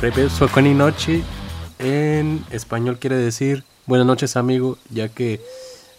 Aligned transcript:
Preve 0.00 0.30
Sokoni 0.30 0.74
Nochi 0.74 1.24
en 1.80 2.44
español 2.50 2.98
quiere 3.00 3.16
decir 3.16 3.64
buenas 3.86 4.06
noches 4.06 4.36
amigo, 4.36 4.78
ya 4.90 5.08
que 5.08 5.40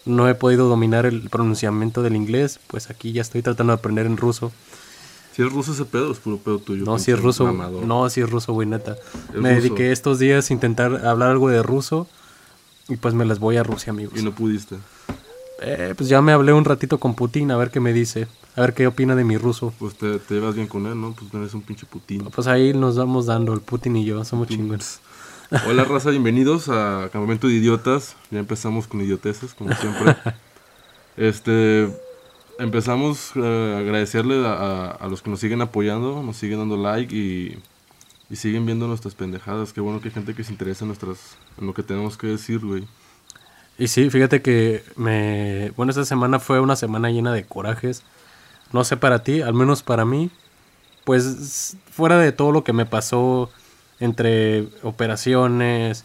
no 0.06 0.26
he 0.26 0.34
podido 0.34 0.70
dominar 0.70 1.04
el 1.04 1.28
pronunciamiento 1.28 2.02
del 2.02 2.16
inglés, 2.16 2.60
pues 2.66 2.88
aquí 2.88 3.12
ya 3.12 3.20
estoy 3.20 3.42
tratando 3.42 3.74
de 3.74 3.78
aprender 3.78 4.06
en 4.06 4.16
ruso. 4.16 4.52
Si 5.36 5.42
es 5.42 5.52
ruso 5.52 5.72
ese 5.72 5.84
pedo, 5.84 6.12
es 6.12 6.18
puro 6.18 6.38
pedo 6.38 6.58
tuyo. 6.60 6.84
No, 6.86 6.98
si 6.98 7.10
es 7.10 7.20
ruso, 7.20 7.52
no, 7.52 8.08
si 8.08 8.22
es 8.22 8.30
ruso, 8.30 8.54
güey, 8.54 8.66
neta. 8.66 8.96
Me 9.34 9.50
ruso. 9.50 9.62
dediqué 9.62 9.92
estos 9.92 10.18
días 10.18 10.48
a 10.48 10.52
intentar 10.54 11.06
hablar 11.06 11.28
algo 11.28 11.50
de 11.50 11.62
ruso 11.62 12.08
y 12.88 12.96
pues 12.96 13.12
me 13.12 13.26
las 13.26 13.38
voy 13.38 13.58
a 13.58 13.62
Rusia, 13.62 13.90
amigos. 13.90 14.18
Y 14.18 14.22
no 14.22 14.32
pudiste. 14.32 14.76
Eh, 15.60 15.94
pues 15.96 16.08
ya 16.08 16.22
me 16.22 16.32
hablé 16.32 16.52
un 16.52 16.64
ratito 16.64 16.98
con 16.98 17.14
Putin 17.14 17.50
a 17.50 17.56
ver 17.56 17.70
qué 17.70 17.80
me 17.80 17.92
dice, 17.92 18.26
a 18.56 18.62
ver 18.62 18.72
qué 18.74 18.86
opina 18.86 19.14
de 19.14 19.24
mi 19.24 19.36
ruso. 19.36 19.72
Pues 19.78 19.94
te, 19.94 20.18
te 20.18 20.34
llevas 20.34 20.54
bien 20.54 20.66
con 20.66 20.86
él, 20.86 20.98
¿no? 21.00 21.12
Pues 21.12 21.32
eres 21.34 21.54
un 21.54 21.62
pinche 21.62 21.86
putín. 21.86 22.24
Pues 22.34 22.46
ahí 22.46 22.72
nos 22.72 22.96
vamos 22.96 23.26
dando, 23.26 23.52
el 23.52 23.60
Putin 23.60 23.96
y 23.96 24.04
yo, 24.04 24.24
somos 24.24 24.48
chingones. 24.48 25.00
Hola 25.66 25.84
raza, 25.84 26.10
bienvenidos 26.10 26.68
a 26.68 27.10
Campamento 27.12 27.48
de 27.48 27.54
Idiotas. 27.54 28.16
Ya 28.30 28.38
empezamos 28.38 28.86
con 28.86 29.00
idioteces, 29.02 29.52
como 29.52 29.74
siempre. 29.74 30.16
este, 31.16 31.88
empezamos 32.58 33.32
eh, 33.34 33.74
a 33.76 33.78
agradecerle 33.80 34.46
a, 34.46 34.52
a- 34.52 34.90
a 34.92 35.08
los 35.08 35.22
que 35.22 35.30
nos 35.30 35.40
siguen 35.40 35.60
apoyando, 35.60 36.22
nos 36.22 36.36
siguen 36.36 36.58
dando 36.60 36.76
like 36.76 37.14
y, 37.14 37.58
y 38.30 38.36
siguen 38.36 38.64
viendo 38.64 38.86
nuestras 38.86 39.14
pendejadas. 39.14 39.72
Qué 39.72 39.80
bueno 39.80 40.00
que 40.00 40.08
hay 40.08 40.14
gente 40.14 40.34
que 40.34 40.44
se 40.44 40.52
interesa 40.52 40.84
en, 40.84 40.88
nuestras, 40.88 41.36
en 41.60 41.66
lo 41.66 41.74
que 41.74 41.82
tenemos 41.82 42.16
que 42.16 42.28
decir, 42.28 42.60
güey. 42.64 42.84
Y 43.80 43.88
sí, 43.88 44.10
fíjate 44.10 44.42
que 44.42 44.84
me... 44.96 45.72
Bueno, 45.74 45.88
esta 45.88 46.04
semana 46.04 46.38
fue 46.38 46.60
una 46.60 46.76
semana 46.76 47.08
llena 47.08 47.32
de 47.32 47.44
corajes. 47.44 48.02
No 48.72 48.84
sé 48.84 48.98
para 48.98 49.22
ti, 49.22 49.40
al 49.40 49.54
menos 49.54 49.82
para 49.82 50.04
mí. 50.04 50.30
Pues 51.04 51.78
fuera 51.90 52.18
de 52.18 52.30
todo 52.30 52.52
lo 52.52 52.62
que 52.62 52.74
me 52.74 52.84
pasó 52.84 53.50
entre 53.98 54.68
operaciones, 54.82 56.04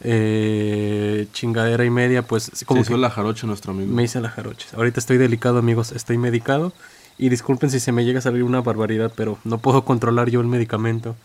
eh, 0.00 1.26
chingadera 1.32 1.84
y 1.84 1.90
media, 1.90 2.22
pues 2.22 2.52
como 2.64 2.84
se 2.84 2.86
que 2.86 2.92
hizo 2.92 3.00
la 3.00 3.10
jarocha 3.10 3.48
nuestro 3.48 3.72
amigo. 3.72 3.92
me 3.92 4.04
hice 4.04 4.20
la 4.20 4.30
jarocha. 4.30 4.68
Ahorita 4.76 5.00
estoy 5.00 5.18
delicado, 5.18 5.58
amigos, 5.58 5.90
estoy 5.90 6.18
medicado. 6.18 6.72
Y 7.18 7.30
disculpen 7.30 7.68
si 7.68 7.80
se 7.80 7.90
me 7.90 8.04
llega 8.04 8.20
a 8.20 8.22
salir 8.22 8.44
una 8.44 8.60
barbaridad, 8.60 9.10
pero 9.16 9.40
no 9.42 9.58
puedo 9.58 9.84
controlar 9.84 10.30
yo 10.30 10.40
el 10.40 10.46
medicamento. 10.46 11.16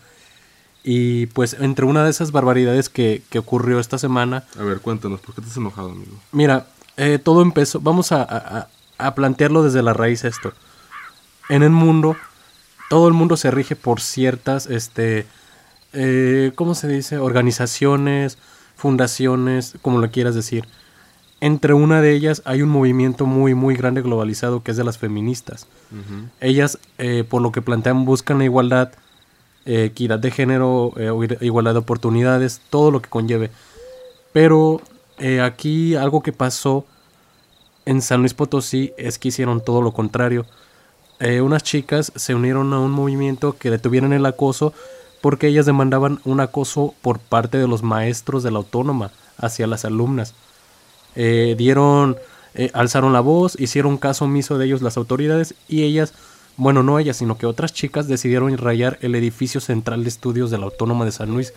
Y 0.86 1.26
pues 1.26 1.56
entre 1.58 1.86
una 1.86 2.04
de 2.04 2.10
esas 2.10 2.30
barbaridades 2.30 2.88
que, 2.90 3.22
que 3.30 3.38
ocurrió 3.38 3.80
esta 3.80 3.96
semana, 3.98 4.44
A 4.58 4.62
ver, 4.62 4.80
cuéntanos, 4.80 5.20
¿por 5.20 5.34
qué 5.34 5.40
estás 5.40 5.56
enojado, 5.56 5.90
amigo? 5.92 6.12
Mira, 6.30 6.66
eh, 6.98 7.18
todo 7.18 7.40
empezó. 7.42 7.80
Vamos 7.80 8.12
a, 8.12 8.68
a- 8.98 9.14
plantearlo 9.14 9.62
desde 9.62 9.82
la 9.82 9.92
raíz 9.94 10.24
esto. 10.24 10.52
En 11.48 11.62
el 11.62 11.70
mundo, 11.70 12.16
todo 12.90 13.08
el 13.08 13.14
mundo 13.14 13.36
se 13.36 13.50
rige 13.50 13.76
por 13.76 14.00
ciertas, 14.00 14.66
este, 14.66 15.26
eh, 15.94 16.52
¿cómo 16.54 16.74
se 16.74 16.88
dice? 16.88 17.18
Organizaciones, 17.18 18.38
fundaciones, 18.76 19.74
como 19.82 19.98
lo 20.00 20.10
quieras 20.10 20.34
decir. 20.34 20.66
Entre 21.40 21.74
una 21.74 22.00
de 22.00 22.12
ellas 22.12 22.42
hay 22.44 22.62
un 22.62 22.68
movimiento 22.70 23.26
muy, 23.26 23.54
muy 23.54 23.74
grande 23.74 24.00
globalizado 24.02 24.62
que 24.62 24.70
es 24.70 24.76
de 24.76 24.84
las 24.84 24.98
feministas. 24.98 25.66
Ellas, 26.40 26.78
eh, 26.98 27.24
por 27.28 27.42
lo 27.42 27.52
que 27.52 27.60
plantean, 27.62 28.04
buscan 28.04 28.38
la 28.38 28.44
igualdad, 28.44 28.92
eh, 29.66 29.84
equidad 29.84 30.18
de 30.18 30.30
género, 30.30 30.92
eh, 30.96 31.06
igual- 31.06 31.38
igualdad 31.40 31.72
de 31.72 31.78
oportunidades, 31.78 32.60
todo 32.70 32.90
lo 32.90 33.00
que 33.00 33.08
conlleve. 33.10 33.50
Pero 34.32 34.80
eh, 35.18 35.40
aquí 35.40 35.94
algo 35.94 36.22
que 36.22 36.32
pasó 36.32 36.84
en 37.86 38.02
San 38.02 38.20
Luis 38.20 38.34
Potosí 38.34 38.92
es 38.96 39.18
que 39.18 39.28
hicieron 39.28 39.62
todo 39.62 39.82
lo 39.82 39.92
contrario. 39.92 40.46
Unas 41.42 41.62
chicas 41.62 42.12
se 42.16 42.34
unieron 42.34 42.72
a 42.74 42.80
un 42.80 42.90
movimiento 42.90 43.56
que 43.56 43.70
detuvieron 43.70 44.12
el 44.12 44.26
acoso 44.26 44.74
porque 45.22 45.46
ellas 45.46 45.64
demandaban 45.64 46.20
un 46.24 46.40
acoso 46.40 46.94
por 47.00 47.18
parte 47.18 47.56
de 47.56 47.66
los 47.66 47.82
maestros 47.82 48.42
de 48.42 48.50
la 48.50 48.58
autónoma 48.58 49.10
hacia 49.38 49.66
las 49.66 49.86
alumnas. 49.86 50.34
Dieron, 51.14 52.16
alzaron 52.74 53.12
la 53.14 53.20
voz, 53.20 53.58
hicieron 53.58 53.96
caso 53.96 54.26
omiso 54.26 54.58
de 54.58 54.66
ellos 54.66 54.82
las 54.82 54.98
autoridades 54.98 55.54
y 55.66 55.84
ellas, 55.84 56.12
bueno, 56.56 56.82
no 56.82 56.98
ellas, 56.98 57.16
sino 57.16 57.36
que 57.36 57.46
otras 57.46 57.72
chicas 57.72 58.06
decidieron 58.06 58.56
rayar 58.58 58.98
el 59.02 59.14
edificio 59.14 59.60
central 59.60 60.04
de 60.04 60.08
estudios 60.08 60.50
de 60.50 60.58
la 60.58 60.64
autónoma 60.64 61.04
de 61.04 61.12
San 61.12 61.30
Luis. 61.30 61.52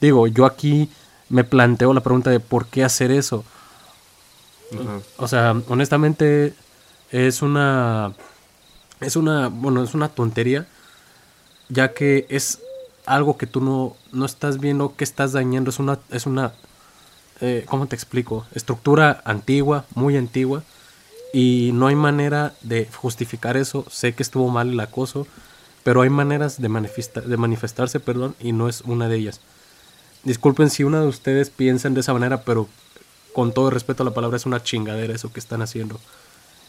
Digo, 0.00 0.26
yo 0.26 0.44
aquí 0.44 0.90
me 1.28 1.44
planteo 1.44 1.94
la 1.94 2.02
pregunta 2.02 2.30
de 2.30 2.40
por 2.40 2.66
qué 2.66 2.84
hacer 2.84 3.10
eso. 3.10 3.44
O 5.16 5.28
sea, 5.28 5.54
honestamente 5.68 6.54
es 7.10 7.42
una 7.42 8.12
es 9.00 9.16
una, 9.16 9.48
bueno, 9.48 9.82
es 9.82 9.94
una 9.94 10.08
tontería 10.08 10.66
ya 11.68 11.92
que 11.92 12.26
es 12.30 12.60
algo 13.04 13.36
que 13.36 13.46
tú 13.46 13.60
no, 13.60 13.96
no 14.12 14.24
estás 14.24 14.58
viendo 14.58 14.94
que 14.96 15.04
estás 15.04 15.32
dañando, 15.32 15.70
es 15.70 15.78
una 15.78 15.98
es 16.10 16.26
una 16.26 16.52
eh, 17.40 17.64
¿cómo 17.68 17.86
te 17.86 17.96
explico? 17.96 18.46
Estructura 18.54 19.20
antigua, 19.24 19.84
muy 19.94 20.16
antigua 20.16 20.62
y 21.32 21.70
no 21.72 21.86
hay 21.86 21.94
manera 21.96 22.54
de 22.62 22.86
justificar 22.94 23.56
eso. 23.56 23.84
Sé 23.90 24.14
que 24.14 24.22
estuvo 24.22 24.48
mal 24.50 24.70
el 24.70 24.80
acoso, 24.80 25.26
pero 25.84 26.02
hay 26.02 26.10
maneras 26.10 26.60
de, 26.60 26.68
manifesta- 26.68 27.22
de 27.22 27.36
manifestarse, 27.36 28.00
perdón, 28.00 28.34
y 28.40 28.52
no 28.52 28.68
es 28.68 28.82
una 28.82 29.08
de 29.08 29.16
ellas. 29.16 29.40
Disculpen 30.24 30.70
si 30.70 30.84
una 30.84 31.00
de 31.00 31.08
ustedes 31.08 31.50
piensan 31.50 31.94
de 31.94 32.00
esa 32.00 32.12
manera, 32.12 32.42
pero 32.44 32.68
con 33.32 33.52
todo 33.52 33.70
respeto 33.70 34.02
a 34.02 34.06
la 34.06 34.14
palabra 34.14 34.36
es 34.36 34.46
una 34.46 34.62
chingadera 34.62 35.14
eso 35.14 35.32
que 35.32 35.40
están 35.40 35.62
haciendo. 35.62 35.98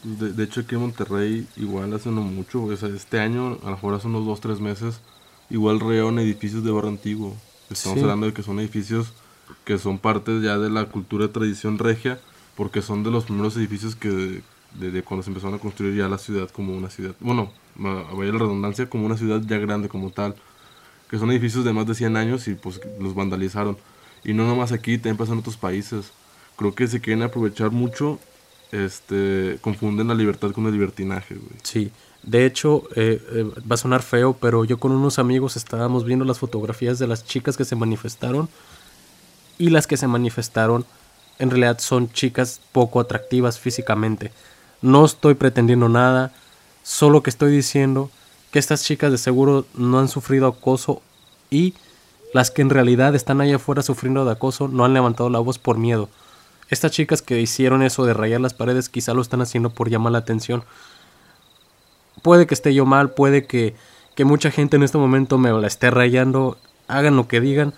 De, 0.02 0.32
de 0.32 0.44
hecho, 0.44 0.60
aquí 0.60 0.74
en 0.74 0.80
Monterrey, 0.82 1.46
igual 1.56 1.92
hace 1.94 2.10
no 2.10 2.22
mucho, 2.22 2.60
güey, 2.60 2.74
o 2.74 2.76
sea, 2.76 2.88
este 2.90 3.20
año, 3.20 3.58
a 3.62 3.66
lo 3.66 3.70
mejor 3.72 3.94
hace 3.94 4.06
unos 4.06 4.26
2, 4.26 4.40
3 4.40 4.60
meses, 4.60 5.00
igual 5.50 5.80
rearon 5.80 6.18
edificios 6.18 6.64
de 6.64 6.70
barrio 6.72 6.90
antiguo. 6.90 7.36
Estamos 7.70 7.98
Sí. 7.98 8.02
hablando 8.02 8.26
de 8.26 8.32
que 8.34 8.42
son 8.42 8.58
edificios 8.60 9.12
que 9.64 9.78
son 9.78 9.98
parte 9.98 10.40
ya 10.40 10.58
de 10.58 10.68
la 10.70 10.86
cultura 10.86 11.26
y 11.26 11.28
tradición 11.28 11.78
regia, 11.78 12.18
porque 12.56 12.82
son 12.82 13.02
de 13.02 13.10
los 13.10 13.24
primeros 13.24 13.56
edificios 13.56 13.94
que, 13.94 14.42
de, 14.74 14.90
de 14.90 15.02
cuando 15.02 15.22
se 15.22 15.30
empezaron 15.30 15.54
a 15.54 15.58
construir 15.58 15.96
ya 15.96 16.08
la 16.08 16.18
ciudad 16.18 16.50
como 16.50 16.76
una 16.76 16.90
ciudad, 16.90 17.14
bueno, 17.20 17.50
vaya 17.76 18.32
la 18.32 18.38
redundancia, 18.38 18.88
como 18.88 19.06
una 19.06 19.16
ciudad 19.16 19.40
ya 19.46 19.58
grande 19.58 19.88
como 19.88 20.10
tal, 20.10 20.34
que 21.08 21.18
son 21.18 21.30
edificios 21.30 21.64
de 21.64 21.72
más 21.72 21.86
de 21.86 21.94
100 21.94 22.16
años 22.16 22.48
y 22.48 22.54
pues 22.54 22.80
los 22.98 23.14
vandalizaron. 23.14 23.76
Y 24.24 24.32
no 24.32 24.46
nomás 24.46 24.72
aquí, 24.72 24.96
también 24.96 25.16
pasa 25.16 25.32
en 25.32 25.38
otros 25.38 25.56
países. 25.56 26.12
Creo 26.56 26.74
que 26.74 26.86
se 26.86 27.00
quieren 27.00 27.22
aprovechar 27.22 27.70
mucho 27.70 28.18
este, 28.72 29.58
confunden 29.60 30.08
la 30.08 30.14
libertad 30.14 30.50
con 30.52 30.66
el 30.66 30.72
libertinaje, 30.72 31.34
güey. 31.34 31.58
Sí, 31.62 31.92
de 32.22 32.46
hecho, 32.46 32.84
eh, 32.96 33.22
eh, 33.32 33.50
va 33.70 33.74
a 33.74 33.76
sonar 33.76 34.02
feo, 34.02 34.32
pero 34.40 34.64
yo 34.64 34.78
con 34.78 34.92
unos 34.92 35.18
amigos 35.18 35.56
estábamos 35.56 36.04
viendo 36.04 36.24
las 36.24 36.38
fotografías 36.38 36.98
de 36.98 37.06
las 37.06 37.24
chicas 37.24 37.56
que 37.56 37.64
se 37.64 37.76
manifestaron 37.76 38.48
y 39.58 39.70
las 39.70 39.86
que 39.86 39.96
se 39.96 40.08
manifestaron 40.08 40.84
en 41.38 41.50
realidad 41.50 41.78
son 41.78 42.10
chicas 42.12 42.60
poco 42.72 43.00
atractivas 43.00 43.58
físicamente. 43.58 44.32
No 44.84 45.06
estoy 45.06 45.32
pretendiendo 45.32 45.88
nada, 45.88 46.30
solo 46.82 47.22
que 47.22 47.30
estoy 47.30 47.50
diciendo 47.50 48.10
que 48.52 48.58
estas 48.58 48.84
chicas 48.84 49.10
de 49.10 49.16
seguro 49.16 49.64
no 49.72 49.98
han 49.98 50.08
sufrido 50.08 50.46
acoso 50.46 51.00
y 51.48 51.72
las 52.34 52.50
que 52.50 52.60
en 52.60 52.68
realidad 52.68 53.14
están 53.14 53.40
allá 53.40 53.56
afuera 53.56 53.80
sufriendo 53.80 54.26
de 54.26 54.32
acoso 54.32 54.68
no 54.68 54.84
han 54.84 54.92
levantado 54.92 55.30
la 55.30 55.38
voz 55.38 55.58
por 55.58 55.78
miedo. 55.78 56.10
Estas 56.68 56.92
chicas 56.92 57.22
que 57.22 57.40
hicieron 57.40 57.82
eso 57.82 58.04
de 58.04 58.12
rayar 58.12 58.42
las 58.42 58.52
paredes 58.52 58.90
quizá 58.90 59.14
lo 59.14 59.22
están 59.22 59.40
haciendo 59.40 59.70
por 59.70 59.88
llamar 59.88 60.12
la 60.12 60.18
atención. 60.18 60.64
Puede 62.20 62.46
que 62.46 62.52
esté 62.52 62.74
yo 62.74 62.84
mal, 62.84 63.12
puede 63.12 63.46
que, 63.46 63.74
que 64.14 64.26
mucha 64.26 64.50
gente 64.50 64.76
en 64.76 64.82
este 64.82 64.98
momento 64.98 65.38
me 65.38 65.50
la 65.50 65.66
esté 65.66 65.90
rayando, 65.90 66.58
hagan 66.88 67.16
lo 67.16 67.26
que 67.26 67.40
digan, 67.40 67.72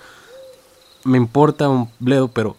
me 1.04 1.18
importa 1.18 1.68
un 1.68 1.88
bledo, 2.00 2.26
pero 2.26 2.56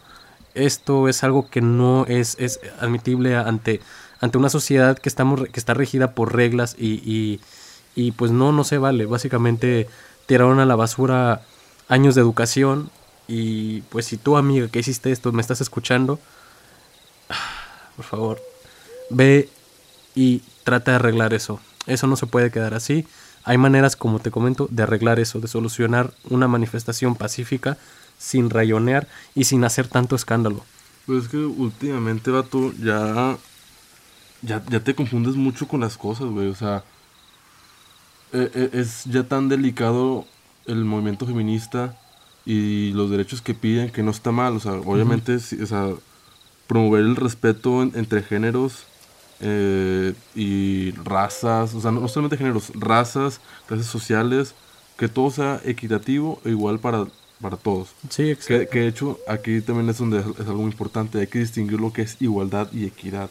esto 0.53 1.09
es 1.09 1.25
algo 1.25 1.49
que 1.49 1.59
no 1.59 2.05
es, 2.05 2.37
es 2.39 2.61
admitible 2.79 3.35
ante, 3.35 3.81
ante 4.19 4.37
una 4.37 4.49
sociedad 4.49 4.97
que, 4.97 5.09
estamos, 5.09 5.47
que 5.49 5.59
está 5.59 5.73
regida 5.73 6.11
por 6.11 6.35
reglas 6.35 6.75
y, 6.77 7.39
y, 7.95 8.11
pues 8.11 8.31
no, 8.31 8.51
no 8.51 8.63
se 8.63 8.77
vale. 8.77 9.05
Básicamente 9.05 9.87
tiraron 10.25 10.59
a 10.59 10.65
la 10.65 10.75
basura 10.75 11.41
años 11.87 12.15
de 12.15 12.21
educación 12.21 12.89
y 13.27 13.81
pues 13.83 14.05
si 14.05 14.17
tú 14.17 14.37
amiga 14.37 14.67
que 14.67 14.79
hiciste 14.79 15.11
esto 15.11 15.31
me 15.31 15.41
estás 15.41 15.61
escuchando, 15.61 16.19
por 17.95 18.05
favor, 18.05 18.41
ve 19.09 19.49
y 20.15 20.41
trata 20.63 20.91
de 20.91 20.95
arreglar 20.95 21.33
eso. 21.33 21.59
Eso 21.85 22.07
no 22.07 22.15
se 22.15 22.27
puede 22.27 22.51
quedar 22.51 22.73
así. 22.73 23.07
Hay 23.43 23.57
maneras, 23.57 23.95
como 23.95 24.19
te 24.19 24.31
comento, 24.31 24.67
de 24.69 24.83
arreglar 24.83 25.19
eso, 25.19 25.39
de 25.39 25.47
solucionar 25.47 26.11
una 26.29 26.49
manifestación 26.49 27.15
pacífica 27.15 27.77
sin 28.17 28.49
rayonear 28.49 29.07
y 29.35 29.45
sin 29.45 29.63
hacer 29.63 29.87
tanto 29.87 30.15
escándalo. 30.15 30.65
Pues 31.05 31.23
es 31.23 31.29
que 31.29 31.37
últimamente, 31.37 32.31
vato, 32.31 32.73
ya, 32.73 33.37
ya, 34.41 34.63
ya 34.69 34.79
te 34.79 34.95
confundes 34.95 35.35
mucho 35.35 35.67
con 35.67 35.79
las 35.81 35.97
cosas, 35.97 36.27
güey. 36.27 36.47
O 36.47 36.55
sea, 36.55 36.83
e- 38.33 38.51
e- 38.53 38.79
es 38.79 39.05
ya 39.05 39.23
tan 39.23 39.49
delicado 39.49 40.25
el 40.65 40.83
movimiento 40.85 41.25
feminista 41.25 41.95
y 42.45 42.91
los 42.93 43.09
derechos 43.09 43.41
que 43.41 43.53
piden 43.53 43.89
que 43.89 44.03
no 44.03 44.11
está 44.11 44.31
mal. 44.31 44.55
O 44.55 44.59
sea, 44.59 44.73
obviamente, 44.73 45.39
sí, 45.39 45.61
o 45.61 45.65
sea, 45.65 45.89
promover 46.67 47.01
el 47.01 47.15
respeto 47.15 47.81
en- 47.83 47.91
entre 47.95 48.21
géneros 48.23 48.83
eh, 49.39 50.13
y 50.35 50.91
razas, 51.03 51.75
o 51.75 51.81
sea, 51.81 51.91
no, 51.91 52.01
no 52.01 52.07
solamente 52.07 52.37
géneros, 52.37 52.71
razas, 52.73 53.39
clases 53.67 53.85
sociales 53.85 54.55
que 54.97 55.07
todo 55.07 55.29
sea 55.29 55.61
equitativo 55.63 56.41
e 56.43 56.49
igual 56.49 56.79
para, 56.79 57.05
para 57.39 57.55
todos. 57.55 57.89
Sí, 58.09 58.31
exacto. 58.31 58.47
Que, 58.63 58.67
que 58.67 58.79
de 58.79 58.87
hecho 58.87 59.19
aquí 59.27 59.61
también 59.61 59.87
es 59.89 59.99
donde 59.99 60.19
es, 60.21 60.25
es 60.25 60.47
algo 60.47 60.63
importante, 60.63 61.19
hay 61.19 61.27
que 61.27 61.37
distinguir 61.37 61.79
lo 61.79 61.93
que 61.93 62.01
es 62.01 62.17
igualdad 62.19 62.67
y 62.73 62.85
equidad. 62.85 63.29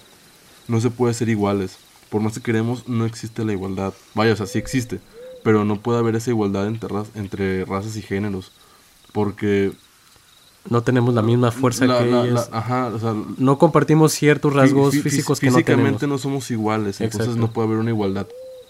No 0.69 0.81
se 0.81 0.91
puede 0.91 1.15
ser 1.15 1.29
iguales. 1.29 1.77
Por 2.11 2.21
más 2.23 2.35
que 2.35 2.41
queremos, 2.41 2.89
no 2.89 3.05
existe 3.05 3.45
la 3.45 3.53
igualdad. 3.53 3.93
Vaya, 4.15 4.33
o 4.33 4.37
sea, 4.37 4.47
sí 4.47 4.59
existe, 4.59 5.01
pero 5.43 5.65
no 5.65 5.81
puede 5.81 5.99
haber 5.99 6.17
esa 6.17 6.31
igualdad 6.31 6.67
entre, 6.67 6.89
raz- 6.89 7.11
entre 7.15 7.65
razas 7.65 7.97
y 7.97 8.03
géneros. 8.03 8.53
Porque... 9.13 9.73
No 10.69 10.83
tenemos 10.83 11.15
la 11.15 11.23
misma 11.23 11.53
fuerza 11.53 11.85
la- 11.87 11.99
que 12.01 12.07
la- 12.07 12.25
ellas. 12.25 12.49
la- 12.51 12.59
ajá, 12.59 12.87
o 12.89 12.99
sea, 12.99 13.15
no 13.39 13.57
compartimos 13.57 14.13
ciertos 14.13 14.53
rasgos 14.53 14.95
fí- 14.95 14.99
fí- 14.99 15.03
físicos 15.03 15.39
que 15.39 15.47
no 15.47 15.53
físicamente 15.53 16.01
tenemos. 16.01 16.19
no 16.19 16.19
somos 16.19 16.51
iguales, 16.51 17.01
entonces 17.01 17.29
Exacto. 17.29 17.41
no 17.47 17.53
puede 17.53 17.69
haber 17.69 17.79
una 17.79 17.91
igualdad 17.91 18.27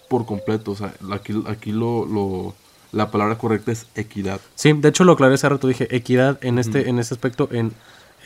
por 0.07 0.27
completo. 0.27 0.71
O 0.71 0.75
sea, 0.75 0.93
aquí, 1.11 1.33
aquí 1.47 1.71
lo, 1.71 2.05
lo- 2.05 2.53
la 2.91 3.09
palabra 3.09 3.39
correcta 3.39 3.71
es 3.71 3.87
equidad. 3.95 4.39
Sí, 4.53 4.73
de 4.73 4.89
hecho 4.89 5.03
lo 5.05 5.13
aclaré 5.13 5.33
hace 5.33 5.49
rato, 5.49 5.67
dije 5.67 5.87
equidad 5.95 6.37
en 6.43 6.59
este, 6.59 6.87
en 6.87 6.99
este 6.99 7.15
aspecto, 7.15 7.49
en, 7.51 7.71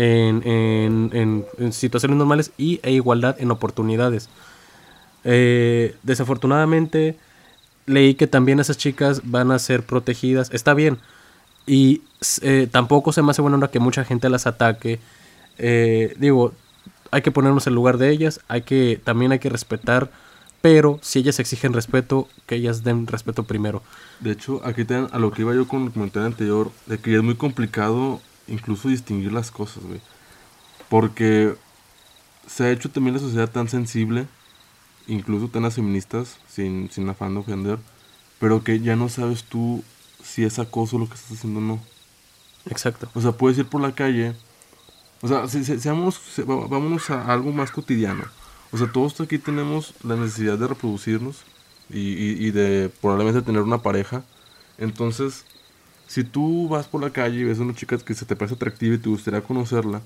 en, 0.02 0.42
en- 0.48 1.10
en- 1.14 1.46
en 1.58 1.74
situaciones 1.74 2.18
normales 2.18 2.52
y 2.58 2.80
e 2.84 2.92
igualdad 2.92 3.36
en 3.40 3.52
oportunidades. 3.52 4.30
Eh, 5.24 5.96
desafortunadamente 6.04 7.16
leí 7.86 8.16
que 8.16 8.28
también 8.28 8.60
esas 8.60 8.78
chicas 8.78 9.22
van 9.26 9.52
a 9.52 9.60
ser 9.60 9.84
protegidas, 9.84 10.50
está 10.54 10.74
bien, 10.74 10.98
y 11.68 12.02
eh, 12.42 12.68
tampoco 12.72 13.12
se 13.12 13.22
me 13.22 13.32
hace 13.32 13.42
buena 13.42 13.56
onda 13.56 13.70
que 13.70 13.80
mucha 13.80 14.04
gente 14.06 14.30
las 14.30 14.48
ataque. 14.48 15.00
Eh, 15.58 16.16
digo, 16.18 16.54
hay 17.12 17.22
que 17.22 17.32
ponernos 17.32 17.68
en 17.68 17.76
lugar 17.76 17.98
de 17.98 18.10
ellas, 18.10 18.40
hay 18.48 18.62
que, 18.62 19.00
también 19.04 19.32
hay 19.32 19.40
que 19.40 19.50
respetar, 19.50 20.10
pero 20.62 21.00
si 21.02 21.20
ellas 21.20 21.40
exigen 21.40 21.74
respeto, 21.74 22.28
que 22.46 22.56
ellas 22.56 22.84
den 22.84 23.06
respeto 23.08 23.44
primero. 23.44 23.84
De 24.22 24.32
hecho, 24.32 24.62
aquí 24.64 24.86
te, 24.86 24.96
a 24.96 25.20
lo 25.20 25.32
que 25.32 25.42
iba 25.42 25.54
yo 25.54 25.68
con 25.68 25.84
el 25.84 25.92
comentario 25.92 26.28
anterior, 26.28 26.72
de 26.88 26.98
que 27.00 27.16
es 27.16 27.24
muy 27.24 27.36
complicado 27.36 28.22
incluso 28.48 28.90
distinguir 28.90 29.32
las 29.34 29.52
cosas, 29.52 29.84
güey. 29.84 30.02
Porque 30.90 31.56
se 32.48 32.66
ha 32.66 32.72
hecho 32.72 32.90
también 32.90 33.16
la 33.16 33.22
sociedad 33.22 33.50
tan 33.50 33.70
sensible, 33.70 34.28
incluso 35.08 35.48
tan 35.48 35.70
feministas, 35.72 36.38
sin, 36.50 36.90
sin 36.92 37.08
afán 37.10 37.34
de 37.34 37.40
ofender, 37.40 37.80
pero 38.40 38.64
que 38.64 38.80
ya 38.80 38.96
no 38.96 39.10
sabes 39.10 39.44
tú 39.44 39.84
si 40.24 40.44
es 40.44 40.60
acoso 40.60 40.98
lo 41.00 41.08
que 41.08 41.16
estás 41.16 41.38
haciendo 41.38 41.60
o 41.60 41.64
no. 41.64 41.80
Exacto. 42.70 43.10
O 43.14 43.22
sea, 43.22 43.32
puedes 43.32 43.58
ir 43.58 43.66
por 43.68 43.82
la 43.82 43.94
calle. 43.94 44.36
O 45.22 45.28
sea, 45.28 45.48
se- 45.48 45.64
se- 45.64 45.80
seamos, 45.80 46.16
se- 46.16 46.44
vámonos 46.44 47.10
a 47.10 47.32
algo 47.32 47.52
más 47.52 47.72
cotidiano. 47.72 48.24
O 48.72 48.78
sea, 48.78 48.92
todos 48.92 49.20
aquí 49.22 49.38
tenemos 49.38 49.94
la 50.04 50.16
necesidad 50.16 50.58
de 50.58 50.68
reproducirnos 50.68 51.38
y, 51.90 52.00
y- 52.00 52.48
y 52.48 52.52
de 52.52 52.90
probablemente 53.02 53.42
tener 53.42 53.62
una 53.62 53.80
pareja. 53.82 54.24
Entonces, 54.78 55.46
si 56.12 56.24
tú 56.26 56.68
vas 56.70 56.88
por 56.88 57.02
la 57.02 57.12
calle 57.12 57.40
y 57.40 57.44
ves 57.46 57.60
a 57.60 57.64
una 57.64 57.76
chica 57.76 57.98
que 57.98 58.14
se 58.14 58.26
te 58.26 58.36
parece 58.36 58.56
atractiva 58.56 58.96
y 58.96 59.00
te 59.00 59.10
gustaría 59.10 59.42
conocerla, 59.44 60.02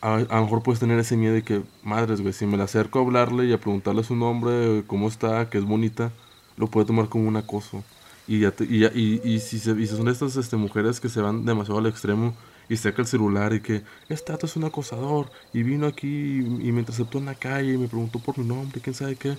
a, 0.00 0.18
lo 0.18 0.42
mejor 0.42 0.62
puedes 0.62 0.80
tener 0.80 0.98
ese 0.98 1.16
miedo 1.16 1.34
de 1.34 1.44
que, 1.44 1.62
madres, 1.82 2.20
güey, 2.20 2.32
si 2.32 2.46
me 2.46 2.56
la 2.56 2.64
acerco 2.64 2.98
a 2.98 3.02
hablarle 3.02 3.46
y 3.46 3.52
a 3.52 3.60
preguntarle 3.60 4.02
su 4.04 4.16
nombre, 4.16 4.84
cómo 4.86 5.08
está, 5.08 5.48
que 5.48 5.58
es 5.58 5.64
bonita, 5.64 6.12
lo 6.56 6.66
puede 6.68 6.86
tomar 6.86 7.08
como 7.08 7.28
un 7.28 7.36
acoso. 7.36 7.84
Y, 8.26 8.40
ya 8.40 8.50
te- 8.52 8.64
y, 8.64 8.80
ya- 8.80 8.90
y, 8.94 9.20
y 9.24 9.40
si, 9.40 9.58
se, 9.58 9.86
son 9.86 10.08
estas 10.08 10.36
este, 10.36 10.56
mujeres 10.56 11.00
que 11.00 11.08
se 11.08 11.20
van 11.20 11.44
demasiado 11.44 11.78
al 11.78 11.86
extremo 11.86 12.36
y 12.68 12.76
saca 12.76 13.02
el 13.02 13.08
celular 13.08 13.52
y 13.52 13.60
que 13.62 13.84
este 14.08 14.32
dato 14.32 14.46
es 14.46 14.56
un 14.56 14.64
acosador 14.64 15.30
y 15.52 15.62
vino 15.62 15.86
aquí 15.86 16.06
y, 16.08 16.68
y 16.68 16.72
me 16.72 16.80
interceptó 16.80 17.18
en 17.18 17.26
la 17.26 17.34
calle 17.36 17.74
y 17.74 17.78
me 17.78 17.88
preguntó 17.88 18.20
por 18.20 18.38
mi 18.38 18.44
nombre, 18.46 18.80
quién 18.80 18.94
sabe 18.94 19.16
qué, 19.16 19.38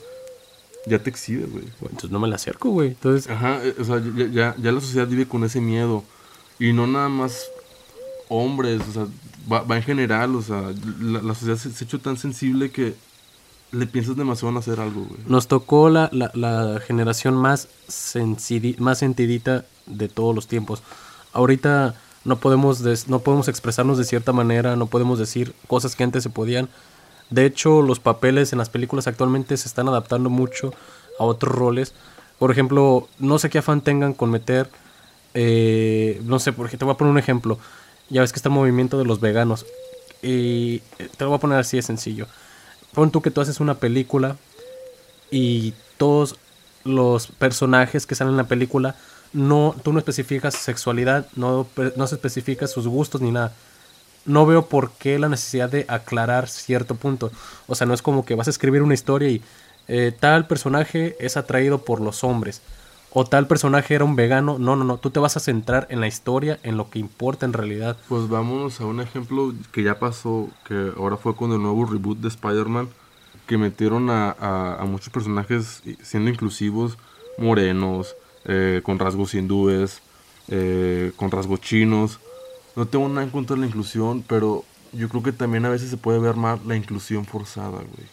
ya 0.85 0.99
te 0.99 1.09
exhibes, 1.09 1.51
güey. 1.51 1.63
Bueno, 1.79 1.91
entonces 1.91 2.11
no 2.11 2.19
me 2.19 2.27
la 2.27 2.35
acerco, 2.35 2.69
güey. 2.69 2.89
Entonces, 2.89 3.29
Ajá, 3.29 3.59
eh, 3.63 3.75
o 3.79 3.83
sea, 3.83 4.01
ya, 4.15 4.27
ya, 4.27 4.55
ya 4.57 4.71
la 4.71 4.81
sociedad 4.81 5.07
vive 5.07 5.27
con 5.27 5.43
ese 5.43 5.61
miedo. 5.61 6.03
Y 6.59 6.73
no 6.73 6.87
nada 6.87 7.09
más 7.09 7.45
hombres, 8.29 8.81
o 8.89 8.91
sea, 8.91 9.07
va, 9.51 9.61
va 9.63 9.77
en 9.77 9.83
general, 9.83 10.35
o 10.35 10.41
sea, 10.41 10.71
la, 10.99 11.21
la 11.21 11.33
sociedad 11.35 11.57
se, 11.57 11.71
se 11.71 11.83
ha 11.83 11.87
hecho 11.87 11.99
tan 11.99 12.17
sensible 12.17 12.71
que 12.71 12.95
le 13.71 13.87
piensas 13.87 14.15
demasiado 14.15 14.51
en 14.51 14.57
hacer 14.57 14.79
algo, 14.79 15.03
güey. 15.05 15.19
nos 15.27 15.47
tocó 15.47 15.89
la, 15.89 16.09
la, 16.13 16.31
la 16.35 16.79
generación 16.79 17.35
más, 17.35 17.67
más 18.77 18.97
sentidita 18.99 19.65
de 19.87 20.09
todos 20.09 20.35
los 20.35 20.47
tiempos. 20.47 20.83
Ahorita 21.33 21.95
no 22.23 22.37
podemos, 22.37 22.81
no 23.07 23.19
podemos 23.19 23.47
expresarnos 23.47 23.97
de 23.97 24.03
cierta 24.03 24.31
manera, 24.31 24.75
no 24.75 24.85
podemos 24.85 25.17
decir 25.19 25.53
cosas 25.67 25.95
que 25.95 26.03
antes 26.03 26.23
se 26.23 26.29
podían. 26.29 26.69
De 27.33 27.47
hecho, 27.47 27.81
los 27.81 27.99
papeles 27.99 28.53
en 28.53 28.59
las 28.59 28.69
películas 28.69 29.07
actualmente 29.07 29.57
se 29.57 29.67
están 29.67 29.87
adaptando 29.87 30.29
mucho 30.29 30.71
a 31.17 31.23
otros 31.23 31.51
roles. 31.51 31.93
Por 32.37 32.51
ejemplo, 32.51 33.07
no 33.17 33.39
sé 33.39 33.49
qué 33.49 33.57
afán 33.57 33.81
tengan 33.81 34.13
con 34.13 34.29
meter, 34.29 34.69
eh, 35.33 36.21
no 36.25 36.37
sé, 36.37 36.53
porque 36.53 36.77
te 36.77 36.85
voy 36.85 36.93
a 36.93 36.97
poner 36.97 37.11
un 37.11 37.17
ejemplo. 37.17 37.57
Ya 38.09 38.21
ves 38.21 38.31
que 38.31 38.37
está 38.37 38.49
el 38.49 38.55
movimiento 38.55 38.99
de 38.99 39.05
los 39.05 39.19
veganos. 39.19 39.65
Y 40.21 40.83
eh, 40.99 41.09
te 41.17 41.23
lo 41.23 41.31
voy 41.31 41.37
a 41.37 41.41
poner 41.41 41.57
así 41.57 41.75
de 41.75 41.81
sencillo. 41.81 42.27
Pon 42.93 43.09
tú 43.09 43.23
que 43.23 43.31
tú 43.31 43.41
haces 43.41 43.59
una 43.59 43.73
película 43.73 44.37
y 45.31 45.73
todos 45.97 46.35
los 46.83 47.25
personajes 47.25 48.05
que 48.05 48.13
salen 48.13 48.33
en 48.33 48.37
la 48.37 48.43
película 48.43 48.95
no 49.31 49.75
tú 49.81 49.91
no 49.91 49.97
especificas 49.97 50.53
sexualidad, 50.53 51.25
no, 51.35 51.65
no 51.95 52.05
se 52.05 52.13
especifica 52.13 52.67
sus 52.67 52.87
gustos 52.87 53.21
ni 53.21 53.31
nada. 53.31 53.53
No 54.25 54.45
veo 54.45 54.65
por 54.65 54.91
qué 54.91 55.19
la 55.19 55.29
necesidad 55.29 55.69
de 55.69 55.85
aclarar 55.87 56.47
cierto 56.47 56.95
punto. 56.95 57.31
O 57.67 57.75
sea, 57.75 57.87
no 57.87 57.93
es 57.93 58.01
como 58.01 58.25
que 58.25 58.35
vas 58.35 58.47
a 58.47 58.51
escribir 58.51 58.81
una 58.81 58.93
historia 58.93 59.29
y 59.29 59.41
eh, 59.87 60.13
tal 60.17 60.47
personaje 60.47 61.15
es 61.19 61.35
atraído 61.35 61.79
por 61.79 61.99
los 61.99 62.23
hombres 62.23 62.61
o 63.13 63.25
tal 63.25 63.47
personaje 63.47 63.93
era 63.93 64.03
un 64.03 64.15
vegano. 64.15 64.57
No, 64.57 64.75
no, 64.75 64.83
no. 64.83 64.97
Tú 64.97 65.11
te 65.11 65.19
vas 65.19 65.37
a 65.37 65.39
centrar 65.39 65.87
en 65.91 66.01
la 66.01 66.07
historia, 66.07 66.59
en 66.63 66.77
lo 66.77 66.89
que 66.89 66.97
importa 66.97 67.45
en 67.45 67.53
realidad. 67.53 67.95
Pues 68.09 68.27
vámonos 68.27 68.81
a 68.81 68.85
un 68.85 68.99
ejemplo 69.01 69.53
que 69.71 69.83
ya 69.83 69.99
pasó, 69.99 70.49
que 70.67 70.91
ahora 70.97 71.17
fue 71.17 71.35
con 71.35 71.51
el 71.51 71.61
nuevo 71.61 71.85
reboot 71.85 72.17
de 72.17 72.27
Spider-Man, 72.29 72.89
que 73.45 73.57
metieron 73.57 74.09
a, 74.09 74.83
muchos 74.87 75.09
personajes 75.09 75.83
siendo 76.01 76.29
inclusivos, 76.31 76.97
morenos, 77.37 78.15
eh, 78.45 78.81
con 78.83 78.97
rasgos 78.97 79.35
hindúes, 79.35 80.01
eh, 80.47 81.11
con 81.15 81.29
rasgos 81.29 81.61
chinos. 81.61 82.19
No 82.75 82.85
tengo 82.87 83.07
nada 83.09 83.23
en 83.23 83.29
contra 83.29 83.55
de 83.55 83.61
la 83.61 83.67
inclusión, 83.67 84.23
pero 84.27 84.63
yo 84.93 85.09
creo 85.09 85.23
que 85.23 85.31
también 85.31 85.65
a 85.65 85.69
veces 85.69 85.89
se 85.89 85.97
puede 85.97 86.19
ver 86.19 86.35
mal 86.35 86.59
la 86.65 86.75
inclusión 86.75 87.25
forzada, 87.25 87.69
güey. 87.77 88.07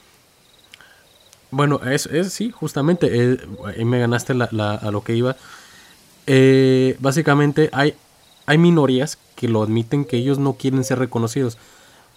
Bueno, 1.50 1.80
es, 1.84 2.06
es 2.06 2.32
sí, 2.32 2.50
justamente, 2.50 3.08
eh, 3.12 3.38
ahí 3.66 3.84
me 3.84 3.98
ganaste 3.98 4.34
la, 4.34 4.48
la- 4.52 4.74
a 4.74 4.90
lo 4.90 5.02
que 5.02 5.16
iba. 5.16 5.36
Eh, 6.26 6.96
básicamente 7.00 7.70
hay, 7.72 7.94
hay 8.46 8.58
minorías 8.58 9.18
que 9.34 9.48
lo 9.48 9.62
admiten 9.62 10.04
que 10.04 10.16
ellos 10.18 10.38
no 10.38 10.52
quieren 10.54 10.84
ser 10.84 10.98
reconocidos. 10.98 11.58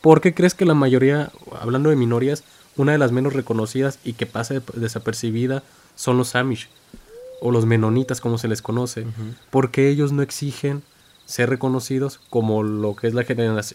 ¿Por 0.02 0.22
qué 0.22 0.34
crees 0.34 0.54
que 0.54 0.66
la 0.66 0.74
mayoría, 0.76 1.32
hablando 1.60 1.90
de 1.90 1.96
minorías, 1.96 2.44
una 2.76 2.92
de 2.92 2.98
las 2.98 3.12
menos 3.12 3.34
reconocidas 3.34 4.00
y 4.04 4.14
que 4.14 4.26
pasa 4.26 4.56
de- 4.56 4.62
desapercibida 4.76 5.64
son 5.96 6.18
los 6.18 6.36
Amish 6.36 6.68
o 7.42 7.52
los 7.52 7.66
menonitas 7.66 8.22
como 8.22 8.38
se 8.38 8.48
les 8.48 8.62
conoce? 8.62 9.06
Porque 9.50 9.90
ellos 9.90 10.12
no 10.12 10.22
exigen 10.22 10.84
ser 11.26 11.50
reconocidos 11.50 12.20
como 12.30 12.64
lo 12.64 12.96
que 12.96 13.08
es 13.08 13.14
la 13.14 13.26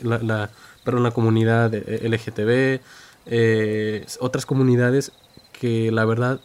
la, 0.02 0.18
la- 0.22 0.50
perdón, 0.84 1.02
la 1.02 1.10
comunidad 1.12 1.74
eh, 1.74 2.00
LGTB, 2.04 2.82
eh, 3.26 4.06
otras 4.20 4.46
comunidades 4.46 5.12
que 5.52 5.90
la 5.92 6.04
verdad 6.04 6.40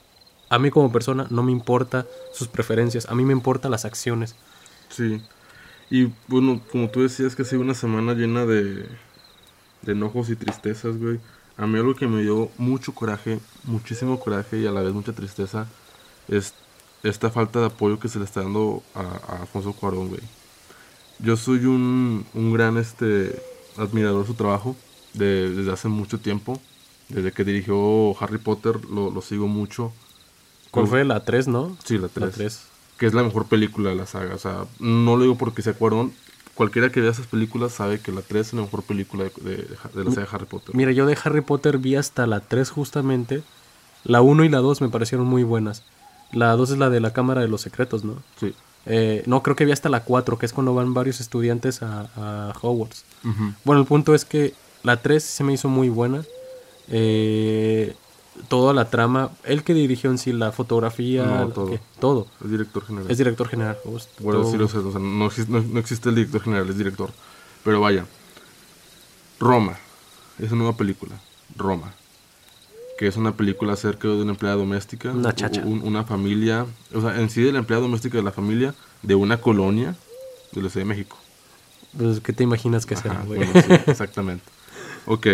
a 0.49 0.59
mí 0.59 0.69
como 0.71 0.91
persona 0.91 1.27
no 1.29 1.43
me 1.43 1.51
importa 1.51 2.07
sus 2.31 2.47
preferencias, 2.47 3.07
a 3.09 3.15
mí 3.15 3.25
me 3.25 3.33
importan 3.33 3.71
las 3.71 3.85
acciones. 3.85 4.35
Sí. 4.89 5.21
Y 5.89 6.13
bueno, 6.27 6.61
como 6.71 6.89
tú 6.91 7.01
decías 7.03 7.35
que 7.35 7.43
ha 7.43 7.45
sido 7.45 7.61
una 7.61 7.75
semana 7.75 8.13
llena 8.13 8.45
de, 8.45 8.99
de 9.81 9.91
enojos 9.93 10.29
y 10.29 10.35
tristezas, 10.35 10.97
güey. 10.97 11.21
A 11.57 11.67
mí 11.67 11.77
algo 11.79 11.95
que 11.95 12.07
me 12.07 12.21
dio 12.21 12.53
mucho 12.57 12.93
coraje, 12.95 13.39
muchísimo 13.63 14.19
coraje 14.19 14.59
y 14.59 14.65
a 14.67 14.71
la 14.71 14.81
vez 14.81 14.93
mucha 14.93 15.13
tristeza 15.13 15.73
es 16.27 16.55
esta 17.03 17.31
falta 17.31 17.59
de 17.61 17.67
apoyo 17.67 17.99
que 17.99 18.09
se 18.09 18.19
le 18.19 18.25
está 18.25 18.41
dando 18.43 18.87
a, 18.95 19.01
a 19.01 19.41
Alfonso 19.41 19.73
Cuarón, 19.73 20.09
güey. 20.09 20.21
Yo 21.23 21.37
soy 21.37 21.65
un, 21.65 22.25
un 22.33 22.53
gran 22.53 22.77
este, 22.77 23.41
admirador 23.77 24.21
de 24.21 24.27
su 24.27 24.33
trabajo 24.35 24.75
de- 25.13 25.49
desde 25.49 25.71
hace 25.71 25.87
mucho 25.87 26.19
tiempo. 26.19 26.61
Desde 27.09 27.31
que 27.31 27.43
dirigió 27.43 28.15
Harry 28.21 28.37
Potter 28.37 28.83
lo, 28.85 29.09
lo 29.11 29.21
sigo 29.21 29.47
mucho. 29.47 29.91
¿Cuál 30.71 30.87
fue 30.87 31.03
la 31.05 31.23
3, 31.23 31.47
no? 31.47 31.75
Sí, 31.83 31.95
la 31.95 32.03
La 32.03 32.09
3 32.09 32.31
3. 32.33 32.61
que 32.97 33.05
es 33.05 33.13
la 33.13 33.23
mejor 33.23 33.45
película 33.45 33.89
de 33.89 33.95
la 33.95 34.05
saga. 34.05 34.35
O 34.35 34.39
sea, 34.39 34.65
no 34.79 35.15
lo 35.15 35.23
digo 35.23 35.37
porque 35.37 35.61
sea 35.61 35.73
Cuarón. 35.73 36.13
Cualquiera 36.55 36.91
que 36.91 37.01
vea 37.01 37.11
esas 37.11 37.25
películas 37.27 37.71
sabe 37.73 37.99
que 37.99 38.11
la 38.11 38.21
3 38.21 38.47
es 38.47 38.53
la 38.53 38.61
mejor 38.61 38.83
película 38.83 39.23
de, 39.25 39.31
de- 39.41 39.67
de 39.93 40.03
la 40.03 40.11
saga 40.11 40.27
de 40.27 40.35
Harry 40.35 40.45
Potter. 40.45 40.75
Mira, 40.75 40.91
yo 40.91 41.05
de 41.05 41.17
Harry 41.23 41.41
Potter 41.41 41.77
vi 41.77 41.95
hasta 41.95 42.27
la 42.27 42.41
3 42.41 42.69
justamente. 42.69 43.43
La 44.03 44.21
1 44.21 44.43
y 44.43 44.49
la 44.49 44.59
2 44.59 44.81
me 44.81 44.89
parecieron 44.89 45.25
muy 45.27 45.43
buenas. 45.43 45.83
La 46.31 46.51
2 46.55 46.71
es 46.71 46.77
la 46.77 46.89
de 46.89 46.99
la 46.99 47.13
Cámara 47.13 47.41
de 47.41 47.47
los 47.47 47.61
Secretos, 47.61 48.03
¿no? 48.03 48.21
Sí. 48.39 48.53
Eh, 48.85 49.23
no, 49.27 49.41
creo 49.43 49.55
que 49.55 49.65
vi 49.65 49.71
hasta 49.71 49.89
la 49.89 50.03
4, 50.03 50.37
que 50.37 50.45
es 50.45 50.53
cuando 50.53 50.73
van 50.75 50.93
varios 50.93 51.21
estudiantes 51.21 51.81
a, 51.81 52.09
a 52.15 52.53
Hogwarts. 52.61 53.05
Bueno, 53.63 53.81
el 53.81 53.87
punto 53.87 54.13
es 54.13 54.25
que 54.25 54.53
la 54.83 55.01
3 55.01 55.23
se 55.23 55.43
me 55.43 55.53
hizo 55.53 55.69
muy 55.69 55.89
buena. 55.89 56.23
Eh, 56.89 57.95
toda 58.49 58.73
la 58.73 58.89
trama, 58.89 59.29
él 59.45 59.63
que 59.63 59.73
dirigió 59.73 60.09
en 60.09 60.17
sí 60.17 60.33
la 60.33 60.51
fotografía, 60.51 61.23
No, 61.25 61.49
todo. 61.99 62.27
Es 62.43 62.49
director 62.51 62.83
general. 62.85 63.09
Es 63.11 63.17
director 63.17 63.47
general. 63.47 63.77
pues, 63.85 64.09
Bueno, 64.19 64.41
todo. 64.41 64.51
sí 64.51 64.57
lo 64.57 64.67
sé, 64.67 64.77
o 64.79 64.91
sea, 64.91 64.99
no, 64.99 65.25
existe, 65.27 65.51
no- 65.51 65.61
no 65.61 65.79
existe 65.79 66.09
el 66.09 66.15
director 66.15 66.41
general, 66.41 66.69
es 66.69 66.77
director. 66.77 67.11
Pero 67.63 67.79
vaya, 67.79 68.05
Roma, 69.39 69.77
es 70.39 70.51
una 70.51 70.63
nueva 70.63 70.75
película, 70.77 71.15
Roma, 71.55 71.93
que 72.97 73.07
es 73.07 73.17
una 73.17 73.35
película 73.35 73.73
acerca 73.73 74.07
de 74.07 74.21
una 74.21 74.31
empleada 74.31 74.57
doméstica, 74.57 75.11
Una 75.11 75.33
chacha. 75.33 75.61
un- 75.65 75.81
una 75.83 76.03
familia, 76.03 76.65
o 76.93 77.01
sea, 77.01 77.19
en 77.19 77.29
sí 77.29 77.41
de 77.41 77.51
la 77.51 77.59
empleada 77.59 77.81
doméstica 77.83 78.17
de 78.17 78.23
la 78.23 78.31
familia 78.31 78.75
de 79.01 79.15
una 79.15 79.37
colonia 79.41 79.95
de 80.51 80.61
la 80.61 80.69
Ciudad 80.69 80.85
de 80.85 80.89
México. 80.89 81.17
Pues, 81.97 82.19
¿Qué 82.21 82.33
te 82.33 82.43
imaginas 82.43 82.85
que 82.85 82.95
será, 82.95 83.21
güey? 83.25 83.39
bueno, 83.43 83.61
sí, 83.61 83.73
exactamente. 83.91 84.43
Ok, 85.05 85.27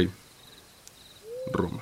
Roma. 1.52 1.80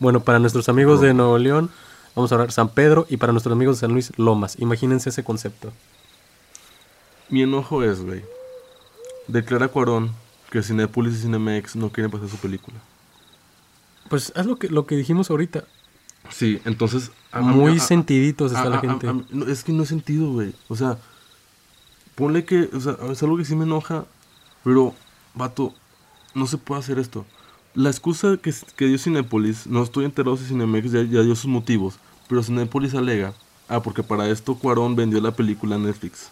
Bueno, 0.00 0.20
para 0.20 0.38
nuestros 0.38 0.68
amigos 0.68 1.00
de 1.00 1.14
Nuevo 1.14 1.38
León, 1.38 1.70
vamos 2.14 2.32
a 2.32 2.34
hablar 2.36 2.52
San 2.52 2.70
Pedro 2.70 3.06
y 3.08 3.16
para 3.18 3.32
nuestros 3.32 3.52
amigos 3.52 3.76
de 3.76 3.80
San 3.80 3.92
Luis, 3.92 4.12
Lomas. 4.16 4.56
Imagínense 4.58 5.10
ese 5.10 5.24
concepto. 5.24 5.72
Mi 7.28 7.42
enojo 7.42 7.82
es, 7.84 8.00
güey, 8.00 8.22
declara 9.28 9.68
Cuarón 9.68 10.12
que 10.50 10.62
Cinépolis 10.62 11.14
y 11.14 11.22
Cinemex 11.22 11.76
no 11.76 11.90
quieren 11.90 12.10
pasar 12.10 12.28
su 12.28 12.36
película. 12.38 12.76
Pues 14.10 14.32
haz 14.36 14.44
lo 14.44 14.58
que, 14.58 14.68
lo 14.68 14.84
que 14.86 14.96
dijimos 14.96 15.30
ahorita. 15.30 15.64
Sí, 16.30 16.60
entonces... 16.66 17.10
a- 17.32 17.40
Muy 17.40 17.78
a- 17.78 17.80
sentiditos 17.80 18.52
está 18.52 18.68
la 18.68 18.80
gente. 18.80 19.10
no, 19.30 19.46
es 19.46 19.64
que 19.64 19.72
no 19.72 19.84
es 19.84 19.88
sentido, 19.88 20.30
güey. 20.32 20.52
O 20.68 20.76
sea, 20.76 20.98
ponle 22.14 22.44
que, 22.44 22.68
o 22.74 22.80
sea, 22.80 22.96
es 23.10 23.22
algo 23.22 23.36
que 23.38 23.44
sí 23.46 23.54
me 23.56 23.64
enoja, 23.64 24.04
pero, 24.64 24.94
vato, 25.34 25.72
no 26.34 26.46
se 26.46 26.58
puede 26.58 26.80
hacer 26.80 26.98
esto. 26.98 27.24
La 27.74 27.88
excusa 27.88 28.36
que, 28.36 28.52
que 28.76 28.86
dio 28.86 28.98
Cinépolis, 28.98 29.66
no 29.66 29.82
estoy 29.82 30.04
enterado 30.04 30.36
si 30.36 30.44
Cinemex 30.44 30.90
ya, 30.92 31.02
ya 31.02 31.22
dio 31.22 31.34
sus 31.36 31.46
motivos, 31.46 31.94
pero 32.28 32.42
Cinépolis 32.42 32.94
alega, 32.94 33.32
ah, 33.68 33.80
porque 33.80 34.02
para 34.02 34.28
esto 34.28 34.56
Cuarón 34.56 34.96
vendió 34.96 35.20
la 35.20 35.30
película 35.30 35.76
a 35.76 35.78
Netflix. 35.78 36.30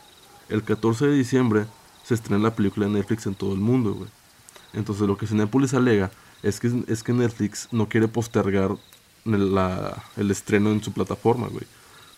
El 0.49 0.63
14 0.65 1.07
de 1.07 1.15
diciembre 1.15 1.67
se 2.05 2.15
estrena 2.15 2.43
la 2.43 2.55
película 2.55 2.87
de 2.87 2.93
Netflix 2.93 3.27
en 3.27 3.35
todo 3.35 3.53
el 3.55 3.61
mundo, 3.61 3.95
güey. 3.95 4.11
Entonces 4.73 5.07
lo 5.07 5.17
que 5.17 5.27
Cinépolis 5.27 5.75
alega 5.75 6.11
es 6.43 6.61
que, 6.61 6.85
es 6.89 7.03
que 7.03 7.13
Netflix 7.13 7.69
no 7.73 7.89
quiere 7.89 8.09
postergar 8.09 8.77
la- 9.25 10.03
el 10.17 10.31
estreno 10.31 10.71
en 10.71 10.83
su 10.83 10.93
plataforma, 10.93 11.49
güey. 11.49 11.65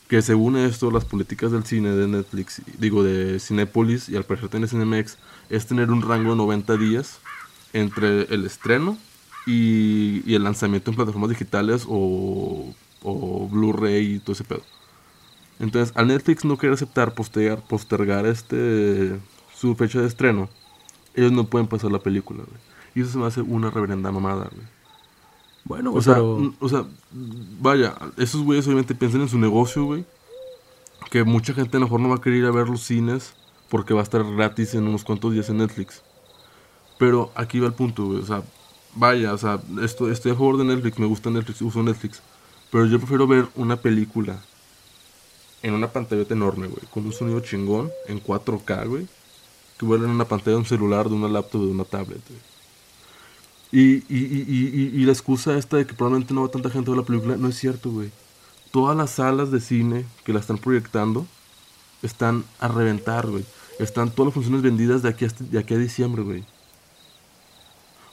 Que 0.09 0.23
según 0.23 0.57
esto, 0.57 0.91
las 0.91 1.05
políticas 1.05 1.53
del 1.53 1.65
cine 1.65 1.91
de 1.91 2.09
Netflix, 2.09 2.63
digo 2.79 3.03
de 3.05 3.39
Cinépolis 3.39 4.09
y 4.09 4.17
al 4.17 4.25
parecer 4.25 4.49
tiene 4.49 4.67
Cinemex, 4.67 5.17
es 5.49 5.67
tener 5.67 5.91
un 5.91 6.03
rango 6.03 6.31
de 6.31 6.37
90 6.37 6.77
días 6.77 7.19
entre 7.73 8.23
el 8.35 8.45
estreno 8.45 8.99
y, 9.47 10.35
el 10.35 10.43
lanzamiento 10.45 10.91
en 10.91 10.97
plataformas 10.97 11.31
digitales 11.31 11.85
o, 11.89 12.75
o 13.03 13.49
Blu-ray 13.49 14.17
y 14.17 14.19
todo 14.21 14.33
ese 14.33 14.45
pedo. 14.45 14.63
Entonces, 15.59 15.95
al 15.97 16.09
Netflix 16.09 16.45
no 16.45 16.57
querer 16.59 16.75
aceptar 16.75 17.15
postergar, 17.15 17.61
postergar 17.67 18.27
este 18.27 19.19
su 19.55 19.75
fecha 19.77 20.01
de 20.01 20.07
estreno, 20.09 20.49
ellos 21.15 21.33
no 21.33 21.45
pueden 21.45 21.69
pasar 21.69 21.93
la 21.93 21.99
película, 22.01 22.43
güey. 22.47 22.70
Y 22.95 23.03
eso 23.03 23.13
se 23.13 23.19
me 23.19 23.27
hace 23.27 23.41
una 23.41 23.71
reverenda 23.71 24.11
mamada, 24.11 24.49
güey. 24.53 24.67
Bueno, 25.65 25.93
O 25.93 26.03
sea, 26.03 26.15
pero 26.15 26.39
mm, 26.39 26.55
o 26.61 26.69
sea, 26.69 26.85
vaya, 27.61 27.95
esos 28.17 28.43
güeyes 28.43 28.67
obviamente 28.67 28.95
piensan 28.95 29.21
en 29.21 29.29
su 29.29 29.39
negocio, 29.39 29.85
güey. 29.85 30.05
Que 31.11 31.25
mucha 31.25 31.55
gente 31.55 31.77
a 31.77 31.81
lo 31.81 31.87
mejor 31.87 32.01
no 32.01 32.09
va 32.09 32.17
a 32.17 32.21
querer 32.21 32.41
ir 32.41 32.47
a 32.47 32.51
ver 32.51 32.69
los 32.69 32.83
cines 32.83 33.35
porque 33.69 33.95
va 33.95 34.01
a 34.01 34.03
estar 34.03 34.25
gratis 34.25 34.75
en 34.75 34.87
unos 34.87 35.05
cuantos 35.05 35.33
días 35.33 35.49
en 35.49 35.59
Netflix. 35.59 36.03
Pero 36.99 37.31
aquí 37.35 37.61
va 37.61 37.67
el 37.67 37.73
punto, 37.73 38.07
güey. 38.07 38.19
O 38.19 38.27
sea, 38.27 38.43
vaya, 38.95 39.33
o 39.33 39.39
sea, 39.39 39.61
esto, 39.83 40.11
estoy 40.11 40.33
a 40.33 40.35
favor 40.35 40.59
de 40.59 40.65
Netflix, 40.65 40.99
me 40.99 41.07
gusta 41.07 41.31
Netflix, 41.31 41.63
uso 41.63 41.83
Netflix. 41.83 42.23
Pero 42.71 42.87
yo 42.87 42.99
prefiero 42.99 43.27
ver 43.27 43.47
una 43.55 43.77
película 43.77 44.39
en 45.63 45.75
una 45.75 45.89
pantallota 45.89 46.35
enorme, 46.35 46.67
güey. 46.67 46.83
Con 46.91 47.07
un 47.07 47.13
sonido 47.13 47.41
chingón, 47.41 47.91
en 48.07 48.23
4K, 48.23 48.89
güey. 48.89 49.07
Que 49.79 49.87
verla 49.87 50.07
en 50.07 50.13
una 50.13 50.25
pantalla 50.25 50.53
de 50.53 50.59
un 50.59 50.67
celular, 50.67 51.09
de 51.09 51.15
una 51.15 51.29
laptop, 51.29 51.63
de 51.63 51.71
una 51.71 51.85
tablet, 51.85 52.23
güey. 52.29 52.50
Y, 53.73 53.99
y, 54.09 54.45
y, 54.49 54.91
y, 54.95 55.05
la 55.05 55.13
excusa 55.13 55.57
esta 55.57 55.77
de 55.77 55.87
que 55.87 55.95
probablemente 55.95 56.35
no 56.35 56.43
va 56.43 56.49
tanta 56.49 56.71
gente 56.71 56.91
a 56.91 56.95
ver 56.95 57.03
la 57.03 57.07
película, 57.07 57.37
no 57.37 57.49
es 57.49 57.57
cierto, 57.57 57.91
güey. 57.91 58.11
Todas 58.73 58.97
las 58.97 59.11
salas 59.11 59.53
de 59.53 59.61
cine 59.61 60.05
que 60.25 60.33
la 60.33 60.41
están 60.41 60.59
proyectando 60.59 61.27
están 62.03 62.45
a 62.59 62.67
reventar, 62.67 63.29
güey. 63.29 63.45
Están 63.79 64.11
todas 64.11 64.27
las 64.29 64.35
funciones 64.35 64.63
vendidas 64.63 65.03
de 65.03 65.09
aquí, 65.09 65.25
hasta, 65.25 65.45
de 65.45 65.59
aquí 65.59 65.75
a 65.75 65.79
diciembre, 65.79 66.23
güey. 66.23 66.45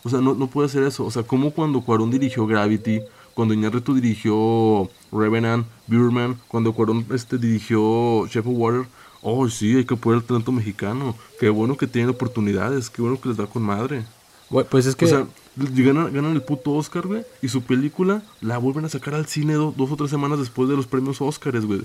O 0.03 0.09
sea, 0.09 0.21
no, 0.21 0.35
no 0.35 0.47
puede 0.47 0.69
ser 0.69 0.83
eso. 0.83 1.05
O 1.05 1.11
sea, 1.11 1.23
como 1.23 1.51
cuando 1.51 1.81
Cuarón 1.81 2.11
dirigió 2.11 2.45
Gravity, 2.45 3.01
cuando 3.33 3.53
Iñárritu 3.53 3.93
dirigió 3.93 4.89
Revenant, 5.11 5.67
Birdman, 5.87 6.39
cuando 6.47 6.73
Cuarón 6.73 7.05
este, 7.11 7.37
dirigió 7.37 8.27
Chef 8.27 8.45
of 8.47 8.53
Water. 8.55 8.87
Oh, 9.21 9.49
sí, 9.49 9.75
hay 9.75 9.85
que 9.85 9.95
apoyar 9.95 10.21
el 10.21 10.25
talento 10.25 10.51
mexicano. 10.51 11.15
Qué 11.39 11.49
bueno 11.49 11.75
que 11.77 11.87
tienen 11.87 12.09
oportunidades, 12.09 12.89
qué 12.89 13.01
bueno 13.01 13.19
que 13.19 13.29
les 13.29 13.37
da 13.37 13.47
con 13.47 13.63
madre. 13.63 14.05
Pues 14.69 14.85
es 14.85 14.95
que 14.95 15.05
O 15.05 15.07
sea, 15.07 15.27
ganan, 15.55 16.13
ganan 16.13 16.33
el 16.33 16.41
puto 16.41 16.71
Oscar, 16.73 17.05
güey. 17.07 17.23
Y 17.41 17.49
su 17.49 17.61
película 17.63 18.21
la 18.41 18.57
vuelven 18.57 18.85
a 18.85 18.89
sacar 18.89 19.13
al 19.15 19.27
cine 19.27 19.53
do- 19.53 19.73
dos 19.75 19.91
o 19.91 19.95
tres 19.95 20.09
semanas 20.09 20.39
después 20.39 20.69
de 20.69 20.75
los 20.75 20.87
premios 20.87 21.21
Oscars, 21.21 21.65
güey. 21.65 21.81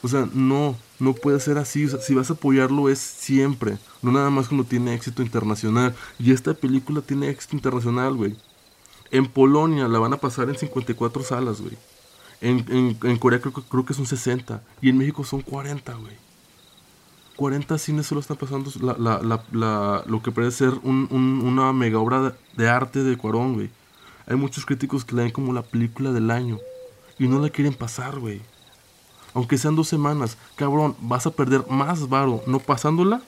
O 0.00 0.08
sea, 0.08 0.28
no, 0.32 0.76
no 1.00 1.12
puede 1.12 1.40
ser 1.40 1.58
así. 1.58 1.84
O 1.84 1.88
sea, 1.88 2.00
si 2.00 2.14
vas 2.14 2.30
a 2.30 2.34
apoyarlo 2.34 2.88
es 2.88 2.98
siempre. 2.98 3.78
No 4.00 4.12
nada 4.12 4.30
más 4.30 4.48
cuando 4.48 4.64
tiene 4.64 4.94
éxito 4.94 5.22
internacional. 5.22 5.94
Y 6.18 6.32
esta 6.32 6.54
película 6.54 7.00
tiene 7.02 7.28
éxito 7.28 7.56
internacional, 7.56 8.14
güey. 8.14 8.36
En 9.10 9.26
Polonia 9.26 9.88
la 9.88 9.98
van 9.98 10.12
a 10.12 10.18
pasar 10.18 10.48
en 10.48 10.56
54 10.56 11.22
salas, 11.24 11.60
güey. 11.60 11.76
En, 12.40 12.64
en, 12.68 12.96
en 13.02 13.18
Corea 13.18 13.40
creo, 13.40 13.52
creo 13.52 13.84
que 13.84 13.94
son 13.94 14.06
60. 14.06 14.62
Y 14.80 14.90
en 14.90 14.98
México 14.98 15.24
son 15.24 15.40
40, 15.42 15.94
güey. 15.94 16.12
40 17.38 17.78
cines 17.78 18.04
solo 18.06 18.20
están 18.20 18.36
pasando 18.36 18.68
lo 20.06 20.22
que 20.22 20.32
parece 20.32 20.56
ser 20.58 20.70
un- 20.82 21.06
un- 21.12 21.40
una 21.46 21.72
mega 21.72 22.00
obra 22.00 22.20
de, 22.20 22.32
de 22.56 22.68
arte 22.68 23.04
de 23.04 23.16
Cuarón, 23.16 23.54
güey. 23.54 23.70
Hay 24.26 24.34
muchos 24.34 24.66
críticos 24.66 25.04
que 25.04 25.14
la 25.14 25.22
ven 25.22 25.30
como 25.30 25.52
la 25.52 25.62
película 25.62 26.10
del 26.10 26.32
año. 26.32 26.58
Y 27.16 27.28
no 27.28 27.38
la 27.38 27.48
quieren 27.50 27.74
pasar, 27.74 28.18
güey. 28.18 28.40
Aunque 29.34 29.56
sean 29.56 29.76
dos 29.76 29.86
semanas. 29.86 30.36
Cabrón, 30.56 30.96
vas 31.00 31.26
a 31.26 31.30
perder 31.30 31.62
más 31.70 32.08
varo 32.08 32.42
no 32.48 32.58
pasándola 32.58 33.22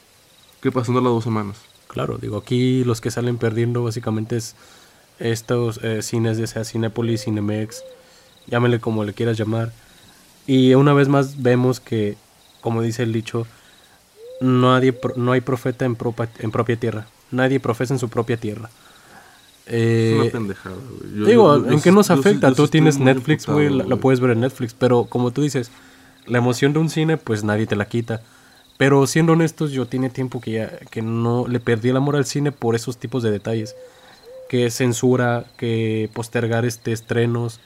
que 0.60 0.72
pasándola 0.72 1.08
dos 1.08 1.22
semanas. 1.22 1.58
Claro, 1.86 2.18
digo, 2.18 2.36
aquí 2.36 2.82
los 2.82 3.00
que 3.00 3.12
salen 3.12 3.38
perdiendo 3.38 3.84
básicamente 3.84 4.36
es 4.36 4.56
estos 5.20 5.78
eh, 5.84 6.02
cines, 6.02 6.36
ya 6.38 6.48
sea 6.48 6.64
Cinepolis, 6.64 7.24
Cinemex, 7.24 7.82
llámele 8.48 8.80
como 8.80 9.04
le 9.04 9.12
quieras 9.14 9.36
llamar. 9.38 9.72
Y 10.48 10.74
una 10.74 10.94
vez 10.94 11.08
más 11.08 11.40
vemos 11.42 11.78
que, 11.78 12.16
como 12.60 12.82
dice 12.82 13.04
el 13.04 13.12
dicho, 13.12 13.46
nadie, 14.40 14.98
no 15.16 15.32
hay 15.32 15.40
profeta 15.40 15.84
en, 15.84 15.96
propa- 15.96 16.28
en 16.38 16.50
propia 16.50 16.76
tierra. 16.76 17.06
Nadie 17.30 17.60
profesa 17.60 17.94
en 17.94 17.98
su 18.00 18.08
propia 18.08 18.36
tierra. 18.36 18.68
Es 19.66 19.74
Eh, 19.74 20.18
una 20.20 20.30
pendejada, 20.30 20.74
güey. 20.76 21.14
Yo- 21.20 21.24
digo, 21.26 21.58
yo- 21.66 21.70
¿en 21.72 21.80
qué 21.80 21.92
nos 21.92 22.10
afecta? 22.10 22.52
tú 22.52 22.66
tienes 22.68 22.98
Netflix, 22.98 23.46
güey, 23.46 23.70
la 23.70 23.96
puedes 23.96 24.18
ver 24.20 24.32
en 24.32 24.40
Netflix, 24.40 24.74
pero 24.74 25.04
como 25.04 25.30
tú 25.30 25.42
dices, 25.42 25.70
la 26.26 26.38
emoción 26.38 26.72
de 26.72 26.80
un 26.80 26.90
cine, 26.90 27.16
pues 27.16 27.44
nadie 27.44 27.66
te 27.66 27.76
la 27.76 27.84
quita. 27.86 28.20
Pero 28.78 29.06
siendo 29.06 29.34
honestos, 29.34 29.72
yo 29.72 29.86
tiene 29.86 30.08
tiempo 30.08 30.40
que 30.40 30.52
ya 30.52 30.78
que 30.90 31.02
no 31.02 31.46
le 31.46 31.60
perdí 31.60 31.90
el 31.90 31.96
amor 31.98 32.16
al 32.16 32.24
cine 32.24 32.50
por 32.50 32.74
esos 32.74 32.96
tipos 32.96 33.22
de 33.22 33.30
detalles. 33.30 33.76
Que 34.48 34.70
censura, 34.70 35.44
que 35.58 36.08
postergar 36.14 36.64
este 36.64 36.90
estrenos. 36.92 37.60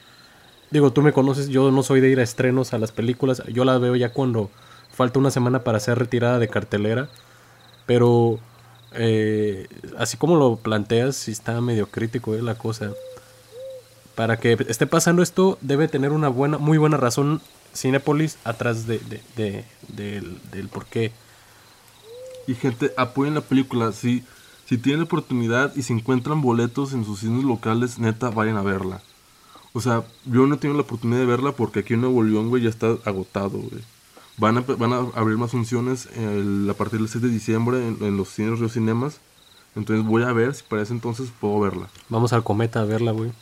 Digo, 0.71 0.93
tú 0.93 1.03
me 1.03 1.13
conoces, 1.13 1.49
yo 1.49 1.71
no 1.71 1.83
soy 1.85 2.01
de 2.01 2.11
ir 2.11 2.19
a 2.19 2.25
estrenos 2.25 2.75
a 2.75 2.79
las 2.79 2.91
películas, 2.91 3.43
yo 3.53 3.65
las 3.65 3.81
veo 3.81 3.95
ya 3.97 4.13
cuando 4.13 4.51
falta 4.95 5.19
una 5.19 5.31
semana 5.31 5.61
para 5.65 5.81
ser 5.81 5.99
retirada 5.99 6.39
de 6.39 6.49
cartelera. 6.49 7.09
Pero 7.87 8.39
eh, 8.93 9.69
así 9.99 10.17
como 10.17 10.37
lo 10.37 10.57
planteas, 10.57 11.17
sí 11.17 11.31
está 11.33 11.61
medio 11.61 11.89
crítico 11.89 12.35
eh, 12.35 12.43
la 12.43 12.55
cosa. 12.57 12.93
Para 14.15 14.39
que 14.39 14.57
esté 14.69 14.87
pasando 14.87 15.23
esto, 15.23 15.59
debe 15.61 15.89
tener 15.89 16.13
una 16.13 16.29
buena, 16.29 16.59
muy 16.59 16.79
buena 16.79 16.97
razón 16.97 17.41
Cinepolis 17.75 18.39
atrás 18.45 18.87
de, 18.87 18.99
de- 19.01 19.23
de- 19.37 19.65
del, 19.89 20.39
del 20.53 20.69
por 20.69 20.87
qué. 20.87 21.11
Y 22.47 22.55
gente, 22.55 22.93
apoyen 22.97 23.35
la 23.35 23.41
película. 23.41 23.93
Si, 23.93 24.23
si 24.67 24.79
tienen 24.79 25.03
oportunidad 25.03 25.75
y 25.75 25.83
se 25.83 25.93
encuentran 25.93 26.41
boletos 26.43 26.93
en 26.93 27.05
sus 27.05 27.21
cines 27.21 27.45
locales, 27.45 27.99
neta, 27.99 28.31
vayan 28.31 28.57
a 28.57 28.63
verla. 28.63 29.03
O 29.73 29.81
sea, 29.81 30.05
yo 30.25 30.47
no 30.47 30.55
he 30.55 30.59
tenido 30.59 30.77
la 30.79 30.85
oportunidad 30.85 31.19
de 31.21 31.27
verla 31.27 31.51
porque 31.53 31.81
aquí 31.81 31.95
en 31.95 32.03
Nuevo 32.03 32.23
León, 32.23 32.49
güey, 32.51 32.63
ya 32.63 32.71
está 32.71 32.97
agotado. 33.05 33.61
Van 34.37 34.59
a, 34.59 34.61
van 34.63 34.93
a 34.93 34.97
abrir 35.15 35.37
más 35.39 35.53
funciones 35.53 36.09
el- 36.17 36.69
a 36.69 36.75
partir 36.75 36.99
del 36.99 37.09
6 37.09 37.23
de 37.23 37.29
diciembre 37.31 37.79
en, 37.87 37.99
en 38.01 38.17
los 38.17 38.29
cines 38.29 38.59
Río 38.59 38.69
Cinemas. 38.69 39.21
Entonces 39.77 40.05
voy 40.05 40.23
a 40.23 40.33
ver 40.33 40.55
si 40.55 40.63
para 40.65 40.83
ese 40.83 40.93
entonces 40.93 41.29
puedo 41.41 41.61
verla. 41.61 41.89
Vamos 42.09 42.33
al 42.33 42.43
Cometa 42.45 42.81
a 42.81 42.85
verla, 42.85 43.13
güey. 43.13 43.33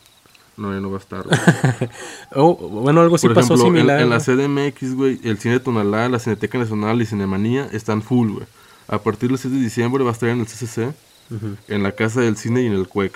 No, 0.56 0.72
ya 0.72 0.80
no 0.80 0.90
va 0.90 0.98
a 0.98 1.00
estar. 1.00 1.24
Oh, 2.34 2.54
bueno, 2.56 3.00
algo 3.00 3.16
sí 3.18 3.26
Por 3.26 3.34
pasó 3.36 3.54
ejemplo, 3.54 3.68
en, 3.68 3.74
similar. 3.76 4.00
en 4.00 4.10
la 4.10 4.18
¿no? 4.18 4.22
CDMX, 4.22 4.94
güey, 4.94 5.20
el 5.24 5.38
Cine 5.38 5.54
de 5.54 5.60
Tonalá, 5.60 6.08
la 6.08 6.18
Cineteca 6.18 6.58
Nacional 6.58 7.00
y 7.02 7.06
Cinemanía 7.06 7.68
están 7.72 8.02
full, 8.02 8.30
güey. 8.32 8.46
A 8.88 8.98
partir 8.98 9.28
del 9.30 9.38
6 9.38 9.52
de 9.54 9.60
diciembre 9.60 10.04
va 10.04 10.10
a 10.10 10.12
estar 10.12 10.28
en 10.28 10.40
el 10.40 10.46
CCC, 10.46 10.92
Ujú. 11.30 11.56
en 11.68 11.82
la 11.82 11.92
Casa 11.92 12.20
del 12.20 12.36
Cine 12.36 12.62
y 12.62 12.66
en 12.66 12.72
el 12.74 12.88
CUEC. 12.88 13.14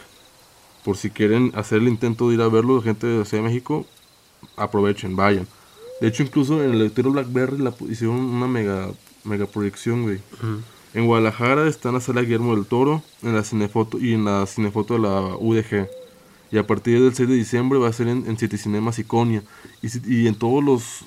Por 0.85 0.97
si 0.97 1.11
quieren 1.11 1.53
hacer 1.55 1.79
el 1.79 1.89
intento 1.89 2.29
de 2.29 2.35
ir 2.37 2.41
a 2.43 2.49
verlo, 2.49 2.81
gente 2.83 3.07
de 3.07 3.19
la 3.19 3.25
Ciudad 3.25 3.43
de 3.43 3.49
México, 3.51 3.85
aprovechen, 4.57 5.17
vayan. 5.17 5.47
De 6.01 6.09
hecho, 6.09 6.23
incluso 6.23 6.63
en 6.63 6.73
el 6.73 6.79
letrero 6.79 7.11
Blackberry 7.11 7.59
la 7.59 7.75
hicieron 7.89 8.17
una 8.17 8.47
mega, 8.47 8.91
mega 9.25 9.47
proyección, 9.47 10.03
güey. 10.03 10.21
En 10.95 11.07
Guadalajara 11.07 11.67
está 11.69 11.89
en 11.89 11.97
la 11.97 12.01
sala 12.01 12.23
Guillermo 12.23 12.55
del 12.55 12.67
Toro, 12.67 13.03
en 13.23 13.35
la 13.35 13.43
cinefoto 13.45 13.99
y 13.99 14.15
en 14.15 14.25
la 14.25 14.47
cinefoto 14.47 14.95
de 14.95 15.01
la 15.01 15.21
UDG. 15.39 15.89
Y 16.53 16.59
a 16.59 16.67
partir 16.67 17.03
del 17.03 17.15
6 17.15 17.29
de 17.29 17.35
diciembre 17.35 17.79
va 17.79 17.89
a 17.89 17.93
ser 17.93 18.09
en, 18.09 18.25
en 18.27 18.39
City 18.39 18.57
Cinemas 18.57 18.99
Iconia. 18.99 19.43
Y, 19.83 19.89
y 20.23 20.27
en 20.29 20.35
todas 20.37 20.65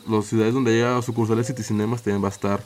las 0.08 0.26
ciudades 0.26 0.54
donde 0.54 0.74
haya 0.74 1.02
sucursales 1.02 1.48
City 1.48 1.64
Cinemas 1.64 2.04
también 2.04 2.24
va 2.24 2.28
a 2.28 2.32
estar. 2.32 2.64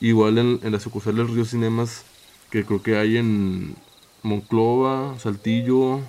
Igual 0.00 0.36
en, 0.38 0.60
en 0.62 0.72
la 0.72 0.80
sucursal 0.80 1.16
del 1.16 1.28
Río 1.28 1.44
Cinemas, 1.44 2.04
que 2.50 2.64
creo 2.64 2.82
que 2.82 2.96
hay 2.98 3.16
en 3.16 3.76
Monclova, 4.22 5.14
Saltillo 5.18 6.00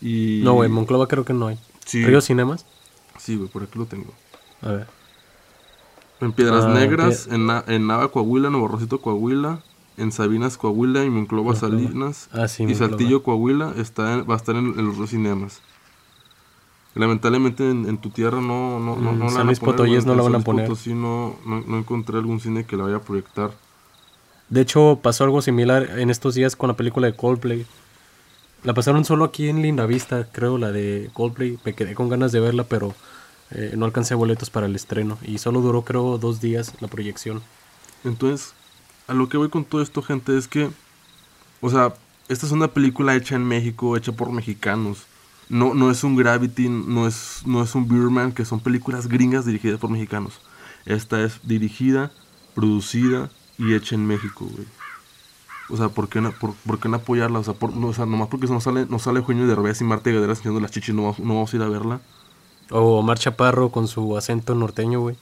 y... 0.00 0.40
No, 0.42 0.54
güey, 0.54 0.68
Monclova 0.68 1.06
creo 1.06 1.24
que 1.24 1.32
no 1.32 1.46
hay. 1.46 1.58
Sí, 1.86 2.04
Río 2.04 2.20
Cinemas. 2.20 2.66
sí, 3.18 3.36
güey, 3.36 3.48
por 3.48 3.62
aquí 3.62 3.78
lo 3.78 3.86
tengo. 3.86 4.12
A 4.62 4.72
ver. 4.72 4.86
En 6.20 6.32
Piedras 6.32 6.64
Ah, 6.66 6.74
Negras, 6.74 7.26
Pie- 7.26 7.34
en, 7.34 7.46
Na- 7.46 7.64
en 7.66 7.86
Nava, 7.86 8.08
Coahuila, 8.12 8.50
Nuevo 8.50 8.68
Rosito, 8.68 9.00
Coahuila, 9.00 9.60
en 9.96 10.12
Sabinas, 10.12 10.58
Coahuila, 10.58 11.04
y 11.04 11.10
Monclova, 11.10 11.52
Monclova. 11.52 11.76
Salinas, 11.82 12.28
Ah, 12.32 12.46
sí, 12.48 12.62
y 12.62 12.66
Monclova. 12.66 12.88
Saltillo, 12.90 13.22
Coahuila, 13.22 13.72
está 13.78 14.14
en- 14.14 14.28
va 14.28 14.34
a 14.34 14.36
estar 14.36 14.54
en, 14.56 14.78
en 14.78 14.86
los 14.86 14.98
dos 14.98 15.10
cinemas. 15.10 15.60
Lamentablemente 16.94 17.70
en, 17.70 17.88
en 17.88 17.98
tu 17.98 18.10
tierra 18.10 18.40
no, 18.40 18.80
no, 18.80 18.96
no, 18.96 19.12
Mm, 19.12 19.18
no 19.18 19.24
la 19.26 19.30
San 19.30 19.46
van 19.46 19.54
a 19.56 19.60
poner, 19.60 20.06
no 20.06 20.14
la 20.14 20.22
van 20.22 20.34
a 20.34 20.40
poner. 20.40 20.66
Potosí 20.66 20.92
no, 20.92 21.36
no, 21.46 21.60
no 21.66 21.78
encontré 21.78 22.18
algún 22.18 22.40
cine 22.40 22.64
que 22.64 22.76
la 22.76 22.82
vaya 22.84 22.96
a 22.96 23.00
proyectar. 23.02 23.52
De 24.48 24.60
hecho, 24.60 24.98
pasó 25.00 25.22
algo 25.22 25.40
similar 25.40 25.98
en 26.00 26.10
estos 26.10 26.34
días 26.34 26.56
con 26.56 26.68
la 26.68 26.74
película 26.76 27.06
de 27.06 27.14
Coldplay. 27.14 27.64
La 28.64 28.74
pasaron 28.74 29.04
solo 29.04 29.24
aquí 29.24 29.48
en 29.48 29.62
Lindavista, 29.62 30.26
creo, 30.32 30.58
la 30.58 30.72
de 30.72 31.08
Coldplay. 31.14 31.58
Me 31.64 31.74
quedé 31.74 31.94
con 31.94 32.08
ganas 32.08 32.32
de 32.32 32.40
verla, 32.40 32.64
pero 32.64 32.92
eh, 33.52 33.74
no 33.76 33.84
alcancé 33.86 34.14
boletos 34.14 34.50
para 34.50 34.66
el 34.66 34.76
estreno. 34.76 35.18
Y 35.22 35.38
solo 35.38 35.60
duró, 35.60 35.82
creo, 35.82 36.18
dos 36.18 36.40
días 36.40 36.74
la 36.80 36.88
proyección. 36.88 37.42
Entonces, 38.04 38.54
a 39.08 39.14
lo 39.14 39.28
que 39.28 39.36
voy 39.36 39.48
con 39.48 39.64
todo 39.64 39.82
esto, 39.82 40.02
gente, 40.02 40.36
es 40.36 40.48
que, 40.48 40.70
o 41.60 41.70
sea, 41.70 41.94
esta 42.28 42.46
es 42.46 42.52
una 42.52 42.68
película 42.68 43.14
hecha 43.16 43.34
en 43.36 43.44
México, 43.44 43.96
hecha 43.96 44.12
por 44.12 44.30
mexicanos. 44.32 45.06
No, 45.48 45.74
no 45.74 45.90
es 45.90 46.04
un 46.04 46.14
Gravity, 46.16 46.68
no 46.68 47.08
es, 47.08 47.42
no 47.44 47.62
es 47.62 47.74
un 47.74 47.88
Birdman, 47.88 48.32
que 48.32 48.44
son 48.44 48.60
películas 48.60 49.08
gringas 49.08 49.44
dirigidas 49.44 49.80
por 49.80 49.90
mexicanos. 49.90 50.40
Esta 50.86 51.20
es 51.22 51.40
dirigida, 51.42 52.12
producida 52.54 53.30
y 53.58 53.74
hecha 53.74 53.96
en 53.96 54.06
México, 54.06 54.46
güey. 54.50 54.66
O 55.68 55.76
sea, 55.76 55.88
¿por 55.88 56.08
qué, 56.08 56.20
no, 56.20 56.32
por, 56.32 56.54
por 56.54 56.78
qué 56.80 56.88
no 56.88 56.96
apoyarla? 56.96 57.38
O 57.40 57.44
sea, 57.44 57.54
por- 57.54 57.74
no, 57.76 57.88
o 57.88 57.92
sea, 57.94 58.06
nomás 58.06 58.28
porque 58.28 58.46
no 58.46 58.60
sale, 58.60 58.86
no 58.88 58.98
sale 58.98 59.18
Eugenio 59.20 59.46
de 59.46 59.54
Revés 59.54 59.80
y 59.80 59.84
Marta 59.84 60.10
Gadera 60.10 60.32
enseñando 60.32 60.60
las 60.60 60.70
chichis, 60.70 60.94
no, 60.94 61.14
no 61.18 61.34
vamos 61.34 61.52
a 61.52 61.56
ir 61.56 61.62
a 61.62 61.68
verla. 61.68 62.00
O 62.70 62.98
Omar 62.98 63.18
Chaparro 63.18 63.70
con 63.70 63.88
su 63.88 64.16
acento 64.16 64.54
norteño, 64.54 65.00
güey. 65.00 65.16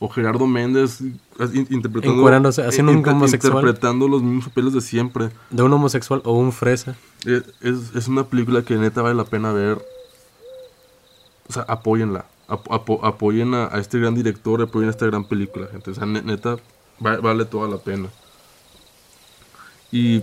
O 0.00 0.08
Gerardo 0.08 0.46
Méndez 0.46 1.00
interpretando, 1.70 2.18
Encuerándose, 2.18 2.62
haciendo 2.66 2.92
un 2.92 2.98
inter- 2.98 3.14
homosexual. 3.14 3.54
interpretando 3.54 4.08
los 4.08 4.22
mismos 4.22 4.46
papeles 4.46 4.72
de 4.74 4.80
siempre. 4.80 5.30
De 5.50 5.62
un 5.62 5.72
homosexual 5.72 6.20
o 6.24 6.32
un 6.34 6.52
fresa. 6.52 6.96
Es, 7.24 7.44
es- 7.60 7.94
es 7.94 8.08
una 8.08 8.24
película 8.24 8.62
que 8.62 8.76
neta 8.76 9.02
vale 9.02 9.14
la 9.14 9.24
pena 9.24 9.52
ver. 9.52 9.78
O 11.48 11.52
sea, 11.52 11.62
apóyenla. 11.68 12.26
Ap- 12.48 12.70
apo- 12.70 13.00
apoyen 13.04 13.54
a, 13.54 13.66
a 13.66 13.78
este 13.78 13.98
gran 13.98 14.14
director, 14.14 14.60
apoyen 14.60 14.88
a 14.88 14.90
esta 14.90 15.06
gran 15.06 15.24
película, 15.24 15.68
gente. 15.68 15.92
O 15.92 15.94
sea, 15.94 16.04
ne- 16.06 16.22
neta, 16.22 16.56
va- 17.04 17.18
vale 17.18 17.44
toda 17.46 17.68
la 17.68 17.78
pena. 17.78 18.08
Y, 19.92 20.20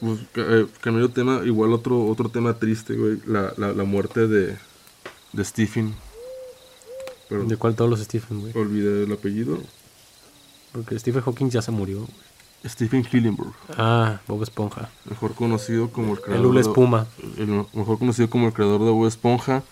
pues, 0.00 0.18
eh, 0.34 0.66
cambiando 0.80 1.12
tema, 1.12 1.42
igual 1.44 1.72
otro, 1.72 2.04
otro 2.06 2.28
tema 2.30 2.54
triste, 2.54 2.94
güey. 2.94 3.20
La, 3.26 3.52
la, 3.58 3.72
la 3.72 3.84
muerte 3.84 4.26
de, 4.26 4.56
de 5.32 5.44
Stephen. 5.44 5.94
Pero 7.28 7.44
De 7.44 7.56
cual 7.56 7.74
todos 7.74 7.90
los 7.90 8.00
Stephen, 8.00 8.40
güey. 8.40 8.52
olvidé 8.56 9.04
el 9.04 9.12
apellido. 9.12 9.58
Porque 10.72 10.98
Stephen 10.98 11.22
Hawking 11.22 11.50
ya 11.50 11.62
se 11.62 11.70
murió. 11.70 11.98
güey. 11.98 12.10
Stephen 12.66 13.06
Hillenburg. 13.10 13.52
Ah, 13.76 14.20
Bob 14.26 14.42
Esponja. 14.42 14.88
Mejor 15.08 15.34
conocido 15.34 15.90
como 15.90 16.12
el 16.12 16.18
El 16.18 16.24
creador. 16.24 16.44
Lula 16.46 16.60
de- 16.62 16.68
Espuma. 16.68 17.06
el 17.38 17.46
mejor 17.72 17.98
conocido 17.98 18.28
como 18.28 18.48
el 18.48 18.52
creador 18.52 18.80
de 18.84 18.90
Bob 18.90 19.06
Esponja, 19.06 19.62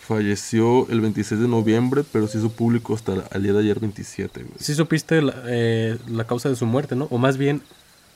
falleció 0.00 0.88
el 0.88 1.00
26 1.00 1.40
de 1.40 1.48
noviembre, 1.48 2.02
pero 2.10 2.26
se 2.26 2.38
hizo 2.38 2.50
público 2.50 2.94
hasta 2.94 3.14
el 3.32 3.42
día 3.42 3.52
de 3.52 3.60
ayer 3.60 3.78
27. 3.80 4.42
güey. 4.42 4.54
Sí 4.58 4.74
supiste 4.74 5.20
la, 5.22 5.34
eh, 5.46 5.98
la 6.08 6.24
causa 6.24 6.48
de 6.48 6.56
su 6.56 6.66
muerte, 6.66 6.96
¿no? 6.96 7.06
O 7.10 7.18
más 7.18 7.36
bien, 7.36 7.62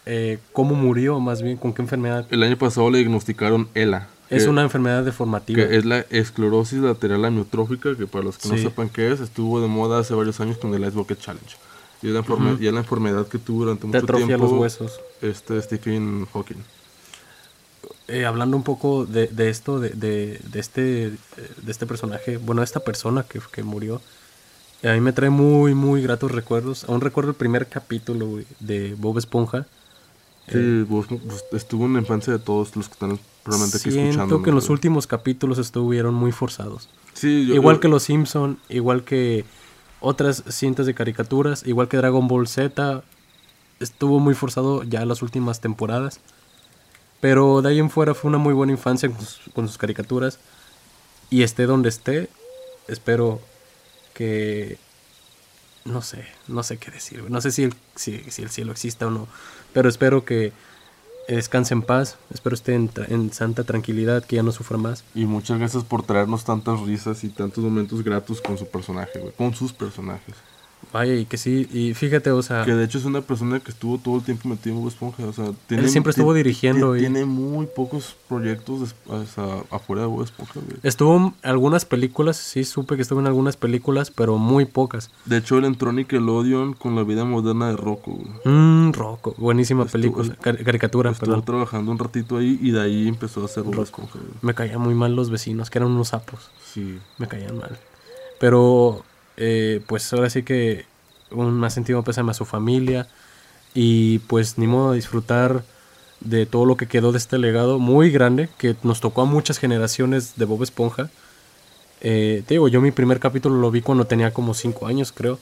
eh, 0.07 0.39
cómo 0.53 0.75
murió, 0.75 1.21
más 1.21 1.43
bien, 1.43 1.57
con 1.57 1.73
qué 1.73 1.83
enfermedad. 1.83 2.27
El 2.31 2.43
año 2.43 2.57
pasado 2.59 2.91
le 2.91 2.99
diagnosticaron 2.99 3.69
ELA. 3.75 4.09
Es 4.31 4.47
una 4.47 4.63
enfermedad 4.63 5.05
deformativa. 5.05 5.67
que 5.67 5.77
es 5.77 5.85
la 5.85 6.01
esclerosis 6.11 6.81
lateral 6.81 7.25
amiotrófica, 7.25 7.97
que 7.97 8.07
para 8.07 8.25
los 8.25 8.39
que 8.39 8.49
no 8.49 8.57
sepan 8.57 8.89
qué 8.89 9.13
es, 9.13 9.21
estuvo 9.21 9.61
de 9.61 9.69
moda 9.69 9.99
hace 10.01 10.15
varios 10.15 10.41
años 10.41 10.59
con 10.59 10.75
el 10.75 10.83
Ice 10.83 10.93
Bucket 10.93 11.19
Challenge. 11.19 11.57
Y 12.03 12.09
es 12.09 12.13
la, 12.73 12.81
enfermedad 12.81 13.27
que 13.29 13.39
tuvo 13.39 13.65
durante 13.65 13.83
Te 13.83 13.87
mucho 13.87 13.99
atrofia 13.99 14.27
tiempo 14.27 14.45
los 14.45 14.55
huesos. 14.55 15.01
este 15.23 15.61
Stephen 15.63 16.27
Hawking. 16.33 16.63
Eh, 18.09 18.27
hablando 18.27 18.57
un 18.57 18.63
poco 18.63 19.07
de, 19.07 19.29
de 19.29 19.49
esto, 19.49 19.81
de, 19.81 19.91
de, 19.91 20.39
de 20.53 20.61
este, 20.61 20.83
de 20.83 21.71
este 21.73 21.87
personaje, 21.87 22.37
bueno, 22.37 22.61
de 22.61 22.67
esta 22.67 22.81
persona 22.81 23.23
que, 23.23 23.41
que 23.51 23.63
murió, 23.63 24.03
a 24.83 24.93
mí 24.93 25.01
me 25.01 25.13
trae 25.13 25.31
muy, 25.31 25.75
muy 25.75 26.03
gratos 26.03 26.31
recuerdos. 26.31 26.85
Aún 26.85 27.01
recuerdo 27.01 27.31
el 27.31 27.37
primer 27.37 27.69
capítulo 27.69 28.41
de 28.61 28.95
Bob 28.99 29.17
Esponja. 29.17 29.67
Sí, 30.51 30.83
vos- 30.89 31.07
pues, 31.09 31.45
estuvo 31.53 31.87
en 31.87 31.95
la 31.95 32.01
infancia 32.01 32.33
de 32.33 32.39
todos 32.39 32.77
los 32.77 32.89
que 32.89 32.93
están 32.93 33.19
realmente 33.45 33.77
aquí 33.79 33.91
Siento 33.91 34.11
escuchando. 34.11 34.43
que 34.43 34.51
en 34.51 34.55
los 34.57 34.69
últimos 34.69 35.07
capítulos 35.07 35.59
estuvieron 35.59 36.15
muy 36.15 36.33
forzados. 36.33 36.89
Sí, 37.15 37.47
yo- 37.47 37.55
igual 37.55 37.77
yo- 37.77 37.81
que 37.81 37.89
Los 37.89 38.03
Simpson, 38.05 38.59
igual 38.69 39.05
que 39.05 39.45
otras 40.01 40.43
cintas 40.51 40.85
de 40.87 40.95
caricaturas, 40.95 41.67
igual 41.67 41.89
que 41.89 41.97
Dragon 41.97 42.29
Ball 42.29 42.47
Z, 42.47 43.03
estuvo 43.81 44.21
muy 44.21 44.35
forzado 44.35 44.83
ya 44.83 45.05
las 45.07 45.23
últimas 45.23 45.61
temporadas. 45.61 46.21
Pero 47.21 47.63
de 47.63 47.71
ahí 47.71 47.79
en 47.79 47.89
fuera 47.89 48.13
fue 48.15 48.29
una 48.29 48.39
muy 48.39 48.53
buena 48.53 48.73
infancia 48.73 49.09
con 49.09 49.21
sus, 49.21 49.41
con 49.55 49.67
sus 49.67 49.79
caricaturas. 49.79 50.39
Y 51.31 51.43
esté 51.43 51.65
donde 51.65 51.89
esté, 51.89 52.29
espero 52.87 53.41
que... 54.13 54.79
No 55.87 56.01
sé, 56.03 56.25
no 56.49 56.63
sé 56.63 56.77
qué 56.79 56.91
decir. 56.91 57.25
No 57.31 57.41
sé 57.41 57.51
si 57.51 57.63
el, 57.65 57.75
si, 57.95 58.19
si 58.31 58.43
el 58.43 58.51
cielo 58.51 58.73
exista 58.73 59.07
o 59.07 59.11
no. 59.11 59.27
Pero 59.75 59.89
espero 59.89 60.25
que 60.25 60.53
descanse 61.29 61.75
en 61.75 61.83
paz. 61.83 62.17
Espero 62.33 62.55
esté 62.55 62.75
en, 62.75 62.91
en 63.09 63.33
santa 63.33 63.65
tranquilidad, 63.65 64.25
que 64.25 64.37
ya 64.37 64.43
no 64.43 64.53
sufra 64.53 64.79
más. 64.79 65.05
Y 65.15 65.27
muchas 65.27 65.59
gracias 65.59 65.85
por 65.85 66.03
traernos 66.03 66.45
tantas 66.45 66.81
risas 66.81 67.25
y 67.25 67.29
tantos 67.29 67.63
momentos 67.63 68.03
gratos 68.03 68.41
con 68.41 68.57
su 68.57 68.67
personaje, 68.67 69.19
güey. 69.19 69.33
Con 69.33 69.55
sus 69.55 69.73
personajes. 69.73 70.35
Vaya, 70.93 71.15
y 71.15 71.25
que 71.25 71.37
sí, 71.37 71.69
y 71.73 71.95
fíjate, 71.95 72.31
o 72.31 72.43
sea, 72.43 72.65
Que 72.65 72.75
de 72.75 72.85
hecho 72.85 72.99
es 72.99 73.05
una 73.05 73.21
persona 73.21 73.61
que 73.61 73.71
estuvo 73.71 73.99
todo 73.99 74.17
el 74.17 74.23
tiempo 74.23 74.49
metido 74.49 74.75
en 74.77 74.81
Bob 74.83 74.89
Esponja. 74.89 75.25
O 75.25 75.33
sea, 75.33 75.51
tiene, 75.67 75.89
siempre 75.89 76.13
ti- 76.13 76.21
estuvo 76.21 76.35
dirigiendo 76.35 76.97
y- 76.97 77.01
Tiene 77.01 77.25
muy 77.25 77.67
pocos 77.67 78.17
proyectos 78.29 78.95
o 79.07 79.25
sea, 79.27 79.63
afuera 79.71 80.03
de 80.03 80.09
Bob 80.09 80.23
Esponja, 80.23 80.53
güey. 80.55 80.77
estuvo 80.83 81.17
en 81.17 81.35
algunas 81.43 81.85
películas, 81.85 82.37
sí 82.37 82.65
supe 82.65 82.97
que 82.97 83.03
estuvo 83.03 83.21
en 83.21 83.27
algunas 83.27 83.57
películas, 83.57 84.11
pero 84.11 84.39
muy 84.39 84.65
pocas. 84.65 85.11
De 85.25 85.37
hecho, 85.39 85.59
él 85.59 85.65
entró 85.65 85.91
en 85.91 85.97
Nickelodeon 85.97 86.75
con 86.75 86.95
la 86.97 87.03
vida 87.05 87.25
moderna 87.25 87.69
de 87.69 87.77
Rocco, 87.77 88.13
güey. 88.13 88.29
Mmm, 88.45 88.93
Rocco, 88.93 89.35
buenísima 89.39 89.85
Estuvo- 89.85 89.93
película, 90.01 90.35
car- 90.41 90.63
caricatura, 90.65 91.11
Estuvo 91.11 91.27
perdón. 91.27 91.45
trabajando 91.45 91.91
un 91.93 91.99
ratito 91.99 92.37
ahí 92.37 92.59
y 92.61 92.71
de 92.71 92.81
ahí 92.81 93.09
empezó 93.09 93.43
a 93.43 93.47
hacer 93.47 93.63
Bob 93.63 93.83
Esponja, 93.83 94.19
güey. 94.19 94.31
Me 94.43 94.55
caían 94.55 94.81
muy 94.81 94.95
mal 94.95 95.15
los 95.17 95.31
vecinos, 95.31 95.71
que 95.71 95.79
eran 95.79 95.91
unos 95.91 96.09
sapos, 96.09 96.51
Sí. 96.73 96.99
me 97.19 97.27
caían 97.29 97.59
mal. 97.59 97.79
Pero, 98.41 99.05
eh, 99.37 99.83
pues 99.87 100.13
ahora 100.13 100.31
sí 100.31 100.43
que 100.43 100.87
un 101.31 101.55
más 101.55 101.75
sentido 101.75 102.03
pésame 102.03 102.31
a 102.31 102.35
su 102.35 102.45
familia 102.45 103.09
y 103.75 104.21
pues 104.21 104.59
ni 104.59 104.67
modo 104.67 104.91
de 104.91 104.97
disfrutar 104.97 105.65
de 106.21 106.47
todo 106.47 106.65
lo 106.65 106.77
que 106.77 106.87
quedó 106.87 107.13
de 107.13 107.19
este 107.19 107.39
legado 107.39 107.79
muy 107.79 108.11
grande 108.11 108.49
que 108.59 108.77
nos 108.83 109.01
tocó 109.01 109.23
a 109.23 109.27
muchas 109.27 109.59
generaciones 109.59 110.37
de 110.37 110.45
Bob 110.45 110.63
Esponja. 110.63 111.11
Eh, 112.01 112.43
te 112.47 112.55
digo, 112.55 112.69
yo 112.69 112.81
mi 112.81 112.91
primer 112.93 113.21
capítulo 113.21 113.57
lo 113.57 113.71
vi 113.71 113.83
cuando 113.83 114.07
tenía 114.07 114.33
como 114.33 114.55
5 114.55 114.87
años, 114.87 115.13
creo. 115.13 115.39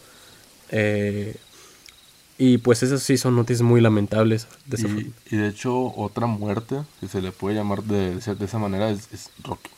Eh, 0.71 1.37
y 2.39 2.59
pues 2.59 2.83
esas 2.83 3.03
sí 3.03 3.19
son 3.19 3.37
noticias 3.37 3.63
muy 3.63 3.81
lamentables. 3.81 4.49
de 4.67 5.13
Y, 5.29 5.35
y 5.35 5.39
de 5.39 5.49
hecho, 5.49 5.95
otra 5.95 6.27
muerte, 6.27 6.83
que 7.01 7.09
se 7.09 7.21
le 7.21 7.31
puede 7.31 7.57
llamar 7.57 7.85
de, 7.85 8.17
de 8.17 8.45
esa 8.45 8.59
manera, 8.59 8.91
es, 8.91 9.09
es 9.13 9.31
Rocky. 9.45 9.71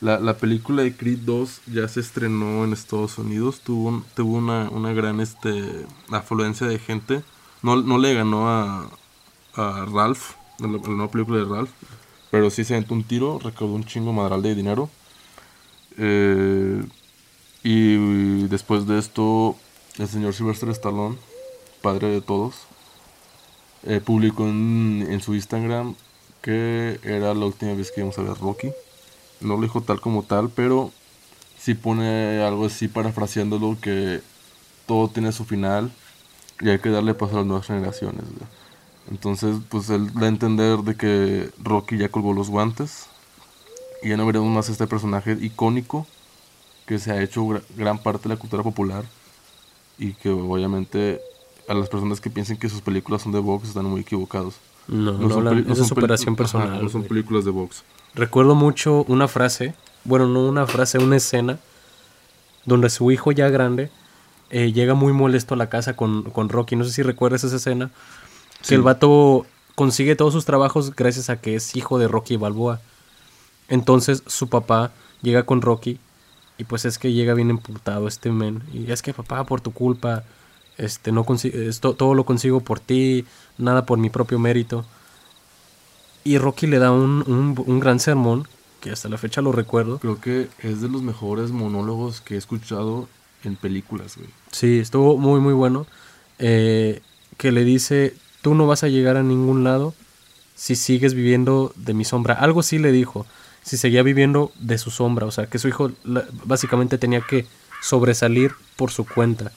La, 0.00 0.18
la 0.18 0.38
película 0.38 0.82
de 0.82 0.96
Creed 0.96 1.18
2 1.20 1.62
ya 1.66 1.86
se 1.88 2.00
estrenó 2.00 2.64
en 2.64 2.72
Estados 2.72 3.18
Unidos, 3.18 3.60
tuvo, 3.60 4.02
tuvo 4.14 4.38
una, 4.38 4.70
una 4.70 4.92
gran 4.94 5.20
este, 5.20 5.84
afluencia 6.10 6.66
de 6.66 6.78
gente. 6.78 7.22
No, 7.62 7.76
no 7.76 7.98
le 7.98 8.14
ganó 8.14 8.48
a, 8.48 8.88
a 9.54 9.86
Ralph, 9.92 10.36
la 10.58 10.68
nueva 10.68 11.10
película 11.10 11.38
de 11.38 11.44
Ralph, 11.44 11.70
pero 12.30 12.48
sí 12.48 12.64
se 12.64 12.74
aventó 12.74 12.94
un 12.94 13.04
tiro, 13.04 13.38
recaudó 13.38 13.74
un 13.74 13.84
chingo 13.84 14.12
madral 14.12 14.42
de 14.42 14.54
dinero. 14.54 14.88
Eh, 15.98 16.82
y 17.62 18.44
después 18.48 18.86
de 18.86 18.98
esto, 18.98 19.56
el 19.98 20.08
señor 20.08 20.32
Sylvester 20.32 20.70
Stallone, 20.70 21.16
padre 21.82 22.08
de 22.08 22.22
todos, 22.22 22.54
eh, 23.82 24.00
publicó 24.02 24.44
en, 24.44 25.06
en 25.10 25.20
su 25.20 25.34
Instagram 25.34 25.94
que 26.42 26.98
era 27.02 27.34
la 27.34 27.46
última 27.46 27.74
vez 27.74 27.90
que 27.90 28.00
íbamos 28.00 28.18
a 28.18 28.22
ver 28.22 28.38
Rocky. 28.38 28.72
No 29.40 29.56
lo 29.56 29.62
dijo 29.62 29.80
tal 29.80 30.00
como 30.00 30.22
tal, 30.22 30.50
pero 30.50 30.92
sí 31.58 31.74
pone 31.74 32.42
algo 32.42 32.66
así 32.66 32.88
parafraseándolo 32.88 33.76
que 33.80 34.20
todo 34.86 35.08
tiene 35.08 35.32
su 35.32 35.44
final 35.44 35.90
y 36.60 36.68
hay 36.70 36.78
que 36.78 36.90
darle 36.90 37.14
paso 37.14 37.34
a 37.34 37.38
las 37.38 37.46
nuevas 37.46 37.66
generaciones. 37.66 38.24
Entonces, 39.10 39.56
pues 39.68 39.90
él 39.90 40.12
da 40.14 40.26
a 40.26 40.28
entender 40.28 40.78
de 40.78 40.94
que 40.96 41.50
Rocky 41.62 41.98
ya 41.98 42.08
colgó 42.08 42.32
los 42.32 42.48
guantes 42.50 43.06
y 44.02 44.08
ya 44.08 44.16
no 44.16 44.26
veremos 44.26 44.48
más 44.48 44.68
este 44.68 44.86
personaje 44.86 45.36
icónico 45.40 46.06
que 46.86 46.98
se 46.98 47.12
ha 47.12 47.22
hecho 47.22 47.46
gran 47.76 47.98
parte 47.98 48.28
de 48.28 48.34
la 48.34 48.40
cultura 48.40 48.62
popular 48.62 49.04
y 49.98 50.14
que 50.14 50.30
obviamente 50.30 51.20
a 51.68 51.74
las 51.74 51.88
personas 51.88 52.20
que 52.20 52.30
piensen 52.30 52.56
que 52.56 52.68
sus 52.68 52.80
películas 52.80 53.22
son 53.22 53.32
de 53.32 53.38
box 53.38 53.68
están 53.68 53.84
muy 53.84 54.00
equivocados. 54.00 54.54
No, 54.88 55.12
no, 55.12 55.40
no, 55.40 55.72
es 55.72 55.86
superación 55.86 56.34
personal. 56.34 56.82
no 56.82 56.88
son 56.88 57.04
películas 57.04 57.44
de 57.44 57.50
box. 57.50 57.84
Recuerdo 58.14 58.54
mucho 58.54 59.04
una 59.08 59.28
frase, 59.28 59.74
bueno, 60.04 60.26
no 60.26 60.46
una 60.46 60.66
frase, 60.66 60.98
una 60.98 61.16
escena, 61.16 61.58
donde 62.64 62.90
su 62.90 63.10
hijo 63.10 63.32
ya 63.32 63.48
grande 63.48 63.90
eh, 64.50 64.72
llega 64.72 64.94
muy 64.94 65.12
molesto 65.12 65.54
a 65.54 65.56
la 65.56 65.68
casa 65.68 65.94
con, 65.94 66.24
con, 66.24 66.48
Rocky. 66.48 66.76
No 66.76 66.84
sé 66.84 66.90
si 66.90 67.02
recuerdas 67.02 67.44
esa 67.44 67.56
escena. 67.56 67.90
Que 68.66 68.74
el 68.74 68.82
vato 68.82 69.46
consigue 69.74 70.16
todos 70.16 70.34
sus 70.34 70.44
trabajos 70.44 70.94
gracias 70.94 71.30
a 71.30 71.40
que 71.40 71.54
es 71.54 71.74
hijo 71.76 71.98
de 71.98 72.08
Rocky 72.08 72.36
Balboa. 72.36 72.80
Entonces 73.68 74.22
su 74.26 74.48
papá 74.48 74.90
llega 75.22 75.44
con 75.44 75.62
Rocky 75.62 75.98
y 76.58 76.64
pues 76.64 76.84
es 76.84 76.98
que 76.98 77.12
llega 77.12 77.32
bien 77.32 77.48
emputado 77.48 78.06
este 78.06 78.30
men. 78.30 78.62
Y 78.74 78.90
es 78.90 79.00
que 79.00 79.14
papá, 79.14 79.44
por 79.44 79.62
tu 79.62 79.72
culpa, 79.72 80.24
este, 80.76 81.12
no 81.12 81.24
esto, 81.42 81.94
todo 81.94 82.14
lo 82.14 82.24
consigo 82.24 82.60
por 82.60 82.80
ti, 82.80 83.24
nada 83.56 83.86
por 83.86 83.98
mi 83.98 84.10
propio 84.10 84.38
mérito. 84.38 84.84
Y 86.24 86.38
Rocky 86.38 86.66
le 86.66 86.78
da 86.78 86.92
un, 86.92 87.24
un, 87.66 87.80
gran 87.80 88.00
sermón, 88.00 88.46
que 88.80 88.90
hasta 88.90 89.08
la 89.08 89.18
fecha 89.18 89.40
lo 89.40 89.52
recuerdo. 89.52 89.98
Creo 89.98 90.20
que 90.20 90.48
es 90.58 90.80
de 90.80 90.88
los 90.88 91.02
mejores 91.02 91.50
monólogos 91.50 92.20
que 92.20 92.34
he 92.34 92.38
escuchado 92.38 93.08
en 93.44 93.56
películas, 93.56 94.16
güey. 94.16 94.28
Sí, 94.50 94.78
estuvo 94.78 95.16
muy, 95.16 95.40
muy 95.40 95.54
bueno. 95.54 95.86
Eh, 96.38 97.00
que 97.36 97.52
le 97.52 97.64
dice, 97.64 98.14
tú 98.42 98.54
no 98.54 98.66
vas 98.66 98.84
a 98.84 98.88
llegar 98.88 99.16
a 99.16 99.22
ningún 99.22 99.64
lado 99.64 99.94
si 100.54 100.76
sigues 100.76 101.14
viviendo 101.14 101.72
de 101.76 101.94
mi 101.94 102.04
sombra. 102.04 102.34
Algo 102.34 102.62
sí 102.62 102.78
le 102.78 102.92
dijo, 102.92 103.26
si 103.62 103.76
seguía 103.76 104.02
viviendo 104.02 104.52
de 104.58 104.76
su 104.76 104.90
sombra. 104.90 105.26
O 105.26 105.30
sea, 105.30 105.46
que 105.46 105.58
su 105.58 105.68
hijo 105.68 105.90
básicamente 106.44 106.98
tenía 106.98 107.22
que 107.22 107.46
sobresalir 107.80 108.52
por 108.76 108.90
su 108.90 109.06
cuenta. 109.06 109.52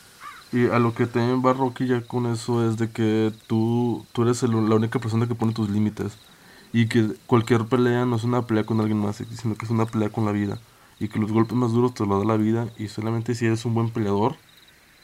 Y 0.54 0.68
a 0.68 0.80
lo 0.80 0.94
que 0.94 1.08
también 1.08 1.44
va 1.44 1.54
Rocky 1.54 1.88
ya 1.88 2.02
con 2.02 2.28
eso 2.28 2.70
es 2.70 2.78
de 2.78 2.90
que 2.90 3.34
tú, 3.48 4.06
tú 4.14 4.22
eres 4.22 4.44
la 4.44 4.76
única 4.76 5.00
persona 5.00 5.28
que 5.28 5.36
pone 5.36 5.52
tus 5.52 5.70
límites. 5.70 6.14
Y 6.74 6.88
que 6.88 7.08
cualquier 7.28 7.66
pelea 7.66 8.06
no 8.06 8.16
es 8.16 8.24
una 8.24 8.46
pelea 8.46 8.66
con 8.66 8.82
alguien 8.82 9.00
más, 9.00 9.18
sino 9.18 9.56
que 9.56 9.66
es 9.66 9.72
una 9.72 9.86
pelea 9.86 10.10
con 10.10 10.26
la 10.26 10.32
vida. 10.32 10.58
Y 11.00 11.08
que 11.08 11.20
los 11.20 11.32
golpes 11.32 11.56
más 11.56 11.72
duros 11.72 11.94
te 11.94 12.06
lo 12.06 12.18
da 12.18 12.26
la 12.26 12.36
vida. 12.36 12.68
Y 12.78 12.88
solamente 12.88 13.36
si 13.36 13.46
eres 13.46 13.64
un 13.64 13.76
buen 13.76 13.92
peleador, 13.92 14.36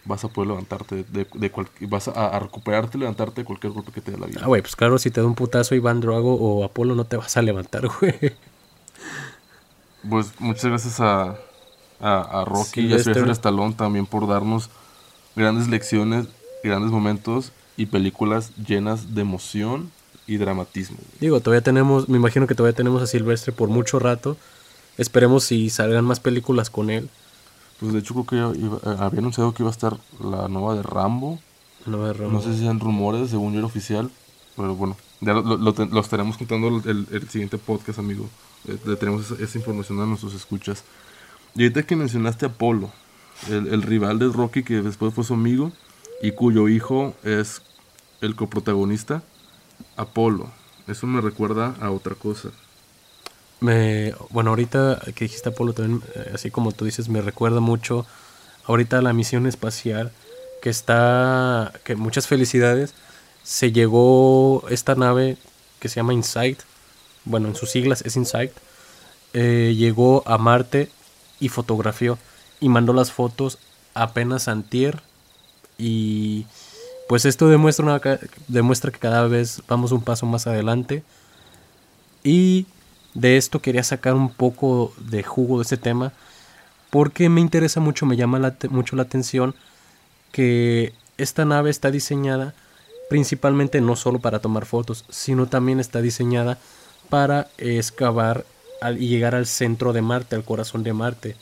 vas 0.06 0.24
a 0.24 0.28
poder 0.28 0.50
levantarte 0.50 1.04
de, 1.04 1.28
de 1.32 1.52
vas 1.88 2.08
a, 2.08 2.40
recuperarte 2.40 2.98
y 2.98 3.02
levantarte 3.02 3.42
de 3.42 3.46
cualquier 3.46 3.72
golpe 3.74 3.92
que 3.92 4.02
te 4.02 4.12
dé 4.12 4.18
la 4.18 4.26
vida. 4.26 4.42
Ah, 4.44 4.48
güey, 4.48 4.62
pues 4.62 4.76
claro, 4.76 4.98
si 4.98 5.12
te 5.12 5.22
da 5.22 5.28
un 5.28 5.36
putazo 5.36 5.76
Iván 5.76 6.02
Drago 6.02 6.34
o 6.36 6.64
Apolo, 6.64 6.96
no 6.96 7.06
te 7.06 7.18
vas 7.18 7.38
a 7.38 7.42
levantar, 7.42 7.88
güey. 8.00 8.16
Pues 10.10 10.32
muchas 10.40 10.66
gracias 10.66 11.00
a, 11.00 11.36
a, 12.00 12.46
Rocky 12.46 12.82
y 12.82 12.94
a 12.94 13.00
Sylvester 13.00 13.30
Stallone 13.32 13.74
también 13.74 14.06
por 14.06 14.28
darnos 14.28 14.70
grandes 15.36 15.68
lecciones, 15.68 16.28
grandes 16.64 16.92
momentos 16.92 17.52
y 17.78 17.86
películas 17.86 18.56
llenas 18.56 19.14
de 19.14 19.22
emoción 19.22 19.92
y 20.30 20.38
dramatismo. 20.38 20.98
Digo, 21.20 21.40
todavía 21.40 21.64
tenemos, 21.64 22.08
me 22.08 22.18
imagino 22.18 22.46
que 22.46 22.54
todavía 22.54 22.76
tenemos 22.76 23.02
a 23.02 23.08
Silvestre 23.08 23.52
por 23.52 23.68
mucho 23.68 23.98
rato. 23.98 24.38
Esperemos 24.98 25.44
si 25.44 25.72
salgan 25.72 26.06
más 26.06 26.20
películas 26.20 26.70
con 26.70 26.92
él. 26.92 27.10
Pues 27.80 27.94
de 27.94 28.00
hecho 28.00 28.14
creo 28.14 28.54
que 28.54 28.60
eh, 28.60 28.96
había 29.00 29.20
anunciado 29.20 29.54
que 29.54 29.64
iba 29.64 29.72
a 29.72 29.74
estar 29.74 29.98
la 30.24 30.48
nueva 30.48 30.76
de 30.76 30.84
Rambo. 30.84 31.40
No 31.88 32.42
sé 32.42 32.54
si 32.54 32.60
sean 32.60 32.80
rumores, 32.80 33.32
según 33.32 33.54
yo 33.54 33.60
era 33.60 33.66
oficial. 33.66 34.12
Pero 34.56 34.76
bueno, 34.76 34.96
ya 35.20 35.34
lo, 35.34 36.00
estaremos 36.00 36.38
contando 36.38 36.68
el, 36.86 37.08
el, 37.12 37.30
siguiente 37.30 37.58
podcast, 37.58 37.98
amigo. 37.98 38.30
Eh, 38.68 38.78
le 38.86 38.96
tenemos 38.98 39.32
esa, 39.32 39.58
información 39.58 40.00
a 40.00 40.06
nuestros 40.06 40.36
escuchas. 40.36 40.84
Y 41.56 41.64
ahorita 41.64 41.84
que 41.84 41.96
mencionaste 41.96 42.46
a 42.46 42.50
Polo, 42.50 42.92
el, 43.50 43.68
el 43.68 43.82
rival 43.82 44.20
de 44.20 44.28
Rocky 44.28 44.62
que 44.62 44.84
después 44.84 45.12
fue 45.12 45.24
su 45.24 45.34
amigo 45.34 45.72
y 46.22 46.34
cuyo 46.34 46.68
hijo 46.68 47.16
es 47.24 47.64
el 48.22 48.36
coprotagonista. 48.36 49.24
Apolo. 49.98 50.52
Eso 50.88 51.08
me 51.08 51.22
recuerda 51.22 51.76
a 51.82 51.92
otra 51.92 52.16
cosa. 52.16 52.50
Me, 53.60 54.14
bueno, 54.30 54.52
ahorita 54.52 55.02
que 55.16 55.26
dijiste 55.26 55.50
Apolo 55.50 55.74
también, 55.74 56.02
eh, 56.16 56.32
así 56.34 56.50
como 56.50 56.72
tú 56.72 56.86
dices, 56.86 57.10
me 57.10 57.22
recuerda 57.22 57.60
mucho 57.60 58.06
ahorita 58.66 59.02
la 59.02 59.14
misión 59.14 59.48
espacial 59.48 60.12
que 60.62 60.70
está, 60.70 61.74
que 61.84 61.96
muchas 61.96 62.28
felicidades, 62.28 62.94
se 63.44 63.72
llegó 63.72 64.64
esta 64.70 64.96
nave 64.96 65.38
que 65.80 65.90
se 65.90 65.96
llama 65.96 66.14
Insight, 66.14 66.60
bueno, 67.26 67.48
en 67.48 67.56
sus 67.56 67.72
siglas 67.72 68.02
es 68.06 68.16
Insight, 68.16 68.52
eh, 69.34 69.76
llegó 69.78 70.24
a 70.26 70.38
Marte 70.38 70.90
y 71.40 71.50
fotografió 71.50 72.18
y 72.60 72.70
mandó 72.70 72.94
las 72.94 73.12
fotos 73.12 73.58
apenas 73.94 74.48
antier 74.48 75.02
y 75.78 76.46
pues 77.10 77.26
esto 77.26 77.50
demuestra, 77.50 78.00
demuestra 78.48 78.92
que 78.92 79.00
cada 79.00 79.28
vez 79.28 79.64
vamos 79.68 79.92
un 79.92 80.04
paso 80.04 80.28
más 80.28 80.46
adelante. 80.46 81.02
Y 82.24 82.68
de 83.16 83.38
esto 83.38 83.64
quería 83.64 83.82
sacar 83.84 84.14
un 84.14 84.32
poco 84.32 84.94
de 85.00 85.24
jugo 85.24 85.58
de 85.58 85.64
este 85.64 85.78
tema. 85.78 86.14
Porque 86.92 87.28
me 87.28 87.42
interesa 87.42 87.80
mucho, 87.80 88.06
me 88.06 88.16
llama 88.16 88.54
mucho 88.70 88.96
la 88.96 89.02
atención 89.02 89.56
que 90.32 90.94
esta 91.18 91.46
nave 91.46 91.72
está 91.72 91.90
diseñada 91.90 92.54
principalmente 93.10 93.82
no 93.82 93.96
solo 93.96 94.20
para 94.20 94.38
tomar 94.38 94.68
fotos, 94.68 95.04
sino 95.10 95.48
también 95.48 95.80
está 95.80 96.02
diseñada 96.02 96.60
para 97.10 97.48
excavar 97.58 98.46
y 99.00 99.08
llegar 99.08 99.34
al 99.34 99.48
centro 99.48 99.94
de 99.94 100.04
Marte, 100.04 100.36
al 100.36 100.44
corazón 100.44 100.84
de 100.84 100.94
Marte. 100.94 101.36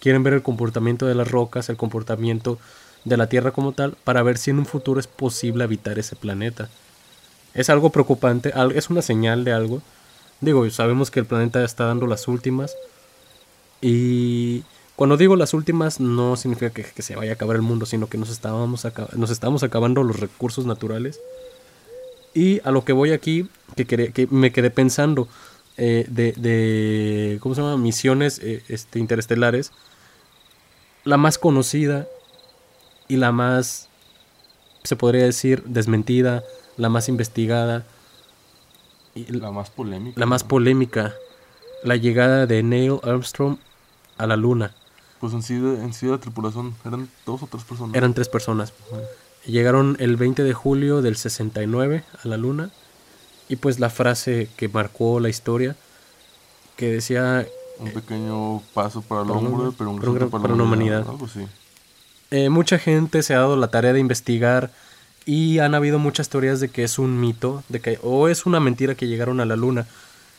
Quieren 0.00 0.22
ver 0.22 0.32
el 0.32 0.42
comportamiento 0.42 1.04
de 1.04 1.14
las 1.14 1.30
rocas, 1.30 1.68
el 1.68 1.76
comportamiento 1.76 2.58
de 3.04 3.16
la 3.16 3.28
Tierra 3.28 3.50
como 3.50 3.72
tal 3.72 3.96
para 4.04 4.22
ver 4.22 4.38
si 4.38 4.50
en 4.50 4.58
un 4.58 4.66
futuro 4.66 5.00
es 5.00 5.06
posible 5.06 5.64
habitar 5.64 5.98
ese 5.98 6.16
planeta. 6.16 6.68
Es 7.54 7.68
algo 7.68 7.90
preocupante, 7.90 8.52
es 8.74 8.90
una 8.90 9.02
señal 9.02 9.44
de 9.44 9.52
algo. 9.52 9.82
Digo, 10.40 10.68
sabemos 10.70 11.10
que 11.10 11.20
el 11.20 11.26
planeta 11.26 11.62
está 11.64 11.84
dando 11.84 12.06
las 12.06 12.26
últimas. 12.28 12.76
Y 13.80 14.62
cuando 14.96 15.16
digo 15.16 15.36
las 15.36 15.54
últimas 15.54 16.00
no 16.00 16.36
significa 16.36 16.70
que, 16.70 17.02
se 17.02 17.16
vaya 17.16 17.32
a 17.32 17.34
acabar 17.34 17.56
el 17.56 17.62
mundo, 17.62 17.86
sino 17.86 18.08
que 18.08 18.18
nos 18.18 18.30
estábamos, 18.30 18.86
nos 19.16 19.30
estamos 19.30 19.62
acabando 19.62 20.02
los 20.02 20.18
recursos 20.18 20.64
naturales. 20.64 21.20
Y 22.34 22.60
a 22.64 22.70
lo 22.70 22.84
que 22.84 22.92
voy 22.92 23.12
aquí, 23.12 23.48
que, 23.76 24.28
me 24.30 24.52
quedé 24.52 24.70
pensando 24.70 25.28
eh, 25.76 26.06
de, 26.08 26.32
de, 26.32 27.38
¿cómo 27.40 27.54
se 27.54 27.60
llama? 27.60 27.76
Misiones 27.76 28.38
eh, 28.42 28.62
este, 28.68 28.98
interestelares. 28.98 29.72
La 31.04 31.18
más 31.18 31.36
conocida 31.36 32.06
y 33.12 33.16
la 33.16 33.30
más, 33.30 33.90
se 34.84 34.96
podría 34.96 35.24
decir, 35.24 35.62
desmentida, 35.64 36.42
la 36.78 36.88
más 36.88 37.10
investigada. 37.10 37.84
Y 39.14 39.30
la 39.32 39.50
más 39.50 39.68
polémica. 39.68 40.18
La 40.18 40.24
más 40.24 40.44
polémica. 40.44 41.12
La 41.84 41.96
llegada 41.96 42.46
de 42.46 42.62
Neil 42.62 43.00
Armstrong 43.02 43.58
a 44.16 44.26
la 44.26 44.36
luna. 44.36 44.74
Pues 45.20 45.34
en 45.34 45.42
sí, 45.42 45.56
en 45.56 45.92
sí 45.92 46.06
la 46.06 46.16
tripulación 46.16 46.74
eran 46.86 47.06
dos 47.26 47.42
o 47.42 47.46
tres 47.48 47.64
personas. 47.64 47.94
Eran 47.94 48.14
tres 48.14 48.30
personas. 48.30 48.72
Llegaron 49.44 49.98
el 50.00 50.16
20 50.16 50.42
de 50.42 50.54
julio 50.54 51.02
del 51.02 51.16
69 51.16 52.04
a 52.24 52.28
la 52.28 52.38
luna. 52.38 52.70
Y 53.50 53.56
pues 53.56 53.78
la 53.78 53.90
frase 53.90 54.48
que 54.56 54.70
marcó 54.70 55.20
la 55.20 55.28
historia, 55.28 55.76
que 56.76 56.90
decía... 56.90 57.46
Un 57.78 57.92
pequeño 57.92 58.62
paso 58.72 59.02
para 59.02 59.20
el 59.20 59.30
hombre, 59.32 59.76
pero 59.76 59.90
un 59.90 59.96
gran 59.98 60.30
para, 60.30 60.44
para, 60.44 60.56
la 60.56 60.62
humanidad. 60.62 61.06
Algo 61.06 61.26
así. 61.26 61.46
Eh, 62.32 62.48
mucha 62.48 62.78
gente 62.78 63.22
se 63.22 63.34
ha 63.34 63.40
dado 63.40 63.56
la 63.56 63.68
tarea 63.68 63.92
de 63.92 64.00
investigar 64.00 64.70
y 65.26 65.58
han 65.58 65.74
habido 65.74 65.98
muchas 65.98 66.30
teorías 66.30 66.60
de 66.60 66.70
que 66.70 66.82
es 66.82 66.98
un 66.98 67.20
mito, 67.20 67.62
de 67.68 67.80
que 67.80 67.98
o 68.02 68.26
es 68.26 68.46
una 68.46 68.58
mentira 68.58 68.94
que 68.94 69.06
llegaron 69.06 69.38
a 69.40 69.44
la 69.44 69.54
luna. 69.54 69.86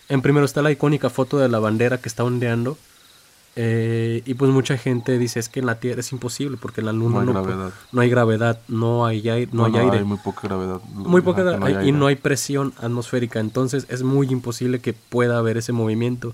En 0.10 0.23
primero 0.23 0.43
está 0.43 0.63
la 0.63 0.71
icónica 0.71 1.12
foto 1.12 1.38
de 1.38 1.49
la 1.49 1.60
bandera 1.60 1.99
que 1.99 2.10
está 2.10 2.23
ondeando. 2.23 2.79
Eh, 3.56 4.23
y 4.25 4.34
pues 4.34 4.49
mucha 4.49 4.75
gente 4.75 5.19
dice 5.19 5.39
es 5.39 5.49
que 5.49 5.60
en 5.60 5.67
la 5.67 5.79
Tierra 5.79 5.99
es 5.99 6.12
imposible 6.12 6.58
porque 6.60 6.82
en 6.82 6.88
la 6.88 6.93
Luna 6.93 7.21
no 7.21 7.29
hay 7.29 7.36
gravedad, 7.36 7.71
no 7.91 8.01
hay, 8.01 8.10
gravedad, 8.10 8.60
no 8.67 9.06
hay, 9.06 9.29
aire, 9.29 9.49
no, 9.53 9.65
hay 9.65 9.75
aire. 9.75 10.03
muy 10.03 10.17
poca 10.17 10.41
gravedad. 10.47 10.82
Muy 10.91 11.21
poca 11.21 11.84
y 11.84 11.91
no 11.91 12.08
hay 12.08 12.15
presión 12.15 12.73
atmosférica. 12.82 13.39
Entonces 13.39 13.86
es 13.89 14.01
muy 14.01 14.25
imposible 14.32 14.79
que 14.79 14.93
pueda 14.93 15.38
haber 15.38 15.58
ese 15.58 15.71
movimiento. 15.71 16.34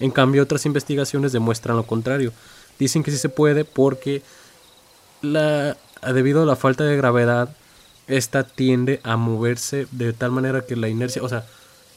En 0.00 0.10
cambio 0.10 0.42
otras 0.42 0.66
investigaciones 0.66 1.32
demuestran 1.32 1.78
lo 1.78 1.84
contrario. 1.84 2.34
Dicen 2.78 3.02
que 3.02 3.10
sí 3.10 3.16
se 3.16 3.30
puede 3.30 3.64
porque 3.64 4.22
la, 5.22 5.76
debido 6.14 6.42
a 6.42 6.46
la 6.46 6.56
falta 6.56 6.84
de 6.84 6.96
gravedad, 6.96 7.54
esta 8.06 8.44
tiende 8.44 9.00
a 9.04 9.16
moverse 9.16 9.86
de 9.90 10.12
tal 10.12 10.32
manera 10.32 10.62
que 10.62 10.76
la 10.76 10.88
inercia, 10.88 11.22
o 11.22 11.28
sea, 11.28 11.44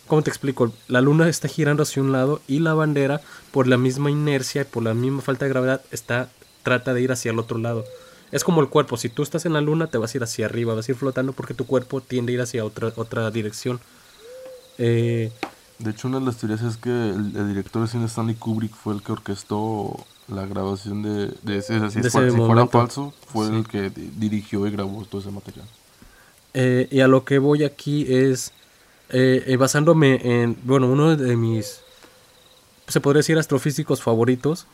¿Cómo 0.08 0.22
te 0.22 0.30
explico? 0.30 0.72
La 0.88 1.02
luna 1.02 1.28
está 1.28 1.48
girando 1.48 1.82
hacia 1.82 2.04
un 2.04 2.12
lado 2.12 2.40
y 2.48 2.60
la 2.60 2.76
bandera, 2.76 3.22
por 3.52 3.68
la 3.68 3.78
misma 3.78 4.12
inercia 4.12 4.62
y 4.62 4.66
por 4.66 4.84
la 4.84 4.94
misma 4.94 5.22
falta 5.22 5.46
de 5.46 5.50
gravedad, 5.50 5.82
está, 5.90 6.30
trata 6.62 6.94
de 6.94 7.02
ir 7.02 7.12
hacia 7.12 7.32
el 7.32 7.40
otro 7.40 7.58
lado. 7.58 7.84
Es 8.32 8.44
como 8.44 8.62
el 8.62 8.70
cuerpo, 8.70 8.98
si 8.98 9.10
tú 9.10 9.24
estás 9.24 9.48
en 9.48 9.54
la 9.54 9.62
luna 9.62 9.88
te 9.88 9.98
vas 9.98 10.14
a 10.14 10.18
ir 10.18 10.24
hacia 10.24 10.46
arriba, 10.46 10.76
vas 10.76 10.88
a 10.88 10.92
ir 10.92 10.98
flotando 10.98 11.34
porque 11.34 11.56
tu 11.56 11.66
cuerpo 11.66 12.02
tiende 12.02 12.34
a 12.34 12.36
ir 12.36 12.42
hacia 12.42 12.66
otra, 12.66 12.94
otra 12.96 13.32
dirección. 13.32 13.80
Eh, 14.78 15.32
de 15.80 15.90
hecho, 15.90 16.08
una 16.08 16.20
de 16.20 16.26
las 16.26 16.38
teorías 16.38 16.62
es 16.62 16.78
que 16.78 16.90
el, 16.90 17.34
director 17.48 17.82
de 17.82 17.88
cine 17.88 18.06
Stanley 18.06 18.36
Kubrick 18.36 18.76
fue 18.76 18.94
el 18.94 19.02
que 19.02 19.12
orquestó 19.12 20.06
la 20.28 20.46
grabación 20.46 21.04
de, 21.04 21.34
de, 21.44 21.58
ese, 21.58 21.90
si, 21.92 22.02
fuera 22.10 22.68
falso, 22.68 23.14
fue 23.28 23.48
el 23.48 23.68
que 23.68 23.90
dirigió 23.90 24.66
y 24.66 24.72
grabó 24.72 25.04
todo 25.06 25.22
ese 25.22 25.32
material. 25.32 25.66
Eh, 26.54 26.88
y 26.90 27.02
a 27.02 27.08
lo 27.08 27.26
que 27.26 27.38
voy 27.38 27.64
aquí 27.64 28.06
es, 28.10 28.52
eh, 29.10 29.44
eh, 29.46 29.58
basándome 29.58 30.22
en, 30.24 30.58
bueno, 30.64 30.88
uno 30.88 31.16
de 31.16 31.36
mis, 31.36 31.82
se 32.88 33.02
podría 33.02 33.20
decir, 33.20 33.38
astrofísicos 33.38 34.02
favoritos, 34.02 34.66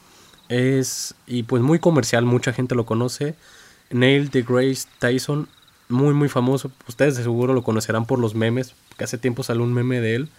es, 0.48 1.16
y 1.28 1.44
pues 1.44 1.62
muy 1.62 1.80
comercial, 1.80 2.24
mucha 2.26 2.54
gente 2.54 2.76
lo 2.76 2.86
conoce, 2.86 3.36
Neil 3.90 4.30
deGrasse 4.30 4.88
Tyson, 5.00 5.50
muy, 5.90 6.14
muy 6.14 6.30
famoso, 6.30 6.72
ustedes 6.88 7.18
de 7.18 7.24
seguro 7.24 7.54
lo 7.54 7.64
conocerán 7.64 8.06
por 8.06 8.20
los 8.20 8.36
memes, 8.36 8.74
que 8.98 9.04
hace 9.04 9.18
tiempo 9.18 9.44
salió 9.44 9.64
un 9.64 9.74
meme 9.74 10.00
de 10.00 10.16
él. 10.16 10.30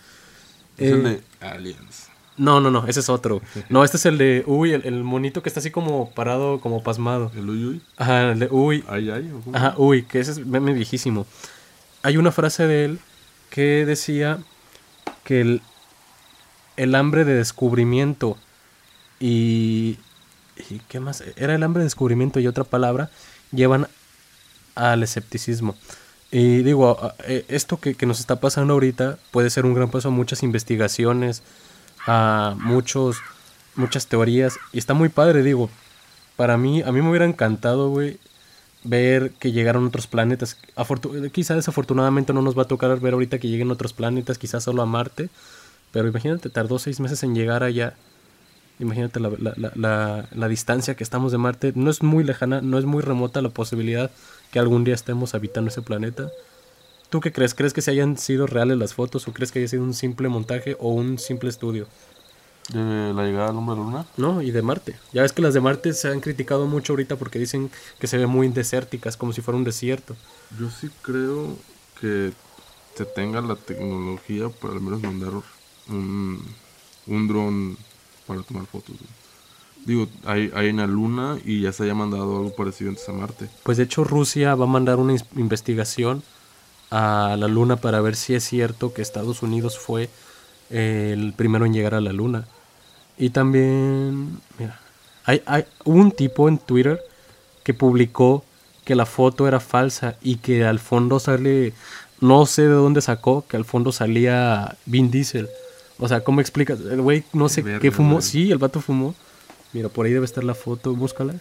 Es 0.78 0.92
el 0.92 1.02
de 1.02 1.20
Aliens. 1.40 2.11
No, 2.36 2.60
no, 2.60 2.70
no, 2.70 2.86
ese 2.86 3.00
es 3.00 3.08
otro. 3.08 3.42
No, 3.68 3.84
este 3.84 3.98
es 3.98 4.06
el 4.06 4.16
de 4.16 4.42
Uy, 4.46 4.72
el, 4.72 5.04
monito 5.04 5.42
que 5.42 5.48
está 5.48 5.60
así 5.60 5.70
como 5.70 6.10
parado, 6.10 6.60
como 6.60 6.82
pasmado. 6.82 7.30
¿El 7.36 7.50
Uy 7.50 7.64
Uy? 7.64 7.82
Ajá, 7.96 8.32
el 8.32 8.38
de 8.38 8.48
Uy. 8.50 8.84
Ay, 8.88 9.10
ay. 9.10 9.30
Ajá, 9.52 9.74
Uy, 9.76 10.04
que 10.04 10.20
ese 10.20 10.32
es 10.32 10.46
meme 10.46 10.72
viejísimo. 10.72 11.26
Hay 12.02 12.16
una 12.16 12.32
frase 12.32 12.66
de 12.66 12.84
él 12.86 13.00
que 13.50 13.84
decía 13.84 14.38
que 15.24 15.40
el, 15.40 15.62
el 16.76 16.94
hambre 16.94 17.24
de 17.24 17.34
descubrimiento 17.34 18.38
y, 19.20 19.98
y. 20.70 20.78
¿Qué 20.88 21.00
más? 21.00 21.22
Era 21.36 21.54
el 21.54 21.62
hambre 21.62 21.80
de 21.80 21.86
descubrimiento 21.86 22.40
y 22.40 22.46
otra 22.46 22.64
palabra 22.64 23.10
llevan 23.52 23.88
al 24.74 25.02
escepticismo. 25.02 25.76
Y 26.30 26.62
digo, 26.62 27.12
eh, 27.24 27.44
esto 27.48 27.78
que, 27.78 27.94
que, 27.94 28.06
nos 28.06 28.18
está 28.18 28.40
pasando 28.40 28.72
ahorita 28.72 29.18
puede 29.32 29.50
ser 29.50 29.66
un 29.66 29.74
gran 29.74 29.90
paso 29.90 30.08
a 30.08 30.10
muchas 30.10 30.42
investigaciones, 30.42 31.42
a 32.06 32.54
muchos, 32.58 33.18
muchas 33.76 34.06
teorías. 34.06 34.58
Y 34.72 34.78
está 34.78 34.94
muy 34.94 35.08
padre, 35.08 35.42
digo. 35.42 35.70
Para 36.36 36.56
mí, 36.56 36.82
a 36.82 36.92
mí 36.92 37.02
me 37.02 37.10
hubiera 37.10 37.26
encantado, 37.26 37.90
güey, 37.90 38.18
ver 38.84 39.32
que 39.32 39.52
llegaron 39.52 39.86
otros 39.86 40.06
planetas. 40.06 40.56
quizás 41.32 41.56
desafortunadamente 41.56 42.32
no 42.32 42.42
nos 42.42 42.56
va 42.56 42.62
a 42.62 42.68
tocar 42.68 42.98
ver 43.00 43.12
ahorita 43.12 43.38
que 43.38 43.48
lleguen 43.48 43.70
otros 43.70 43.92
planetas, 43.92 44.38
quizás 44.38 44.64
solo 44.64 44.82
a 44.82 44.86
Marte. 44.86 45.28
Pero 45.92 46.08
imagínate, 46.08 46.48
tardó 46.48 46.78
seis 46.78 47.00
meses 47.00 47.22
en 47.22 47.34
llegar 47.34 47.62
allá. 47.62 47.94
Imagínate 48.78 49.20
la, 49.20 49.30
la, 49.38 49.72
la, 49.74 50.28
la, 50.32 50.48
distancia 50.48 50.96
que 50.96 51.04
estamos 51.04 51.30
de 51.30 51.38
Marte. 51.38 51.72
No 51.76 51.90
es 51.90 52.02
muy 52.02 52.24
lejana, 52.24 52.62
no 52.62 52.78
es 52.78 52.86
muy 52.86 53.02
remota 53.02 53.42
la 53.42 53.50
posibilidad 53.50 54.10
que 54.50 54.58
algún 54.58 54.84
día 54.84 54.94
estemos 54.94 55.34
habitando 55.34 55.70
ese 55.70 55.82
planeta. 55.82 56.30
¿Tú 57.12 57.20
qué 57.20 57.30
crees? 57.30 57.52
¿Crees 57.52 57.74
que 57.74 57.82
se 57.82 57.90
hayan 57.90 58.16
sido 58.16 58.46
reales 58.46 58.78
las 58.78 58.94
fotos 58.94 59.28
o 59.28 59.34
crees 59.34 59.52
que 59.52 59.58
haya 59.58 59.68
sido 59.68 59.82
un 59.82 59.92
simple 59.92 60.30
montaje 60.30 60.78
o 60.80 60.94
un 60.94 61.18
simple 61.18 61.50
estudio? 61.50 61.86
¿De 62.72 63.12
la 63.12 63.24
llegada 63.26 63.50
al 63.50 63.56
hombre 63.58 63.74
a 63.74 63.76
la 63.76 63.84
luna? 63.84 64.06
No, 64.16 64.40
y 64.40 64.50
de 64.50 64.62
Marte. 64.62 64.96
Ya 65.12 65.20
ves 65.20 65.32
que 65.34 65.42
las 65.42 65.52
de 65.52 65.60
Marte 65.60 65.92
se 65.92 66.08
han 66.08 66.20
criticado 66.20 66.66
mucho 66.66 66.94
ahorita 66.94 67.16
porque 67.16 67.38
dicen 67.38 67.70
que 67.98 68.06
se 68.06 68.16
ven 68.16 68.30
muy 68.30 68.48
desérticas, 68.48 69.18
como 69.18 69.34
si 69.34 69.42
fuera 69.42 69.58
un 69.58 69.64
desierto. 69.64 70.16
Yo 70.58 70.70
sí 70.70 70.88
creo 71.02 71.54
que 72.00 72.32
se 72.94 73.04
tenga 73.04 73.42
la 73.42 73.56
tecnología 73.56 74.48
para 74.48 74.72
al 74.72 74.80
menos 74.80 75.02
mandar 75.02 75.32
un, 75.90 76.42
un 77.08 77.28
dron 77.28 77.76
para 78.26 78.40
tomar 78.40 78.64
fotos. 78.64 78.96
Digo, 79.84 80.08
hay, 80.24 80.72
la 80.72 80.86
luna 80.86 81.36
y 81.44 81.60
ya 81.60 81.72
se 81.72 81.82
haya 81.82 81.94
mandado 81.94 82.38
algo 82.38 82.56
parecido 82.56 82.88
antes 82.88 83.06
a 83.06 83.12
Marte. 83.12 83.50
Pues 83.64 83.76
de 83.76 83.84
hecho 83.84 84.02
Rusia 84.02 84.54
va 84.54 84.64
a 84.64 84.68
mandar 84.68 84.98
una 84.98 85.14
investigación 85.36 86.22
a 86.94 87.36
la 87.38 87.48
luna 87.48 87.76
para 87.76 88.02
ver 88.02 88.16
si 88.16 88.34
es 88.34 88.44
cierto 88.44 88.92
que 88.92 89.00
Estados 89.00 89.42
Unidos 89.42 89.78
fue 89.78 90.10
el 90.68 91.32
primero 91.34 91.64
en 91.64 91.72
llegar 91.72 91.94
a 91.94 92.02
la 92.02 92.12
luna. 92.12 92.46
Y 93.16 93.30
también, 93.30 94.38
mira, 94.58 94.78
hay, 95.24 95.42
hay 95.46 95.64
un 95.84 96.12
tipo 96.12 96.50
en 96.50 96.58
Twitter 96.58 97.00
que 97.62 97.72
publicó 97.72 98.44
que 98.84 98.94
la 98.94 99.06
foto 99.06 99.48
era 99.48 99.58
falsa 99.58 100.16
y 100.20 100.36
que 100.36 100.66
al 100.66 100.80
fondo 100.80 101.18
sale, 101.18 101.72
no 102.20 102.44
sé 102.44 102.62
de 102.62 102.74
dónde 102.74 103.00
sacó, 103.00 103.46
que 103.48 103.56
al 103.56 103.64
fondo 103.64 103.90
salía 103.90 104.76
Vin 104.84 105.10
Diesel. 105.10 105.48
O 105.98 106.08
sea, 106.08 106.22
¿cómo 106.22 106.42
explicas? 106.42 106.78
El 106.80 107.00
güey 107.00 107.24
no 107.32 107.48
sé 107.48 107.64
qué 107.80 107.90
fumó. 107.90 108.20
Sí, 108.20 108.50
el 108.50 108.58
vato 108.58 108.82
fumó. 108.82 109.14
Mira, 109.72 109.88
por 109.88 110.04
ahí 110.04 110.12
debe 110.12 110.26
estar 110.26 110.44
la 110.44 110.54
foto, 110.54 110.94
búscala. 110.94 111.36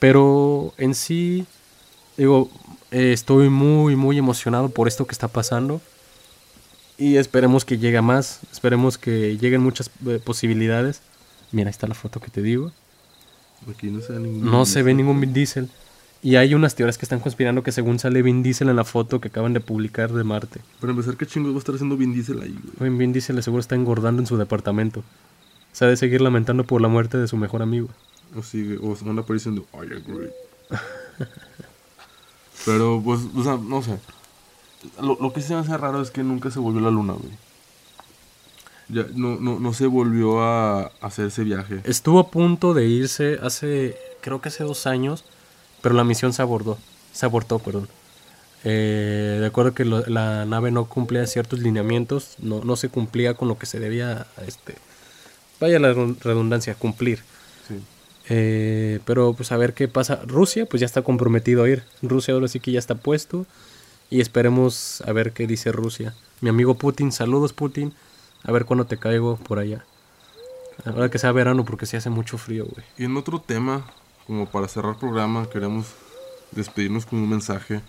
Pero 0.00 0.74
en 0.78 0.96
sí, 0.96 1.46
digo, 2.16 2.50
eh, 2.90 3.12
estoy 3.12 3.48
muy, 3.48 3.96
muy 3.96 4.18
emocionado 4.18 4.68
por 4.68 4.88
esto 4.88 5.06
que 5.06 5.12
está 5.12 5.28
pasando. 5.28 5.80
Y 6.98 7.16
esperemos 7.16 7.64
que 7.64 7.78
llegue 7.78 8.00
más. 8.02 8.40
Esperemos 8.52 8.98
que 8.98 9.38
lleguen 9.38 9.62
muchas 9.62 9.90
eh, 10.06 10.20
posibilidades. 10.22 11.00
Mira, 11.52 11.68
ahí 11.68 11.72
está 11.72 11.86
la 11.86 11.94
foto 11.94 12.20
que 12.20 12.30
te 12.30 12.42
digo. 12.42 12.72
Aquí 13.70 13.88
no 13.90 14.00
se 14.00 14.12
ve 14.12 14.20
ningún, 14.20 14.50
no 14.50 14.66
se 14.66 14.82
ve 14.82 14.94
ningún 14.94 15.20
Vin 15.20 15.32
Diesel. 15.32 15.68
Y 16.22 16.36
hay 16.36 16.54
unas 16.54 16.74
teorías 16.74 16.98
que 16.98 17.06
están 17.06 17.20
conspirando 17.20 17.62
que 17.62 17.72
según 17.72 17.98
sale 17.98 18.20
Vin 18.22 18.42
Diesel 18.42 18.68
en 18.68 18.76
la 18.76 18.84
foto 18.84 19.20
que 19.20 19.28
acaban 19.28 19.54
de 19.54 19.60
publicar 19.60 20.12
de 20.12 20.22
Marte. 20.22 20.60
Para 20.78 20.92
empezar, 20.92 21.16
¿qué 21.16 21.26
chingos 21.26 21.52
va 21.52 21.56
a 21.56 21.58
estar 21.60 21.74
haciendo 21.74 21.96
Vin 21.96 22.12
Diesel 22.12 22.42
ahí, 22.42 22.58
güey? 22.78 22.90
Vin 22.90 23.12
Diesel 23.12 23.42
seguro 23.42 23.60
está 23.60 23.74
engordando 23.74 24.20
en 24.20 24.26
su 24.26 24.36
departamento. 24.36 25.02
Se 25.72 25.86
ha 25.86 25.88
de 25.88 25.96
seguir 25.96 26.20
lamentando 26.20 26.64
por 26.64 26.82
la 26.82 26.88
muerte 26.88 27.16
de 27.16 27.28
su 27.28 27.36
mejor 27.36 27.62
amigo. 27.62 27.88
O 28.36 28.42
sigue, 28.42 28.76
o 28.76 28.96
una 29.04 29.22
aparición 29.22 29.54
de 29.54 29.62
I 29.72 29.92
agree. 29.96 30.30
Pero, 32.64 33.00
pues, 33.04 33.20
o 33.34 33.42
sea, 33.42 33.56
no 33.56 33.82
sé. 33.82 33.98
Lo, 35.00 35.16
lo 35.20 35.32
que 35.32 35.42
se 35.42 35.54
me 35.54 35.60
hace 35.60 35.76
raro 35.76 36.00
es 36.00 36.10
que 36.10 36.22
nunca 36.22 36.50
se 36.50 36.58
volvió 36.58 36.80
la 36.80 36.90
luna, 36.90 37.14
güey. 37.14 37.32
Ya, 38.88 39.06
no, 39.14 39.36
no, 39.36 39.60
no 39.60 39.72
se 39.72 39.86
volvió 39.86 40.42
a 40.42 40.90
hacer 41.00 41.26
ese 41.26 41.44
viaje. 41.44 41.80
Estuvo 41.84 42.18
a 42.18 42.30
punto 42.30 42.74
de 42.74 42.86
irse 42.86 43.38
hace, 43.42 43.96
creo 44.20 44.40
que 44.40 44.48
hace 44.48 44.64
dos 44.64 44.86
años, 44.86 45.24
pero 45.80 45.94
la 45.94 46.02
misión 46.02 46.32
se 46.32 46.42
abordó. 46.42 46.76
Se 47.12 47.26
abortó, 47.26 47.58
perdón. 47.60 47.88
Eh, 48.64 49.38
de 49.40 49.46
acuerdo 49.46 49.74
que 49.74 49.84
la 49.84 50.44
nave 50.44 50.70
no 50.70 50.84
cumplía 50.86 51.26
ciertos 51.26 51.60
lineamientos, 51.60 52.34
no, 52.40 52.62
no 52.62 52.76
se 52.76 52.88
cumplía 52.88 53.34
con 53.34 53.48
lo 53.48 53.58
que 53.58 53.66
se 53.66 53.80
debía, 53.80 54.26
este, 54.46 54.74
vaya 55.60 55.78
la 55.78 55.92
redundancia, 55.94 56.74
cumplir. 56.74 57.20
Sí. 57.68 57.76
Eh, 58.32 59.00
pero 59.04 59.34
pues 59.34 59.50
a 59.50 59.56
ver 59.56 59.74
qué 59.74 59.88
pasa. 59.88 60.22
Rusia 60.24 60.64
pues 60.64 60.80
ya 60.80 60.86
está 60.86 61.02
comprometido 61.02 61.64
a 61.64 61.68
ir. 61.68 61.82
Rusia 62.00 62.32
ahora 62.32 62.48
sí 62.48 62.60
que 62.60 62.72
ya 62.72 62.78
está 62.78 62.94
puesto. 62.94 63.44
Y 64.08 64.20
esperemos 64.20 65.02
a 65.06 65.12
ver 65.12 65.32
qué 65.32 65.46
dice 65.46 65.72
Rusia. 65.72 66.14
Mi 66.40 66.48
amigo 66.48 66.74
Putin, 66.74 67.12
saludos 67.12 67.52
Putin. 67.52 67.92
A 68.44 68.52
ver 68.52 68.64
cuándo 68.64 68.86
te 68.86 68.96
caigo 68.96 69.36
por 69.36 69.58
allá. 69.58 69.84
Ahora 70.84 71.10
que 71.10 71.18
sea 71.18 71.32
verano 71.32 71.64
porque 71.64 71.86
se 71.86 71.96
hace 71.96 72.08
mucho 72.08 72.38
frío, 72.38 72.64
güey. 72.64 72.86
Y 72.96 73.04
en 73.04 73.16
otro 73.16 73.40
tema, 73.40 73.84
como 74.26 74.46
para 74.46 74.68
cerrar 74.68 74.96
programa, 74.96 75.48
queremos 75.50 75.86
despedirnos 76.52 77.06
con 77.06 77.18
un 77.18 77.28
mensaje. 77.28 77.82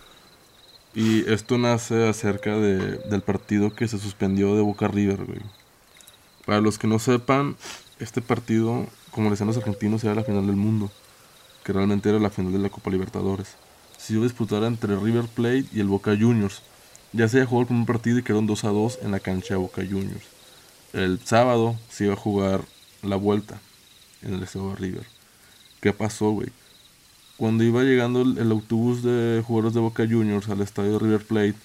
Y 0.93 1.29
esto 1.31 1.57
nace 1.57 2.09
acerca 2.09 2.57
de, 2.57 2.97
del 2.97 3.21
partido 3.21 3.73
que 3.73 3.87
se 3.87 3.97
suspendió 3.97 4.55
de 4.55 4.61
Boca 4.61 4.87
River, 4.87 5.23
güey. 5.23 5.39
Para 6.45 6.59
los 6.59 6.77
que 6.77 6.87
no 6.87 6.99
sepan, 6.99 7.55
este 8.01 8.21
partido 8.21 8.87
como 9.11 9.29
decían 9.29 9.47
los 9.47 9.57
argentinos, 9.57 10.03
era 10.03 10.15
la 10.15 10.23
final 10.23 10.47
del 10.47 10.55
mundo, 10.55 10.89
que 11.63 11.73
realmente 11.73 12.09
era 12.09 12.19
la 12.19 12.29
final 12.29 12.53
de 12.53 12.59
la 12.59 12.69
Copa 12.69 12.89
Libertadores. 12.89 13.55
Se 13.97 14.13
iba 14.13 14.23
a 14.23 14.25
disputar 14.25 14.63
entre 14.63 14.95
River 14.95 15.25
Plate 15.25 15.65
y 15.73 15.79
el 15.79 15.87
Boca 15.87 16.15
Juniors. 16.17 16.63
Ya 17.13 17.27
se 17.27 17.37
había 17.37 17.47
jugado 17.47 17.61
el 17.61 17.67
primer 17.67 17.85
partido 17.85 18.17
y 18.17 18.23
quedaron 18.23 18.47
2 18.47 18.63
a 18.63 18.69
2 18.69 18.99
en 19.03 19.11
la 19.11 19.19
cancha 19.19 19.53
de 19.53 19.59
Boca 19.59 19.83
Juniors. 19.83 20.25
El 20.93 21.19
sábado 21.19 21.77
se 21.89 22.05
iba 22.05 22.13
a 22.13 22.17
jugar 22.17 22.61
la 23.03 23.17
vuelta 23.17 23.59
en 24.21 24.33
el 24.33 24.43
estado 24.43 24.69
de 24.69 24.75
River. 24.77 25.05
¿Qué 25.81 25.93
pasó, 25.93 26.31
güey? 26.31 26.49
Cuando 27.37 27.63
iba 27.63 27.83
llegando 27.83 28.21
el, 28.21 28.37
el, 28.37 28.51
autobús 28.51 29.03
de 29.03 29.43
jugadores 29.45 29.73
de 29.73 29.79
Boca 29.79 30.07
Juniors 30.07 30.47
al 30.49 30.61
estadio 30.61 30.93
de 30.93 30.99
River 30.99 31.25
Plate, 31.25 31.55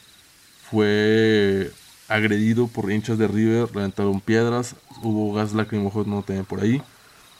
fue 0.71 1.71
agredido 2.09 2.69
por 2.69 2.91
hinchas 2.91 3.19
de 3.19 3.29
River, 3.29 3.75
levantaron 3.75 4.21
piedras, 4.21 4.75
hubo 5.03 5.33
gas 5.35 5.53
lacrimógeno 5.53 6.17
no 6.17 6.23
también 6.23 6.45
por 6.45 6.61
ahí. 6.61 6.83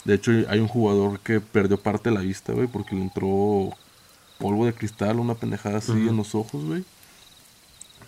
De 0.05 0.15
hecho, 0.15 0.33
hay 0.49 0.61
un 0.61 0.69
jugador 0.69 1.19
que 1.21 1.41
perdió 1.41 1.79
parte 1.79 2.11
de 2.11 2.15
la 2.15 2.23
vista, 2.23 2.53
güey, 2.53 2.69
porque 2.69 2.95
le 2.95 3.03
entró 3.03 3.71
polvo 4.39 4.67
de 4.67 4.73
cristal, 4.73 5.19
una 5.19 5.35
pendejada 5.35 5.79
así 5.79 5.93
en 5.93 6.17
los 6.17 6.35
ojos, 6.35 6.65
güey. 6.65 6.85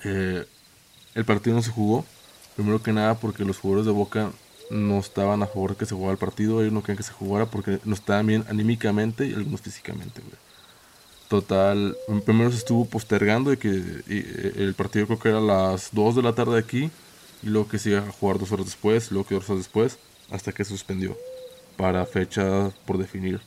Eh, 0.05 0.44
el 1.14 1.25
partido 1.25 1.57
no 1.57 1.62
se 1.62 1.71
jugó. 1.71 2.05
Primero 2.55 2.83
que 2.83 2.92
nada 2.92 3.14
porque 3.14 3.44
los 3.44 3.59
jugadores 3.59 3.87
de 3.87 3.92
Boca 3.92 4.31
no 4.71 4.99
estaban 4.99 5.42
a 5.42 5.47
favor 5.47 5.71
de 5.71 5.77
que 5.77 5.87
se 5.87 5.94
jugara 5.94 6.12
el 6.12 6.18
partido. 6.18 6.61
Ellos 6.61 6.73
no 6.73 6.83
querían 6.83 6.99
que 6.99 7.03
se 7.03 7.12
jugara 7.12 7.47
porque 7.47 7.81
no 7.85 7.94
estaban 7.94 8.27
bien 8.27 8.44
anímicamente 8.49 9.27
y 9.27 9.35
algunos 9.35 9.61
físicamente, 9.61 10.21
güey. 10.21 10.48
Total, 11.29 11.95
primero 12.25 12.51
se 12.51 12.57
estuvo 12.57 12.87
postergando 12.87 13.51
de 13.51 13.59
que 13.59 13.69
eh, 14.09 14.53
el 14.57 14.75
partido 14.75 15.07
creo 15.07 15.19
que 15.19 15.29
era 15.29 15.41
las 15.41 15.91
2 15.93 16.17
de 16.17 16.23
la 16.23 16.35
tarde 16.35 16.59
aquí 16.59 16.91
y 17.43 17.49
luego 17.49 17.69
que 17.69 17.79
se 17.79 17.97
a 17.97 18.01
jugar 18.01 18.38
dos 18.38 18.51
horas 18.51 18.67
después, 18.67 19.12
luego 19.12 19.29
que 19.29 19.35
dos 19.35 19.49
horas 19.51 19.64
después, 19.64 19.99
hasta 20.31 20.53
que 20.53 20.64
se 20.64 20.71
suspendió 20.71 21.17
para 21.77 22.05
fecha 22.07 22.71
por 22.87 22.99
definir. 22.99 23.41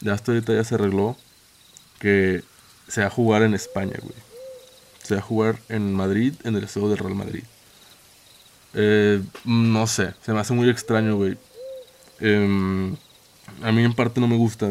Ya 0.00 0.12
hasta 0.12 0.32
ahorita 0.32 0.54
ya 0.54 0.64
se 0.64 0.74
arregló 0.74 1.16
que 2.00 2.42
se 2.88 3.00
va 3.00 3.06
a 3.06 3.10
jugar 3.10 3.42
en 3.42 3.54
España, 3.54 3.96
güey. 4.02 4.14
Se 5.02 5.14
va 5.14 5.20
a 5.20 5.24
jugar 5.24 5.58
en 5.68 5.94
Madrid, 5.94 6.34
en 6.44 6.56
el 6.56 6.64
estadio 6.64 6.88
del 6.88 6.98
Real 6.98 7.14
Madrid. 7.14 7.44
Eh, 8.74 9.22
no 9.44 9.86
sé, 9.86 10.14
se 10.22 10.32
me 10.32 10.40
hace 10.40 10.52
muy 10.52 10.68
extraño, 10.68 11.16
güey. 11.16 11.38
Em, 12.20 12.96
a 13.62 13.72
mí 13.72 13.82
en 13.82 13.94
parte 13.94 14.20
no 14.20 14.28
me 14.28 14.36
gusta. 14.36 14.68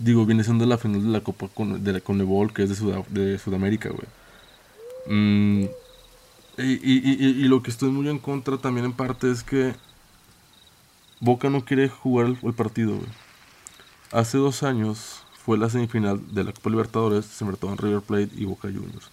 Digo, 0.00 0.26
viene 0.26 0.44
siendo 0.44 0.66
la 0.66 0.78
final 0.78 1.02
de 1.02 1.08
la 1.08 1.20
Copa 1.22 1.48
con, 1.48 1.82
de 1.82 1.92
la 1.92 2.00
Conebol, 2.00 2.52
que 2.52 2.64
es 2.64 2.80
de, 2.80 3.04
de 3.10 3.38
Sudamérica, 3.38 3.90
güey. 3.90 4.06
Mm, 5.06 5.68
y, 6.58 7.48
lo 7.48 7.62
que 7.62 7.70
estoy 7.70 7.90
muy 7.90 8.08
en 8.08 8.18
contra 8.18 8.58
también 8.58 8.86
en 8.86 8.92
parte 8.92 9.30
es 9.30 9.42
que 9.42 9.74
Boca 11.20 11.50
no 11.50 11.64
quiere 11.64 11.88
jugar 11.88 12.36
el, 12.42 12.54
partido, 12.54 12.96
güey. 12.96 13.08
Hace 14.12 14.38
dos 14.38 14.62
años 14.62 15.22
fue 15.34 15.58
la 15.58 15.68
semifinal 15.68 16.20
de 16.32 16.44
la 16.44 16.52
Copa 16.52 16.70
Libertadores, 16.70 17.26
se 17.26 17.44
en 17.44 17.78
River 17.78 18.00
Plate 18.02 18.30
y 18.36 18.44
Boca 18.44 18.68
Juniors. 18.68 19.10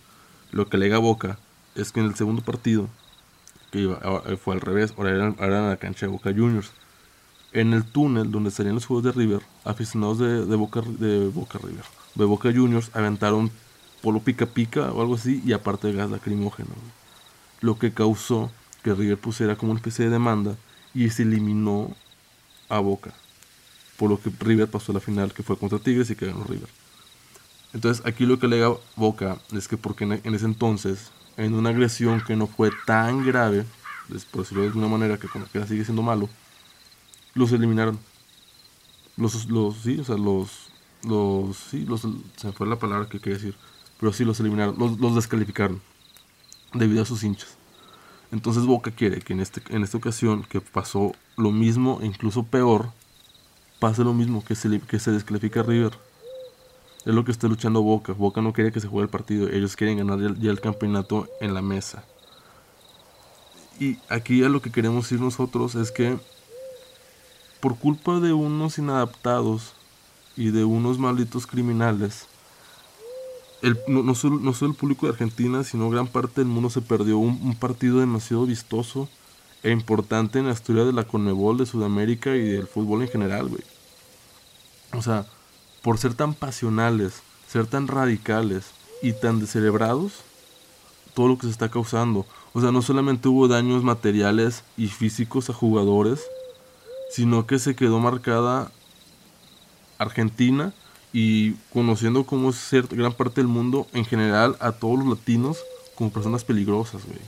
Lo 0.51 0.67
que 0.67 0.77
alega 0.77 0.97
Boca 0.99 1.39
es 1.75 1.91
que 1.91 1.99
en 1.99 2.07
el 2.07 2.15
segundo 2.15 2.41
partido, 2.43 2.89
que 3.71 3.79
iba, 3.79 3.99
fue 4.37 4.53
al 4.53 4.61
revés, 4.61 4.93
ahora 4.97 5.11
era, 5.11 5.27
ahora 5.39 5.59
en 5.59 5.69
la 5.69 5.77
cancha 5.77 6.05
de 6.05 6.11
Boca 6.11 6.31
Juniors 6.31 6.71
en 7.53 7.73
el 7.73 7.83
túnel 7.83 8.31
donde 8.31 8.49
estarían 8.49 8.75
los 8.75 8.85
juegos 8.85 9.03
de 9.03 9.11
River, 9.11 9.41
aficionados 9.63 10.19
de, 10.19 10.55
Boca, 10.55 10.81
de 10.81 11.27
Boca 11.27 11.59
River, 11.59 11.83
de 12.15 12.25
Boca 12.25 12.51
Juniors, 12.53 12.91
aventaron 12.93 13.51
polo 14.01 14.19
pica 14.19 14.45
pica 14.45 14.91
o 14.91 15.01
algo 15.01 15.15
así 15.15 15.41
y 15.45 15.53
aparte 15.53 15.87
de 15.87 15.93
gas 15.93 16.09
lacrimógeno. 16.09 16.69
Lo 17.59 17.77
que 17.77 17.93
causó 17.93 18.51
que 18.83 18.93
River 18.93 19.17
pusiera 19.17 19.55
como 19.55 19.71
una 19.71 19.79
especie 19.79 20.05
de 20.05 20.11
demanda 20.11 20.55
y 20.93 21.09
se 21.09 21.23
eliminó 21.23 21.95
a 22.69 22.79
Boca. 22.79 23.13
Por 23.97 24.09
lo 24.09 24.19
que 24.19 24.31
River 24.39 24.69
pasó 24.69 24.91
a 24.91 24.95
la 24.95 25.01
final 25.01 25.33
que 25.33 25.43
fue 25.43 25.57
contra 25.57 25.77
Tigres 25.77 26.09
y 26.09 26.15
que 26.15 26.25
ganó 26.25 26.43
River. 26.45 26.69
Entonces 27.73 28.05
aquí 28.05 28.25
lo 28.25 28.39
que 28.39 28.47
alega 28.47 28.73
Boca 28.95 29.37
es 29.53 29.67
que 29.67 29.77
porque 29.77 30.03
en 30.03 30.35
ese 30.35 30.45
entonces, 30.45 31.11
en 31.37 31.53
una 31.53 31.69
agresión 31.69 32.21
que 32.25 32.35
no 32.35 32.47
fue 32.47 32.71
tan 32.85 33.25
grave, 33.25 33.65
por 34.31 34.41
decirlo 34.41 34.63
de 34.63 34.69
alguna 34.69 34.87
manera 34.87 35.17
que 35.17 35.27
como 35.27 35.45
que 35.45 35.65
sigue 35.67 35.85
siendo 35.85 36.01
malo, 36.01 36.27
los 37.33 37.51
eliminaron. 37.51 37.99
Los, 39.17 39.45
los, 39.49 39.77
sí, 39.77 39.99
o 39.99 40.03
sea, 40.03 40.17
los, 40.17 40.69
los, 41.03 41.57
sí, 41.57 41.85
los, 41.85 42.01
se 42.01 42.47
me 42.47 42.53
fue 42.53 42.67
la 42.67 42.77
palabra 42.77 43.07
que 43.09 43.19
quería 43.19 43.37
decir, 43.37 43.55
pero 43.99 44.13
sí 44.13 44.23
los 44.25 44.39
eliminaron, 44.39 44.75
los, 44.77 44.99
los 44.99 45.15
descalificaron 45.15 45.81
debido 46.73 47.03
a 47.03 47.05
sus 47.05 47.23
hinchas. 47.23 47.57
Entonces 48.31 48.65
Boca 48.65 48.91
quiere 48.91 49.19
que 49.19 49.33
en, 49.33 49.41
este, 49.41 49.61
en 49.69 49.83
esta 49.83 49.97
ocasión, 49.97 50.43
que 50.43 50.61
pasó 50.61 51.13
lo 51.35 51.51
mismo 51.51 51.99
incluso 52.01 52.43
peor, 52.43 52.91
pase 53.79 54.03
lo 54.03 54.13
mismo, 54.13 54.43
que 54.43 54.55
se, 54.55 54.79
que 54.79 54.99
se 54.99 55.11
descalifique 55.11 55.59
a 55.59 55.63
River. 55.63 55.93
Es 57.05 57.13
lo 57.13 57.25
que 57.25 57.31
está 57.31 57.47
luchando 57.47 57.81
Boca. 57.81 58.13
Boca 58.13 58.41
no 58.41 58.53
quiere 58.53 58.71
que 58.71 58.79
se 58.79 58.87
juegue 58.87 59.05
el 59.05 59.09
partido, 59.09 59.49
ellos 59.49 59.75
quieren 59.75 59.97
ganar 59.97 60.37
ya, 60.39 60.51
el 60.51 60.61
campeonato 60.61 61.27
en 61.41 61.53
la 61.53 61.61
mesa. 61.61 62.05
Y 63.79 63.97
aquí 64.07 64.39
ya 64.39 64.49
lo 64.49 64.61
que 64.61 64.71
queremos 64.71 65.05
decir 65.05 65.19
nosotros 65.19 65.75
es 65.75 65.91
que 65.91 66.17
por 67.61 67.77
culpa 67.77 68.19
de 68.19 68.33
unos 68.33 68.77
inadaptados 68.77 69.73
y 70.35 70.51
de 70.51 70.65
unos 70.65 70.97
malditos 70.97 71.45
criminales, 71.45 72.27
no, 73.87 74.15
solo, 74.15 74.71
el 74.71 74.73
público 74.73 75.05
de 75.05 75.11
Argentina, 75.11 75.63
sino 75.63 75.89
gran 75.89 76.07
parte 76.07 76.41
del 76.41 76.47
mundo 76.47 76.69
se 76.69 76.81
perdió 76.81 77.19
un, 77.19 77.55
partido 77.55 77.99
demasiado 77.99 78.45
vistoso 78.45 79.07
e 79.61 79.69
importante 79.69 80.39
en 80.39 80.47
la 80.47 80.53
historia 80.53 80.83
de 80.83 80.93
la 80.93 81.03
Conmebol 81.03 81.57
de 81.57 81.67
Sudamérica 81.67 82.35
y 82.35 82.41
del 82.41 82.67
fútbol 82.67 83.03
en 83.03 83.09
general, 83.09 83.49
güey. 83.49 83.63
O 84.93 85.01
sea, 85.03 85.27
por 85.83 85.99
ser 85.99 86.15
tan 86.15 86.33
pasionales, 86.33 87.21
ser 87.47 87.67
tan 87.67 87.87
radicales 87.87 88.71
y 89.03 89.13
tan 89.13 89.39
descerebrados, 89.39 90.23
todo 91.13 91.27
lo 91.27 91.37
que 91.37 91.45
se 91.45 91.51
está 91.51 91.69
causando. 91.69 92.25
O 92.53 92.61
sea, 92.61 92.71
no 92.71 92.81
solamente 92.81 93.27
hubo 93.27 93.47
daños 93.47 93.83
materiales 93.83 94.63
y 94.75 94.87
físicos 94.87 95.49
a 95.49 95.53
jugadores, 95.53 96.21
sino 97.11 97.45
que 97.45 97.59
se 97.59 97.75
quedó 97.75 97.99
marcada 97.99 98.71
Argentina 99.97 100.73
y 101.13 101.53
conociendo 101.73 102.25
cómo 102.25 102.51
es 102.51 102.55
ser 102.55 102.87
gran 102.87 103.13
parte 103.13 103.41
del 103.41 103.47
mundo 103.47 103.87
en 103.93 104.05
general 104.05 104.55
a 104.59 104.71
todos 104.71 104.99
los 104.99 105.07
latinos 105.07 105.57
como 105.95 106.11
personas 106.11 106.43
peligrosas, 106.43 107.05
güey. 107.05 107.19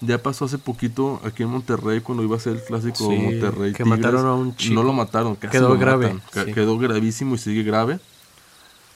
Ya 0.00 0.22
pasó 0.22 0.44
hace 0.44 0.58
poquito 0.58 1.20
aquí 1.24 1.42
en 1.42 1.48
Monterrey 1.48 2.00
cuando 2.00 2.22
iba 2.22 2.36
a 2.36 2.40
ser 2.40 2.54
el 2.54 2.62
clásico 2.62 3.10
Monterrey. 3.10 3.72
Que 3.72 3.84
mataron 3.84 4.26
a 4.26 4.34
un 4.34 4.54
chico. 4.54 4.74
No 4.74 4.84
lo 4.84 4.92
mataron, 4.92 5.34
casi 5.34 5.50
quedó 5.50 5.76
grave. 5.76 6.16
Quedó 6.54 6.78
gravísimo 6.78 7.34
y 7.34 7.38
sigue 7.38 7.64
grave. 7.64 7.98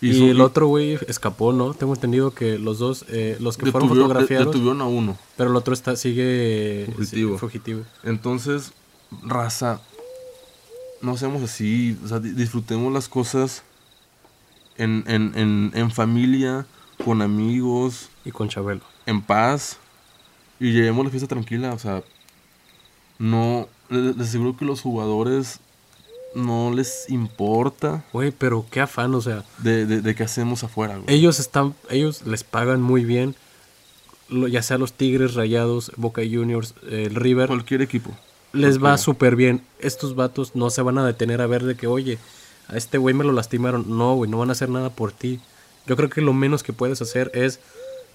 Y, 0.01 0.31
el 0.31 0.41
otro 0.41 0.67
güey 0.67 0.99
escapó, 1.07 1.53
¿no? 1.53 1.75
Tengo 1.75 1.95
entendido 1.95 2.33
que 2.33 2.59
los 2.59 2.81
dos, 2.81 3.05
eh, 3.09 3.37
los 3.39 3.57
que 3.57 3.71
fueron 3.71 3.89
fotografiados. 3.89 4.47
Detuvieron 4.47 4.81
a 4.81 4.87
uno. 4.87 5.17
Pero 5.37 5.51
el 5.51 5.57
otro 5.57 5.75
está, 5.75 5.95
sigue 5.95 6.89
fugitivo. 6.97 7.39
fugitivo. 7.39 7.83
Entonces, 8.03 8.73
raza, 9.23 9.81
no 11.03 11.17
seamos 11.17 11.43
así, 11.43 11.99
o 12.05 12.09
sea, 12.09 12.21
disfrutemos 12.21 12.93
las 12.93 13.09
cosas 13.09 13.65
en, 14.77 15.05
en, 15.07 15.73
en, 15.75 15.91
familia, 15.91 16.67
con 17.05 17.23
amigos. 17.23 18.09
Y 18.25 18.31
con 18.31 18.49
Chabelo. 18.49 18.83
En 19.05 19.21
paz. 19.21 19.79
Y 20.61 20.73
llevemos 20.73 21.05
la 21.05 21.11
fiesta 21.11 21.29
tranquila, 21.29 21.73
o 21.75 21.79
sea, 21.79 22.03
no, 23.19 23.69
les, 23.89 24.17
aseguro 24.19 24.57
que 24.57 24.65
los 24.65 24.81
jugadores 24.81 25.59
no 26.37 26.73
les 26.73 27.11
importa. 27.11 28.05
Güey, 28.13 28.31
pero 28.31 28.65
qué 28.71 28.81
afán, 28.81 29.15
o 29.15 29.21
sea. 29.21 29.45
De, 29.59 29.87
de, 29.87 30.15
qué 30.15 30.23
hacemos 30.23 30.63
afuera, 30.63 30.97
güey. 30.97 31.15
Ellos 31.15 31.41
están, 31.41 31.75
ellos 31.91 32.25
les 32.27 32.45
pagan 32.45 32.81
muy 32.81 33.05
bien, 33.05 33.35
ya 34.29 34.63
sea 34.63 34.79
los 34.79 34.93
Tigres, 34.93 35.35
Rayados, 35.35 35.91
Boca 35.97 36.23
Juniors, 36.23 36.75
el 36.89 37.17
River. 37.17 37.49
Cualquier 37.49 37.83
equipo 37.83 38.13
les 38.53 38.83
va 38.83 38.99
súper 38.99 39.37
bien. 39.37 39.63
Estos 39.79 40.15
vatos 40.15 40.55
no 40.55 40.71
se 40.71 40.83
van 40.83 40.99
a 40.99 41.07
detener 41.07 41.41
a 41.41 41.47
ver 41.47 41.65
de 41.65 41.75
que, 41.75 41.87
oye, 41.87 42.19
a 42.69 42.77
este 42.77 42.99
güey 42.99 43.15
me 43.15 43.25
lo 43.25 43.33
lastimaron. 43.33 43.97
No, 43.99 44.15
güey, 44.15 44.31
no 44.31 44.39
van 44.39 44.51
a 44.51 44.53
hacer 44.53 44.69
nada 44.69 44.91
por 44.91 45.13
ti. 45.13 45.41
Yo 45.87 45.97
creo 45.97 46.11
que 46.11 46.21
lo 46.21 46.33
menos 46.33 46.63
que 46.63 46.73
puedes 46.73 47.03
hacer 47.03 47.31
es 47.35 47.61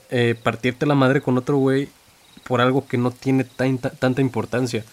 eh, 0.09 0.35
partirte 0.41 0.85
la 0.85 0.95
madre 0.95 1.21
con 1.21 1.37
otro 1.37 1.57
güey 1.57 1.89
por 2.45 2.61
algo 2.61 2.87
que 2.87 2.97
no 2.97 3.11
tiene 3.11 3.43
tanta 3.43 4.21
importancia. 4.21 4.85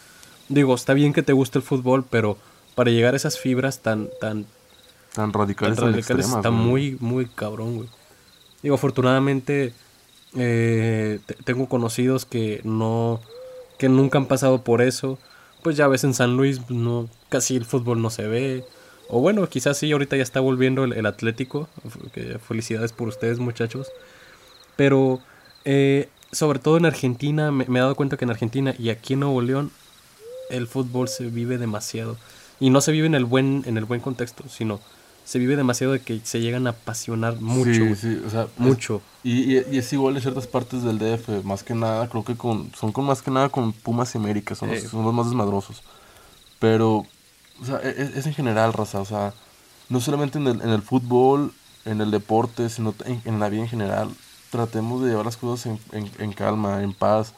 Digo, 0.49 0.75
está 0.75 0.93
bien 0.93 1.13
que 1.13 1.23
te 1.23 1.33
guste 1.33 1.59
el 1.59 1.65
fútbol, 1.65 2.05
pero 2.09 2.37
para 2.75 2.91
llegar 2.91 3.15
a 3.15 3.17
esas 3.17 3.39
fibras 3.39 3.81
tan 3.81 4.09
tan 4.21 4.47
tan 5.15 5.33
radicales, 5.33 5.79
está 6.11 6.51
muy 6.51 6.97
muy 7.01 7.27
cabrón, 7.27 7.77
güey. 7.77 7.89
Digo, 8.63 8.75
afortunadamente 8.75 9.73
eh, 10.37 11.21
tengo 11.45 11.69
conocidos 11.69 12.25
que 12.25 12.61
no 12.65 13.21
que 13.79 13.89
nunca 13.89 14.19
han 14.19 14.27
pasado 14.27 14.63
por 14.63 14.83
eso 14.83 15.19
pues 15.65 15.79
ya 15.79 15.89
ves 15.89 16.05
en 16.05 16.13
San 16.13 16.37
Luis 16.37 16.61
pues, 16.61 16.79
no 16.79 17.09
casi 17.31 17.57
el 17.57 17.65
fútbol 17.65 18.03
no 18.03 18.11
se 18.11 18.29
ve. 18.29 18.65
O 19.09 19.21
bueno, 19.21 19.49
quizás 19.49 19.79
sí, 19.79 19.91
ahorita 19.91 20.17
ya 20.17 20.23
está 20.23 20.41
volviendo 20.41 20.85
el, 20.85 21.07
Atlético. 21.07 21.69
felicidades 22.47 22.93
por 22.93 23.09
ustedes 23.09 23.39
muchachos. 23.39 23.89
Pero 24.77 25.21
eh, 25.65 26.11
sobre 26.33 26.59
todo 26.59 26.77
en 26.77 26.85
Argentina, 26.85 27.51
me, 27.51 27.65
he 27.65 27.81
dado 27.81 27.95
cuenta 27.95 28.19
que 28.19 28.27
en 28.27 28.31
Argentina 28.31 28.75
y 28.79 28.91
aquí 28.91 29.15
en 29.15 29.21
Nuevo 29.21 29.41
León 29.41 29.71
el 30.51 30.67
fútbol 30.67 31.09
se 31.09 31.29
vive 31.29 31.57
demasiado. 31.57 32.19
Y 32.61 32.69
no 32.69 32.83
se 32.83 32.93
vive 32.93 33.07
en 33.07 33.15
el 33.15 33.25
buen, 33.25 33.63
en 33.67 33.79
el 33.79 33.87
buen 33.87 34.03
contexto, 34.03 34.45
sino 34.49 34.81
se 35.25 35.39
vive 35.39 35.57
demasiado 35.57 35.95
de 35.95 36.01
que 36.01 36.21
se 36.23 36.41
llegan 36.41 36.67
a 36.67 36.71
apasionar 36.71 37.41
mucho. 37.41 37.73
Sí, 37.73 37.97
sí, 37.97 38.23
o 38.27 38.31
sea, 38.31 38.47
mucho. 38.59 39.01
y, 39.23 39.55
y, 39.55 39.79
es 39.79 39.93
igual 39.93 40.17
en 40.17 40.23
ciertas 40.23 40.47
partes 40.47 40.83
del 40.83 40.99
DF, 40.99 41.45
más 41.45 41.63
que 41.63 41.75
nada, 41.75 42.09
creo 42.09 42.25
que 42.25 42.37
con, 42.37 42.71
son 42.75 42.93
con 42.93 43.07
más 43.07 43.23
que 43.23 43.31
nada 43.31 43.49
con 43.49 43.73
Pumas 43.73 44.15
y 44.15 44.19
América, 44.19 44.55
son, 44.55 44.71
los, 44.71 44.83
son 44.83 45.05
los 45.05 45.15
más 45.15 45.27
desmadrosos. 45.27 45.83
Pero, 46.59 47.07
o 47.61 47.65
sea, 47.65 47.79
es, 47.79 48.17
es, 48.17 48.27
en 48.27 48.35
general, 48.35 48.73
raza, 48.73 49.01
o 49.01 49.05
sea, 49.05 49.33
no 49.89 50.01
solamente 50.01 50.39
en 50.39 50.47
el, 50.47 50.61
en 50.61 50.71
el 50.71 50.83
fútbol, 50.83 51.53
en 51.85 52.01
el 52.01 52.11
deporte, 52.11 52.69
sino 52.69 52.95
en, 53.25 53.41
la 53.41 53.49
vida 53.49 53.63
en 53.63 53.69
general. 53.69 54.11
Tratemos 54.51 55.03
de 55.03 55.11
llevar 55.11 55.25
las 55.25 55.37
cosas 55.37 55.79
en, 55.93 56.11
en, 56.19 56.33
calma, 56.33 56.83
en 56.83 56.93
paz. 56.93 57.35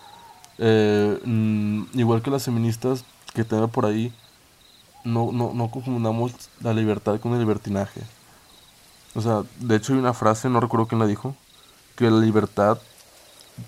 Eh, 0.58 1.18
mm, 1.24 1.84
igual 1.94 2.22
que 2.22 2.30
las 2.30 2.44
feministas 2.44 3.04
que 3.34 3.44
te 3.44 3.56
por 3.68 3.86
ahí, 3.86 4.12
no, 5.06 5.30
no, 5.32 5.52
no 5.54 5.70
confundamos 5.70 6.32
la 6.60 6.74
libertad 6.74 7.20
con 7.20 7.32
el 7.32 7.38
libertinaje. 7.38 8.02
O 9.14 9.22
sea, 9.22 9.44
de 9.60 9.76
hecho 9.76 9.92
hay 9.92 10.00
una 10.00 10.12
frase, 10.12 10.50
no 10.50 10.60
recuerdo 10.60 10.88
quién 10.88 10.98
la 10.98 11.06
dijo, 11.06 11.36
que 11.94 12.10
la 12.10 12.18
libertad, 12.18 12.78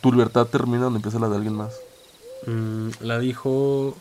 tu 0.00 0.10
libertad 0.10 0.46
termina 0.46 0.84
donde 0.84 0.98
empieza 0.98 1.20
la 1.20 1.28
de 1.28 1.36
alguien 1.36 1.54
más. 1.54 1.74
Mm, 2.46 2.88
la 3.00 3.20
dijo, 3.20 3.96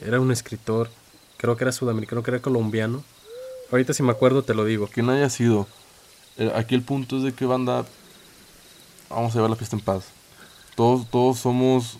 era 0.00 0.18
un 0.18 0.32
escritor, 0.32 0.90
creo 1.36 1.56
que 1.56 1.64
era 1.64 1.72
sudamericano, 1.72 2.22
creo 2.22 2.24
que 2.24 2.30
era 2.38 2.42
colombiano. 2.42 3.04
Ahorita 3.70 3.92
si 3.92 4.02
me 4.02 4.12
acuerdo 4.12 4.42
te 4.42 4.54
lo 4.54 4.64
digo. 4.64 4.86
Quien 4.86 5.10
haya 5.10 5.28
sido, 5.28 5.66
eh, 6.38 6.52
aquí 6.56 6.74
el 6.74 6.82
punto 6.82 7.18
es 7.18 7.22
de 7.22 7.34
que 7.34 7.44
banda, 7.44 7.84
vamos 9.10 9.32
a 9.32 9.34
llevar 9.34 9.50
la 9.50 9.56
fiesta 9.56 9.76
en 9.76 9.82
paz. 9.82 10.04
Todos, 10.74 11.08
todos 11.10 11.38
somos 11.38 11.98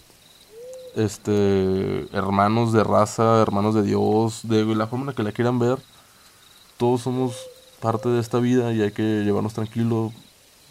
este 0.97 2.07
hermanos 2.17 2.73
de 2.73 2.85
raza, 2.85 3.41
hermanos 3.41 3.75
de 3.75 3.83
Dios, 3.83 4.41
de 4.45 4.65
la 4.65 4.87
forma 4.87 5.05
en 5.05 5.07
la 5.09 5.15
que 5.15 5.23
la 5.23 5.33
quieran 5.33 5.59
ver. 5.59 5.79
Todos 6.77 7.03
somos 7.03 7.37
parte 7.81 8.09
de 8.09 8.21
esta 8.21 8.39
vida 8.39 8.73
y 8.73 8.83
hay 8.83 8.93
que 8.93 9.23
llevarnos 9.25 9.55
tranquilo. 9.55 10.13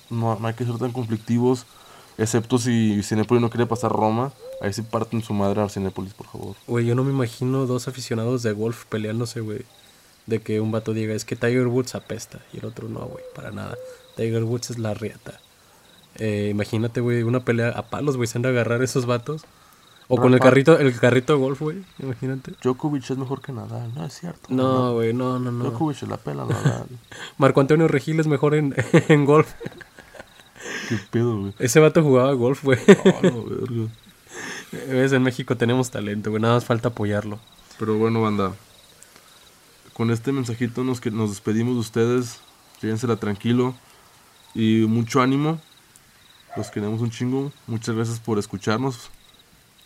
No, 0.09 0.37
no 0.39 0.47
hay 0.47 0.53
que 0.53 0.65
ser 0.65 0.77
tan 0.77 0.91
conflictivos, 0.91 1.65
excepto 2.17 2.57
si 2.57 3.01
Cinépolis 3.03 3.41
no 3.41 3.49
quiere 3.49 3.65
pasar 3.65 3.91
Roma. 3.91 4.31
Ahí 4.61 4.73
sí 4.73 4.81
parten 4.81 5.23
su 5.23 5.33
madre 5.33 5.61
a 5.61 5.69
Cinépolis, 5.69 6.13
por 6.13 6.27
favor. 6.27 6.55
Güey, 6.67 6.85
yo 6.85 6.95
no 6.95 7.03
me 7.03 7.11
imagino 7.11 7.65
dos 7.65 7.87
aficionados 7.87 8.43
de 8.43 8.51
golf 8.51 8.85
peleándose, 8.85 9.39
güey. 9.39 9.61
De 10.27 10.39
que 10.39 10.61
un 10.61 10.71
vato 10.71 10.93
diga, 10.93 11.15
es 11.15 11.25
que 11.25 11.35
Tiger 11.35 11.67
Woods 11.67 11.95
apesta. 11.95 12.39
Y 12.53 12.59
el 12.59 12.65
otro, 12.65 12.87
no, 12.87 12.99
güey, 13.05 13.23
para 13.33 13.51
nada. 13.51 13.75
Tiger 14.15 14.43
Woods 14.43 14.69
es 14.71 14.79
la 14.79 14.93
riata. 14.93 15.39
Eh, 16.15 16.49
imagínate, 16.51 17.01
güey, 17.01 17.23
una 17.23 17.43
pelea 17.43 17.69
a 17.69 17.89
palos, 17.89 18.17
güey, 18.17 18.27
se 18.27 18.37
han 18.37 18.43
de 18.43 18.49
agarrar 18.49 18.83
esos 18.83 19.05
vatos. 19.05 19.45
O 20.13 20.17
con 20.17 20.33
el 20.33 20.41
carrito, 20.41 20.77
el 20.77 20.99
carrito 20.99 21.31
de 21.31 21.39
golf, 21.39 21.61
güey, 21.61 21.85
imagínate. 21.97 22.51
Djokovic 22.61 23.09
es 23.09 23.17
mejor 23.17 23.39
que 23.39 23.53
Nadal, 23.53 23.95
no 23.95 24.05
es 24.05 24.13
cierto. 24.13 24.41
No, 24.49 24.95
güey, 24.95 25.13
no, 25.13 25.39
no, 25.39 25.53
no. 25.53 25.63
Djokovic 25.63 25.99
se 25.99 26.05
la 26.05 26.17
pela 26.17 26.43
Nadal. 26.49 26.87
Marco 27.37 27.61
Antonio 27.61 27.87
Regil 27.87 28.19
es 28.19 28.27
mejor 28.27 28.53
en, 28.55 28.75
en 29.07 29.23
golf. 29.23 29.53
Qué 30.89 30.99
pedo, 31.11 31.39
güey. 31.39 31.53
Ese 31.59 31.79
vato 31.79 32.03
jugaba 32.03 32.33
golf, 32.33 32.61
güey. 32.61 32.77
La 32.87 33.21
verga. 33.21 33.87
Ves, 34.89 35.13
en 35.13 35.23
México 35.23 35.55
tenemos 35.55 35.91
talento, 35.91 36.29
güey, 36.29 36.41
nada 36.41 36.55
más 36.55 36.65
falta 36.65 36.89
apoyarlo. 36.89 37.39
Pero 37.79 37.97
bueno, 37.97 38.21
banda. 38.21 38.53
Con 39.93 40.11
este 40.11 40.33
mensajito 40.33 40.83
nos, 40.83 40.99
que 40.99 41.09
nos 41.09 41.29
despedimos 41.29 41.75
de 41.75 41.79
ustedes. 41.79 42.41
Llévensela 42.81 43.15
tranquilo. 43.15 43.75
Y 44.53 44.85
mucho 44.89 45.21
ánimo. 45.21 45.61
Los 46.57 46.69
queremos 46.69 46.99
un 46.99 47.11
chingo. 47.11 47.53
Muchas 47.65 47.95
gracias 47.95 48.19
por 48.19 48.39
escucharnos. 48.39 49.09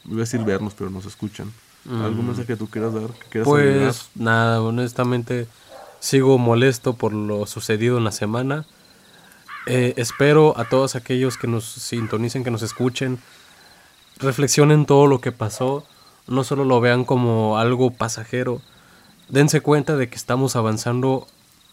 Iba 0.08 0.18
a 0.18 0.20
decir 0.20 0.44
vernos, 0.44 0.74
pero 0.78 0.90
nos 0.90 1.06
escuchan. 1.06 1.52
¿Algún 1.90 2.26
mensaje 2.26 2.48
que 2.48 2.56
tú 2.56 2.68
quieras 2.68 2.94
dar? 2.94 3.12
Que 3.12 3.30
quieras? 3.30 3.48
Pues 3.48 4.10
nada, 4.16 4.62
honestamente 4.62 5.48
sigo 6.06 6.38
molesto 6.38 6.94
por 6.94 7.14
lo 7.14 7.48
sucedido 7.48 7.98
en 7.98 8.04
la 8.04 8.12
semana. 8.12 8.66
Eh, 9.66 9.96
espero 9.98 10.56
a 10.58 10.70
todos 10.70 10.96
aquellos 10.96 11.36
que 11.36 11.48
nos 11.48 11.66
sintonicen, 11.66 12.44
que 12.44 12.52
nos 12.52 12.62
escuchen, 12.62 13.18
reflexionen 14.18 14.86
todo 14.86 15.08
lo 15.08 15.20
que 15.20 15.32
pasó, 15.32 15.84
no 16.28 16.44
solo 16.44 16.64
lo 16.64 16.80
vean 16.80 17.06
como 17.06 17.58
algo 17.58 17.90
pasajero, 17.90 18.62
dense 19.30 19.62
cuenta 19.62 19.98
de 19.98 20.08
que 20.08 20.16
estamos 20.16 20.56
avanzando 20.56 21.28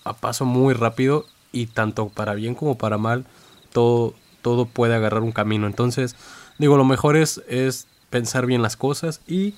a 0.05 0.15
paso 0.15 0.47
muy 0.47 0.73
rápido 0.73 1.27
y 1.53 1.67
tanto 1.67 2.09
para 2.09 2.33
bien 2.33 2.55
como 2.55 2.79
para 2.79 2.97
mal, 2.97 3.27
todo, 3.71 4.15
todo 4.41 4.65
puede 4.65 4.95
agarrar 4.95 5.23
un 5.23 5.33
camino. 5.33 5.67
Entonces, 5.67 6.17
digo, 6.57 6.79
lo 6.79 6.87
mejor 6.87 7.19
es, 7.19 7.43
es 7.49 7.87
pensar 8.13 8.47
bien 8.47 8.63
las 8.63 8.77
cosas 8.77 9.21
y 9.27 9.55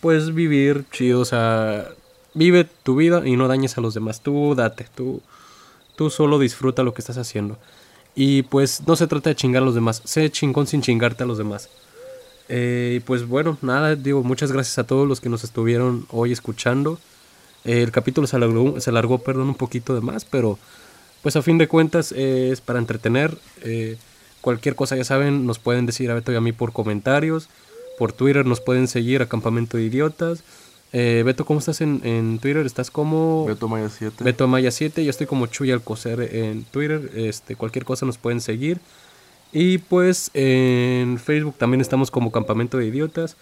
pues 0.00 0.32
vivir 0.32 0.84
chido, 0.92 1.20
o 1.20 1.24
sea, 1.24 1.88
vive 2.34 2.64
tu 2.84 2.94
vida 2.94 3.26
y 3.26 3.36
no 3.36 3.48
dañes 3.48 3.76
a 3.76 3.80
los 3.80 3.94
demás. 3.94 4.20
Tú 4.20 4.54
date, 4.54 4.86
tú, 4.94 5.20
tú 5.96 6.10
solo 6.10 6.38
disfruta 6.38 6.84
lo 6.84 6.94
que 6.94 7.00
estás 7.00 7.18
haciendo. 7.18 7.58
Y 8.14 8.42
pues 8.42 8.86
no 8.86 8.94
se 8.94 9.06
trata 9.08 9.30
de 9.30 9.36
chingar 9.36 9.62
a 9.62 9.66
los 9.66 9.74
demás, 9.74 10.02
sé 10.04 10.30
chingón 10.30 10.68
sin 10.68 10.82
chingarte 10.82 11.24
a 11.24 11.26
los 11.26 11.38
demás. 11.38 11.68
Eh, 12.48 13.00
pues 13.04 13.26
bueno, 13.26 13.58
nada, 13.62 13.96
digo, 13.96 14.22
muchas 14.22 14.52
gracias 14.52 14.78
a 14.78 14.84
todos 14.84 15.08
los 15.08 15.20
que 15.20 15.28
nos 15.28 15.42
estuvieron 15.42 16.06
hoy 16.10 16.30
escuchando. 16.32 16.98
Eh, 17.64 17.82
el 17.82 17.90
capítulo 17.90 18.26
se 18.26 18.36
alargó, 18.36 18.80
se 18.80 18.90
alargó, 18.90 19.18
perdón, 19.18 19.48
un 19.48 19.54
poquito 19.54 19.94
de 19.94 20.00
más, 20.00 20.24
pero 20.24 20.58
pues 21.22 21.36
a 21.36 21.42
fin 21.42 21.58
de 21.58 21.68
cuentas 21.68 22.12
eh, 22.12 22.50
es 22.52 22.60
para 22.60 22.78
entretener. 22.78 23.36
Eh, 23.62 23.96
cualquier 24.40 24.74
cosa, 24.74 24.96
ya 24.96 25.04
saben, 25.04 25.46
nos 25.46 25.58
pueden 25.58 25.86
decir 25.86 26.10
a 26.10 26.14
Beto 26.14 26.32
y 26.32 26.36
a 26.36 26.40
mí 26.40 26.52
por 26.52 26.72
comentarios. 26.72 27.48
Por 27.98 28.12
Twitter 28.12 28.46
nos 28.46 28.60
pueden 28.60 28.86
seguir 28.86 29.22
a 29.22 29.26
Campamento 29.26 29.76
de 29.76 29.84
Idiotas. 29.84 30.44
Eh, 30.92 31.22
Beto, 31.26 31.44
¿cómo 31.44 31.58
estás 31.58 31.80
en, 31.80 32.00
en 32.04 32.38
Twitter? 32.38 32.64
¿Estás 32.64 32.90
como 32.90 33.44
Beto 33.46 33.68
Maya 33.68 33.90
7. 33.90 34.24
Beto 34.24 34.46
Maya 34.48 34.70
7? 34.70 35.04
Yo 35.04 35.10
estoy 35.10 35.26
como 35.26 35.46
Chuy 35.46 35.72
Alcocer 35.72 36.20
en 36.34 36.64
Twitter. 36.64 37.10
Este, 37.14 37.56
cualquier 37.56 37.84
cosa 37.84 38.06
nos 38.06 38.16
pueden 38.16 38.40
seguir. 38.40 38.78
Y 39.52 39.78
pues 39.78 40.30
en 40.34 41.18
Facebook 41.18 41.56
también 41.58 41.80
estamos 41.80 42.10
como 42.10 42.30
Campamento 42.30 42.78
de 42.78 42.86
Idiotas. 42.86 43.36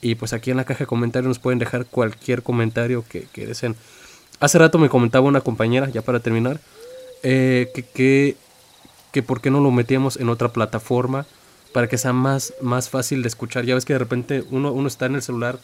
Y 0.00 0.14
pues 0.14 0.32
aquí 0.32 0.50
en 0.50 0.56
la 0.56 0.64
caja 0.64 0.80
de 0.80 0.86
comentarios 0.86 1.28
nos 1.28 1.38
pueden 1.38 1.58
dejar 1.58 1.84
cualquier 1.86 2.42
comentario 2.42 3.04
que, 3.06 3.26
que 3.32 3.46
deseen. 3.46 3.74
Hace 4.38 4.58
rato 4.58 4.78
me 4.78 4.88
comentaba 4.88 5.26
una 5.26 5.42
compañera, 5.42 5.90
ya 5.90 6.00
para 6.00 6.20
terminar, 6.20 6.60
eh, 7.22 7.70
que, 7.74 7.82
que, 7.82 8.36
que 9.12 9.22
por 9.22 9.42
qué 9.42 9.50
no 9.50 9.60
lo 9.60 9.70
metíamos 9.70 10.16
en 10.16 10.30
otra 10.30 10.48
plataforma 10.52 11.26
para 11.72 11.88
que 11.88 11.98
sea 11.98 12.12
más, 12.12 12.54
más 12.60 12.88
fácil 12.88 13.22
de 13.22 13.28
escuchar. 13.28 13.64
Ya 13.64 13.74
ves 13.74 13.84
que 13.84 13.92
de 13.92 13.98
repente 13.98 14.44
uno, 14.50 14.72
uno 14.72 14.88
está 14.88 15.06
en 15.06 15.14
el 15.14 15.22
celular 15.22 15.58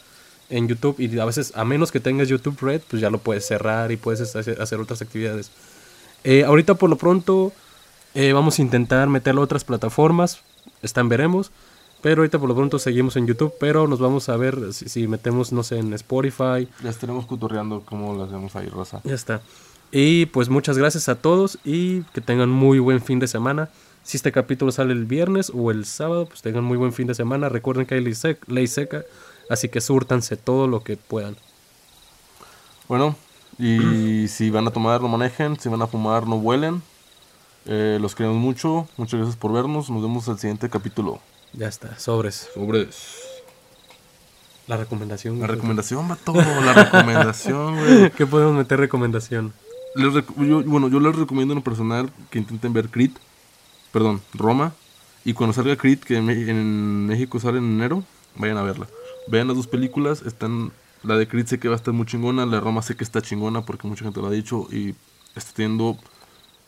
en 0.49 0.67
YouTube 0.67 0.95
y 0.99 1.19
a 1.19 1.25
veces, 1.25 1.51
a 1.55 1.65
menos 1.65 1.91
que 1.91 1.99
tengas 1.99 2.29
YouTube 2.29 2.57
Red, 2.61 2.81
pues 2.89 3.01
ya 3.01 3.09
lo 3.09 3.17
puedes 3.17 3.45
cerrar 3.45 3.91
y 3.91 3.97
puedes 3.97 4.35
hacer, 4.35 4.61
hacer 4.61 4.79
otras 4.79 5.01
actividades. 5.01 5.51
Eh, 6.23 6.43
ahorita 6.43 6.75
por 6.75 6.89
lo 6.89 6.97
pronto 6.97 7.51
eh, 8.15 8.33
vamos 8.33 8.59
a 8.59 8.61
intentar 8.61 9.07
meterlo 9.09 9.41
a 9.41 9.43
otras 9.43 9.63
plataformas, 9.63 10.41
están 10.81 11.09
veremos. 11.09 11.51
Pero 12.01 12.21
ahorita 12.21 12.37
por 12.37 12.47
lo 12.47 12.55
pronto 12.55 12.77
seguimos 12.77 13.15
en 13.15 13.25
YouTube, 13.25 13.53
pero 13.59 13.87
nos 13.87 13.99
vamos 13.99 14.29
a 14.29 14.37
ver 14.37 14.71
si, 14.71 14.87
si 14.87 15.07
metemos, 15.07 15.51
no 15.51 15.63
sé, 15.63 15.79
en 15.79 15.91
Spotify. 15.93 16.67
Ya 16.83 16.91
estaremos 16.91 17.25
cotorreando 17.25 17.81
cómo 17.83 18.13
lo 18.15 18.23
hacemos 18.23 18.55
ahí, 18.55 18.67
Rosa. 18.69 19.01
Ya 19.03 19.15
está. 19.15 19.41
Y 19.91 20.27
pues 20.27 20.49
muchas 20.49 20.77
gracias 20.77 21.09
a 21.09 21.15
todos 21.15 21.57
y 21.63 22.01
que 22.13 22.21
tengan 22.21 22.49
muy 22.49 22.77
buen 22.79 23.01
fin 23.01 23.19
de 23.19 23.27
semana. 23.27 23.69
Si 24.07 24.15
este 24.15 24.31
capítulo 24.31 24.71
sale 24.71 24.93
el 24.93 25.03
viernes 25.03 25.51
o 25.53 25.69
el 25.69 25.83
sábado, 25.83 26.27
pues 26.27 26.41
tengan 26.41 26.63
muy 26.63 26.77
buen 26.77 26.93
fin 26.93 27.07
de 27.07 27.13
semana. 27.13 27.49
Recuerden 27.49 27.85
que 27.85 27.95
hay 27.95 28.01
ley, 28.01 28.13
sec- 28.13 28.39
ley 28.47 28.65
seca, 28.67 29.03
así 29.49 29.67
que 29.67 29.81
súrtanse 29.81 30.37
todo 30.37 30.65
lo 30.69 30.81
que 30.81 30.95
puedan. 30.95 31.35
Bueno, 32.87 33.17
y 33.59 34.27
si 34.29 34.49
van 34.49 34.65
a 34.65 34.71
tomar, 34.71 35.01
no 35.01 35.09
manejen. 35.09 35.59
Si 35.59 35.67
van 35.67 35.81
a 35.81 35.87
fumar, 35.87 36.25
no 36.25 36.37
vuelen. 36.39 36.81
Eh, 37.65 37.97
los 37.99 38.15
queremos 38.15 38.37
mucho. 38.37 38.87
Muchas 38.95 39.17
gracias 39.19 39.35
por 39.35 39.51
vernos. 39.51 39.89
Nos 39.89 40.01
vemos 40.01 40.25
el 40.29 40.37
siguiente 40.39 40.69
capítulo. 40.69 41.19
Ya 41.51 41.67
está, 41.67 41.99
sobres. 41.99 42.47
Sobre 42.53 42.87
La 44.67 44.77
recomendación. 44.77 45.37
la 45.41 45.47
recomendación, 45.47 46.07
vato. 46.07 46.33
La 46.33 46.71
recomendación, 46.71 47.75
güey. 47.75 48.09
¿Qué 48.15 48.25
podemos 48.25 48.55
meter 48.55 48.79
recomendación? 48.79 49.51
Les 49.95 50.13
rec- 50.13 50.47
yo- 50.47 50.63
bueno, 50.63 50.87
yo 50.87 51.01
les 51.01 51.13
recomiendo 51.13 51.53
en 51.53 51.57
lo 51.57 51.63
personal 51.65 52.09
que 52.29 52.39
intenten 52.39 52.71
ver 52.71 52.87
Creed. 52.89 53.11
Perdón, 53.91 54.21
Roma. 54.33 54.73
Y 55.25 55.33
cuando 55.33 55.53
salga 55.53 55.75
Creed, 55.75 55.99
que 55.99 56.17
en, 56.17 57.07
México 57.07 57.39
sale 57.39 57.57
en 57.57 57.65
enero, 57.65 58.03
vayan 58.35 58.57
a 58.57 58.63
verla. 58.63 58.87
Vean 59.27 59.47
las 59.47 59.57
dos 59.57 59.67
películas. 59.67 60.21
Están, 60.21 60.71
la 61.03 61.17
de 61.17 61.27
Creed 61.27 61.47
sé 61.47 61.59
que 61.59 61.67
va 61.67 61.75
a 61.75 61.77
estar 61.77 61.93
muy 61.93 62.05
chingona. 62.05 62.45
La 62.45 62.53
de 62.57 62.61
Roma 62.61 62.81
sé 62.81 62.95
que 62.95 63.03
está 63.03 63.21
chingona 63.21 63.65
porque 63.65 63.87
mucha 63.87 64.03
gente 64.05 64.21
lo 64.21 64.27
ha 64.27 64.31
dicho. 64.31 64.67
Y 64.71 64.95
está 65.35 65.51
teniendo... 65.53 65.97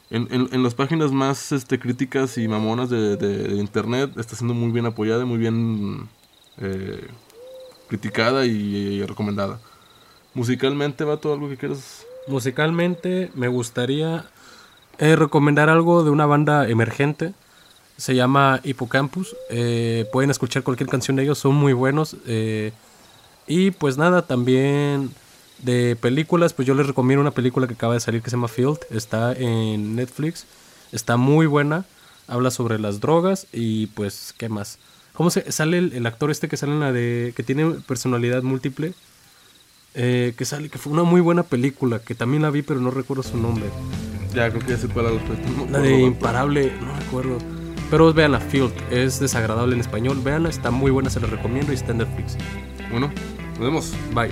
En, 0.10 0.28
en- 0.32 0.50
en 0.52 0.64
las 0.64 0.74
páginas 0.74 1.12
más 1.12 1.52
este, 1.52 1.80
críticas 1.80 2.38
y 2.40 2.48
mamonas 2.48 2.90
de, 2.90 3.16
de- 3.16 3.56
internet 3.58 4.12
está 4.18 4.36
siendo 4.36 4.56
muy 4.56 4.72
bien 4.72 4.88
apoyada, 4.88 5.24
muy 5.26 5.38
bien 5.38 6.10
eh, 6.58 7.08
criticada 7.88 8.46
y, 8.46 8.52
y 8.52 9.04
recomendada. 9.06 9.60
Musicalmente, 10.34 11.04
va 11.04 11.18
todo 11.18 11.34
algo 11.34 11.50
que 11.50 11.58
quieras 11.58 12.06
Musicalmente 12.28 13.32
me 13.36 13.48
gustaría 13.48 14.26
eh, 15.00 15.16
recomendar 15.16 15.70
algo 15.70 16.04
de 16.04 16.10
una 16.12 16.26
banda 16.26 16.68
emergente. 16.70 17.34
Se 17.98 18.16
llama 18.16 18.62
Hippocampus. 18.64 19.36
Eh, 19.50 20.06
pueden 20.12 20.30
escuchar 20.30 20.64
cualquier 20.64 20.90
canción 20.90 21.18
de 21.18 21.24
ellos, 21.24 21.40
son 21.40 21.56
muy 21.56 21.74
buenos. 21.74 22.16
eh, 22.28 22.72
y 23.48 23.72
pues 23.72 23.98
nada, 23.98 24.22
también 24.28 25.12
de 25.64 25.96
películas, 26.00 26.54
pues 26.54 26.68
yo 26.68 26.76
les 26.76 26.88
recomiendo 26.88 27.22
una 27.22 27.32
película 27.32 27.68
que 27.68 27.74
acaba 27.74 27.96
de 27.96 28.00
salir 28.00 28.22
que 28.22 28.30
se 28.30 28.36
llama 28.36 28.48
Field. 28.48 28.80
Está 28.92 29.34
en 29.34 29.96
Netflix. 29.96 30.46
Está 30.92 31.18
muy 31.18 31.48
buena. 31.48 31.86
Habla 32.28 32.52
sobre 32.52 32.78
las 32.80 33.00
drogas 33.00 33.48
y 33.52 33.88
pues, 33.88 34.34
¿qué 34.38 34.50
más? 34.50 34.78
¿Cómo 35.14 35.32
se 35.32 35.52
sale 35.52 35.80
el, 35.80 35.94
el 35.94 36.06
actor 36.06 36.30
este 36.32 36.48
que 36.48 36.58
sale 36.58 36.74
en 36.74 36.80
la 36.80 36.92
de... 36.94 37.34
que 37.36 37.44
tiene 37.44 37.72
personalidad 37.88 38.44
múltiple? 38.44 38.94
Eh, 40.02 40.34
que 40.38 40.46
sale, 40.46 40.70
que 40.70 40.78
fue 40.78 40.94
una 40.94 41.04
muy 41.04 41.20
buena 41.20 41.44
película, 41.44 42.00
que 42.00 42.16
también 42.16 42.42
la 42.42 42.50
vi, 42.50 42.62
pero 42.62 42.80
no 42.80 42.90
recuerdo 42.90 43.22
su 43.22 43.36
nombre. 43.36 43.66
Ya, 44.34 44.50
creo 44.50 44.66
que 44.66 44.72
ya 44.72 44.78
sé 44.78 44.88
cuál 44.88 45.08
la 45.08 45.72
La 45.72 45.80
de 45.80 46.00
Imparable, 46.00 46.72
no 46.80 46.96
recuerdo. 46.98 47.38
Pero 47.92 48.14
vean 48.14 48.32
la 48.32 48.40
Field, 48.40 48.72
es 48.92 49.20
desagradable 49.20 49.74
en 49.74 49.82
español. 49.82 50.22
Veanla, 50.24 50.48
está 50.48 50.72
muy 50.72 50.90
buena, 50.90 51.10
se 51.10 51.20
la 51.20 51.28
recomiendo 51.28 51.74
y 51.74 51.76
está 51.76 51.92
en 51.92 51.98
Netflix. 51.98 52.38
Bueno, 52.90 53.12
nos 53.56 53.60
vemos. 53.60 53.94
Bye. 54.16 54.32